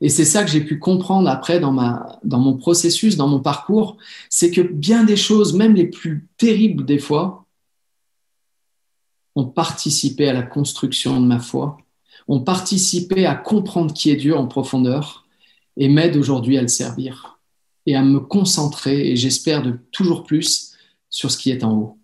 Et 0.00 0.08
c'est 0.08 0.24
ça 0.24 0.44
que 0.44 0.50
j'ai 0.50 0.62
pu 0.62 0.78
comprendre 0.78 1.28
après 1.28 1.60
dans, 1.60 1.72
ma, 1.72 2.18
dans 2.24 2.38
mon 2.38 2.56
processus, 2.56 3.16
dans 3.16 3.28
mon 3.28 3.40
parcours, 3.40 3.98
c'est 4.30 4.50
que 4.50 4.62
bien 4.62 5.04
des 5.04 5.16
choses, 5.16 5.54
même 5.54 5.74
les 5.74 5.86
plus 5.86 6.28
terribles 6.38 6.86
des 6.86 6.98
fois, 6.98 7.44
ont 9.36 9.46
participé 9.46 10.28
à 10.28 10.32
la 10.32 10.42
construction 10.42 11.20
de 11.20 11.26
ma 11.26 11.38
foi 11.38 11.78
ont 12.30 12.40
participé 12.40 13.26
à 13.26 13.34
comprendre 13.34 13.92
qui 13.92 14.10
est 14.10 14.16
Dieu 14.16 14.36
en 14.36 14.46
profondeur 14.46 15.26
et 15.76 15.88
m'aident 15.88 16.16
aujourd'hui 16.16 16.56
à 16.58 16.62
le 16.62 16.68
servir 16.68 17.40
et 17.86 17.96
à 17.96 18.02
me 18.02 18.20
concentrer, 18.20 19.10
et 19.10 19.16
j'espère 19.16 19.62
de 19.62 19.78
toujours 19.90 20.22
plus, 20.22 20.74
sur 21.08 21.30
ce 21.30 21.38
qui 21.38 21.50
est 21.50 21.64
en 21.64 21.76
haut. 21.76 21.98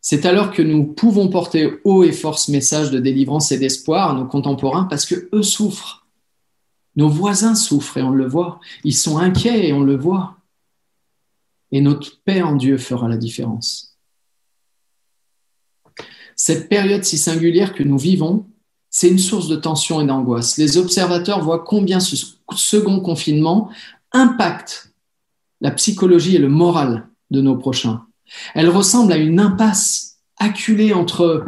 C'est 0.00 0.26
alors 0.26 0.52
que 0.52 0.62
nous 0.62 0.84
pouvons 0.84 1.28
porter 1.28 1.80
haut 1.82 2.04
et 2.04 2.12
fort 2.12 2.38
ce 2.38 2.52
message 2.52 2.92
de 2.92 3.00
délivrance 3.00 3.50
et 3.50 3.58
d'espoir 3.58 4.10
à 4.10 4.14
nos 4.14 4.26
contemporains 4.26 4.84
parce 4.84 5.06
que 5.06 5.28
eux 5.32 5.42
souffrent. 5.42 6.05
Nos 6.96 7.08
voisins 7.08 7.54
souffrent 7.54 7.98
et 7.98 8.02
on 8.02 8.10
le 8.10 8.26
voit. 8.26 8.60
Ils 8.84 8.96
sont 8.96 9.18
inquiets 9.18 9.68
et 9.68 9.72
on 9.72 9.82
le 9.82 9.96
voit. 9.96 10.36
Et 11.72 11.80
notre 11.80 12.22
paix 12.24 12.42
en 12.42 12.56
Dieu 12.56 12.78
fera 12.78 13.08
la 13.08 13.16
différence. 13.16 13.96
Cette 16.34 16.68
période 16.68 17.04
si 17.04 17.18
singulière 17.18 17.74
que 17.74 17.82
nous 17.82 17.98
vivons 17.98 18.46
c'est 18.98 19.10
une 19.10 19.18
source 19.18 19.48
de 19.48 19.56
tension 19.56 20.00
et 20.00 20.06
d'angoisse. 20.06 20.56
Les 20.56 20.78
observateurs 20.78 21.42
voient 21.42 21.64
combien 21.66 22.00
ce 22.00 22.16
second 22.54 23.00
confinement 23.00 23.68
impacte 24.12 24.94
la 25.60 25.70
psychologie 25.72 26.36
et 26.36 26.38
le 26.38 26.48
moral 26.48 27.06
de 27.30 27.42
nos 27.42 27.58
prochains. 27.58 28.06
Elle 28.54 28.70
ressemble 28.70 29.12
à 29.12 29.18
une 29.18 29.38
impasse 29.38 30.20
acculée 30.38 30.94
entre 30.94 31.44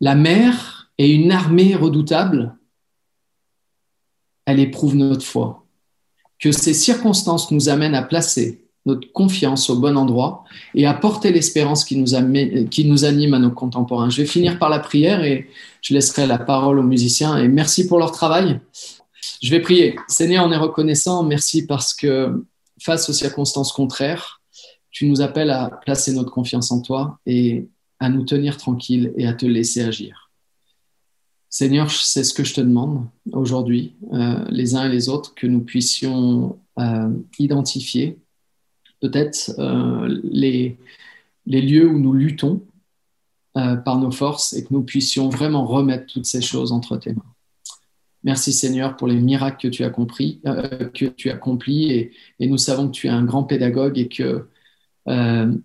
la 0.00 0.16
mer 0.16 0.90
et 0.98 1.12
une 1.12 1.30
armée 1.30 1.76
redoutable. 1.76 2.56
Elle 4.48 4.60
éprouve 4.60 4.96
notre 4.96 5.26
foi. 5.26 5.66
Que 6.38 6.52
ces 6.52 6.72
circonstances 6.72 7.50
nous 7.50 7.68
amènent 7.68 7.94
à 7.94 8.00
placer 8.00 8.64
notre 8.86 9.12
confiance 9.12 9.68
au 9.68 9.78
bon 9.78 9.94
endroit 9.98 10.44
et 10.74 10.86
apporter 10.86 11.32
l'espérance 11.32 11.84
qui, 11.84 11.96
nous 11.96 12.66
qui 12.70 12.86
nous 12.86 13.04
anime 13.04 13.34
à 13.34 13.38
nos 13.38 13.50
contemporains. 13.50 14.08
Je 14.08 14.22
vais 14.22 14.26
finir 14.26 14.58
par 14.58 14.70
la 14.70 14.78
prière 14.78 15.22
et 15.22 15.50
je 15.82 15.92
laisserai 15.92 16.26
la 16.26 16.38
parole 16.38 16.78
aux 16.78 16.82
musiciens 16.82 17.36
et 17.36 17.46
merci 17.46 17.86
pour 17.86 17.98
leur 17.98 18.10
travail. 18.10 18.58
Je 19.42 19.50
vais 19.50 19.60
prier. 19.60 19.96
Seigneur, 20.08 20.46
on 20.46 20.50
est 20.50 20.56
reconnaissant. 20.56 21.24
Merci 21.24 21.66
parce 21.66 21.92
que 21.92 22.46
face 22.80 23.10
aux 23.10 23.12
circonstances 23.12 23.72
contraires, 23.72 24.40
tu 24.90 25.06
nous 25.06 25.20
appelles 25.20 25.50
à 25.50 25.78
placer 25.84 26.14
notre 26.14 26.30
confiance 26.30 26.72
en 26.72 26.80
toi 26.80 27.18
et 27.26 27.68
à 28.00 28.08
nous 28.08 28.24
tenir 28.24 28.56
tranquilles 28.56 29.12
et 29.18 29.26
à 29.26 29.34
te 29.34 29.44
laisser 29.44 29.82
agir. 29.82 30.27
Seigneur, 31.50 31.90
c'est 31.90 32.24
ce 32.24 32.34
que 32.34 32.44
je 32.44 32.54
te 32.54 32.60
demande 32.60 33.06
aujourd'hui, 33.32 33.94
euh, 34.12 34.44
les 34.50 34.74
uns 34.74 34.84
et 34.84 34.92
les 34.92 35.08
autres, 35.08 35.34
que 35.34 35.46
nous 35.46 35.60
puissions 35.60 36.58
euh, 36.78 37.10
identifier 37.38 38.18
peut-être 39.00 39.52
euh, 39.58 40.20
les, 40.24 40.76
les 41.46 41.62
lieux 41.62 41.88
où 41.88 41.98
nous 41.98 42.12
luttons 42.12 42.62
par 43.84 43.98
nos 43.98 44.12
forces 44.12 44.52
et 44.52 44.62
que 44.62 44.72
nous 44.72 44.84
puissions 44.84 45.30
vraiment 45.30 45.66
remettre 45.66 46.06
toutes 46.06 46.26
ces 46.26 46.40
choses 46.40 46.70
entre 46.70 46.96
tes 46.96 47.12
mains. 47.12 47.34
Merci 48.22 48.52
Seigneur 48.52 48.96
pour 48.96 49.08
les 49.08 49.16
miracles 49.16 49.60
que 49.60 49.66
tu 49.66 49.82
as 49.82 49.90
compris, 49.90 50.40
que 50.94 51.06
tu 51.06 51.28
accomplis 51.28 51.90
et, 51.90 52.12
et, 52.38 52.46
nous 52.46 52.58
savons 52.58 52.86
que 52.86 52.92
tu 52.92 53.08
es 53.08 53.10
un 53.10 53.24
grand 53.24 53.42
pédagogue 53.42 53.98
et 53.98 54.06
que 54.06 54.46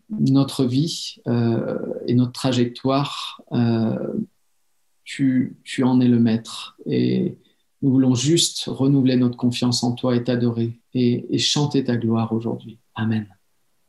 notre 0.09 0.65
vie 0.65 1.17
et 1.27 2.15
notre 2.15 2.31
trajectoire, 2.31 3.43
tu, 5.03 5.57
en 5.83 5.99
es 6.01 6.07
le 6.07 6.19
maître 6.19 6.77
et 6.85 7.37
nous 7.81 7.91
voulons 7.91 8.15
juste 8.15 8.65
renouveler 8.67 9.17
notre 9.17 9.37
confiance 9.37 9.83
en 9.83 9.93
toi 9.93 10.15
et 10.15 10.23
t'adorer 10.23 10.79
et 10.93 11.37
chanter 11.37 11.83
ta 11.83 11.97
gloire 11.97 12.31
aujourd'hui. 12.31 12.79
Amen. 12.95 13.32